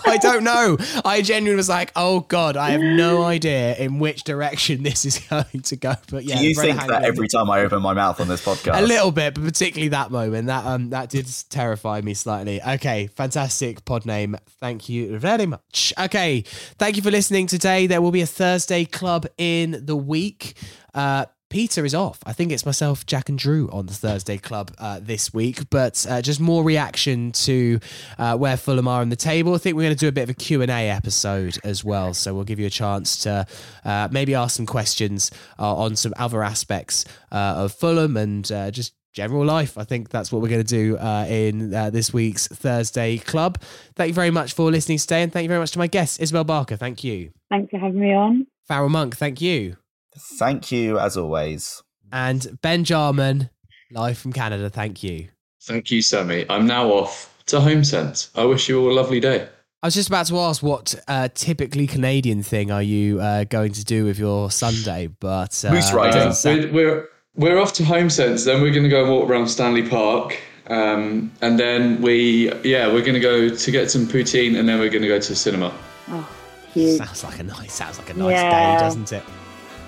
I 0.06 0.16
don't 0.18 0.44
know. 0.44 0.76
I 1.04 1.22
genuinely 1.22 1.56
was 1.56 1.68
like, 1.68 1.92
oh 1.96 2.20
God, 2.20 2.56
I 2.56 2.70
have 2.70 2.80
no 2.80 3.22
idea 3.22 3.74
in 3.76 3.98
which 3.98 4.24
direction 4.24 4.82
this 4.82 5.04
is 5.04 5.18
going 5.30 5.62
to 5.62 5.76
go. 5.76 5.94
But 6.10 6.24
yeah, 6.24 6.38
Do 6.38 6.46
you 6.46 6.54
think 6.54 6.78
that 6.86 7.04
every 7.04 7.28
time 7.28 7.50
I 7.50 7.60
open 7.60 7.82
my 7.82 7.94
mouth 7.94 8.20
on 8.20 8.28
this 8.28 8.44
podcast? 8.44 8.78
A 8.78 8.82
little 8.82 9.10
bit, 9.10 9.34
but 9.34 9.44
particularly 9.44 9.88
that 9.88 10.10
moment 10.10 10.46
that 10.46 10.64
um 10.64 10.90
that 10.90 11.10
did 11.10 11.26
terrify 11.50 12.00
me 12.00 12.14
slightly. 12.14 12.62
Okay, 12.62 13.08
fantastic 13.08 13.84
pod 13.84 14.06
name. 14.06 14.36
Thank 14.60 14.88
you 14.88 15.18
very 15.18 15.46
much. 15.46 15.92
Okay, 15.98 16.42
thank 16.78 16.96
you 16.96 17.02
for 17.02 17.10
listening 17.10 17.46
today. 17.46 17.86
There 17.86 18.00
will 18.02 18.12
be 18.12 18.22
a 18.22 18.26
Thursday 18.26 18.84
club 18.84 19.26
in 19.38 19.84
the 19.84 19.96
week. 19.96 20.54
Uh, 20.94 21.26
Peter 21.54 21.84
is 21.84 21.94
off. 21.94 22.18
I 22.26 22.32
think 22.32 22.50
it's 22.50 22.66
myself, 22.66 23.06
Jack, 23.06 23.28
and 23.28 23.38
Drew 23.38 23.70
on 23.70 23.86
the 23.86 23.94
Thursday 23.94 24.38
club 24.38 24.72
uh, 24.76 24.98
this 25.00 25.32
week. 25.32 25.70
But 25.70 26.04
uh, 26.10 26.20
just 26.20 26.40
more 26.40 26.64
reaction 26.64 27.30
to 27.30 27.78
uh, 28.18 28.36
where 28.36 28.56
Fulham 28.56 28.88
are 28.88 29.02
in 29.02 29.08
the 29.08 29.14
table. 29.14 29.54
I 29.54 29.58
think 29.58 29.76
we're 29.76 29.84
going 29.84 29.94
to 29.94 30.00
do 30.00 30.08
a 30.08 30.12
bit 30.12 30.24
of 30.24 30.30
a 30.30 30.34
Q 30.34 30.62
and 30.62 30.70
A 30.72 30.90
episode 30.90 31.56
as 31.62 31.84
well. 31.84 32.12
So 32.12 32.34
we'll 32.34 32.42
give 32.42 32.58
you 32.58 32.66
a 32.66 32.70
chance 32.70 33.18
to 33.18 33.46
uh, 33.84 34.08
maybe 34.10 34.34
ask 34.34 34.56
some 34.56 34.66
questions 34.66 35.30
uh, 35.56 35.76
on 35.76 35.94
some 35.94 36.12
other 36.16 36.42
aspects 36.42 37.04
uh, 37.30 37.54
of 37.58 37.72
Fulham 37.72 38.16
and 38.16 38.50
uh, 38.50 38.72
just 38.72 38.92
general 39.12 39.44
life. 39.44 39.78
I 39.78 39.84
think 39.84 40.08
that's 40.08 40.32
what 40.32 40.42
we're 40.42 40.48
going 40.48 40.64
to 40.64 40.76
do 40.76 40.96
uh, 40.96 41.24
in 41.28 41.72
uh, 41.72 41.90
this 41.90 42.12
week's 42.12 42.48
Thursday 42.48 43.18
club. 43.18 43.62
Thank 43.94 44.08
you 44.08 44.14
very 44.14 44.32
much 44.32 44.54
for 44.54 44.72
listening 44.72 44.98
today, 44.98 45.22
and 45.22 45.32
thank 45.32 45.44
you 45.44 45.50
very 45.50 45.60
much 45.60 45.70
to 45.70 45.78
my 45.78 45.86
guest, 45.86 46.20
Isabel 46.20 46.42
Barker. 46.42 46.74
Thank 46.74 47.04
you. 47.04 47.30
Thanks 47.48 47.70
for 47.70 47.78
having 47.78 48.00
me 48.00 48.12
on. 48.12 48.48
Farrell 48.66 48.88
Monk, 48.88 49.16
thank 49.16 49.40
you. 49.40 49.76
Thank 50.16 50.70
you, 50.72 50.98
as 50.98 51.16
always. 51.16 51.82
And 52.12 52.58
Ben 52.62 52.84
Jarman, 52.84 53.50
live 53.90 54.18
from 54.18 54.32
Canada, 54.32 54.70
thank 54.70 55.02
you. 55.02 55.28
Thank 55.62 55.90
you, 55.90 56.02
Sammy. 56.02 56.46
I'm 56.48 56.66
now 56.66 56.88
off 56.88 57.34
to 57.46 57.60
Home 57.60 57.84
Sense. 57.84 58.30
I 58.34 58.44
wish 58.44 58.68
you 58.68 58.80
all 58.80 58.90
a 58.92 58.94
lovely 58.94 59.20
day. 59.20 59.48
I 59.82 59.86
was 59.86 59.94
just 59.94 60.08
about 60.08 60.26
to 60.26 60.38
ask 60.38 60.62
what 60.62 60.94
uh, 61.08 61.28
typically 61.34 61.86
Canadian 61.86 62.42
thing 62.42 62.70
are 62.70 62.82
you 62.82 63.20
uh, 63.20 63.44
going 63.44 63.72
to 63.72 63.84
do 63.84 64.04
with 64.06 64.18
your 64.18 64.50
Sunday, 64.50 65.08
but 65.20 65.62
uh, 65.64 65.72
Moose 65.72 65.92
riding. 65.92 66.22
Uh, 66.22 66.34
we're, 66.44 66.72
we're 66.72 67.08
we're 67.36 67.58
off 67.60 67.72
to 67.74 67.84
Home 67.84 68.08
Sense. 68.08 68.44
Then 68.44 68.62
we're 68.62 68.70
going 68.70 68.84
to 68.84 68.88
go 68.88 69.02
and 69.02 69.10
walk 69.12 69.28
around 69.28 69.48
Stanley 69.48 69.86
Park, 69.86 70.38
um, 70.68 71.30
and 71.42 71.58
then 71.58 72.00
we 72.00 72.50
yeah 72.62 72.86
we're 72.86 73.02
going 73.02 73.14
to 73.14 73.20
go 73.20 73.50
to 73.54 73.70
get 73.70 73.90
some 73.90 74.06
poutine, 74.06 74.58
and 74.58 74.66
then 74.68 74.78
we're 74.78 74.88
going 74.90 75.02
to 75.02 75.08
go 75.08 75.18
to 75.20 75.28
the 75.28 75.36
cinema. 75.36 75.74
Oh, 76.08 76.28
cute. 76.72 76.96
sounds 76.96 77.22
like 77.24 77.40
a 77.40 77.42
nice, 77.42 77.72
sounds 77.74 77.98
like 77.98 78.08
a 78.10 78.14
nice 78.14 78.30
Yeah. 78.32 78.76
day, 78.76 78.80
doesn't 78.84 79.12
it? 79.12 79.22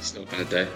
It's 0.07 0.15
not 0.15 0.33
a 0.33 0.37
bad 0.37 0.49
day. 0.51 0.69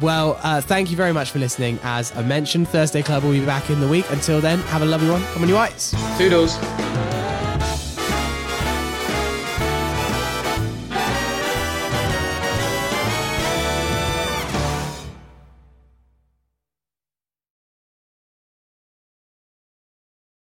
Well, 0.00 0.38
uh, 0.42 0.60
thank 0.60 0.90
you 0.90 0.96
very 0.96 1.12
much 1.12 1.30
for 1.30 1.38
listening. 1.38 1.78
As 1.82 2.14
I 2.16 2.22
mentioned, 2.22 2.68
Thursday 2.68 3.02
Club 3.02 3.22
will 3.22 3.32
be 3.32 3.44
back 3.44 3.70
in 3.70 3.80
the 3.80 3.88
week. 3.88 4.04
Until 4.10 4.40
then, 4.40 4.58
have 4.60 4.82
a 4.82 4.86
lovely 4.86 5.08
one. 5.08 5.22
Come 5.32 5.42
on, 5.42 5.48
you 5.48 5.54
whites. 5.54 5.94
Toodles. 6.18 6.58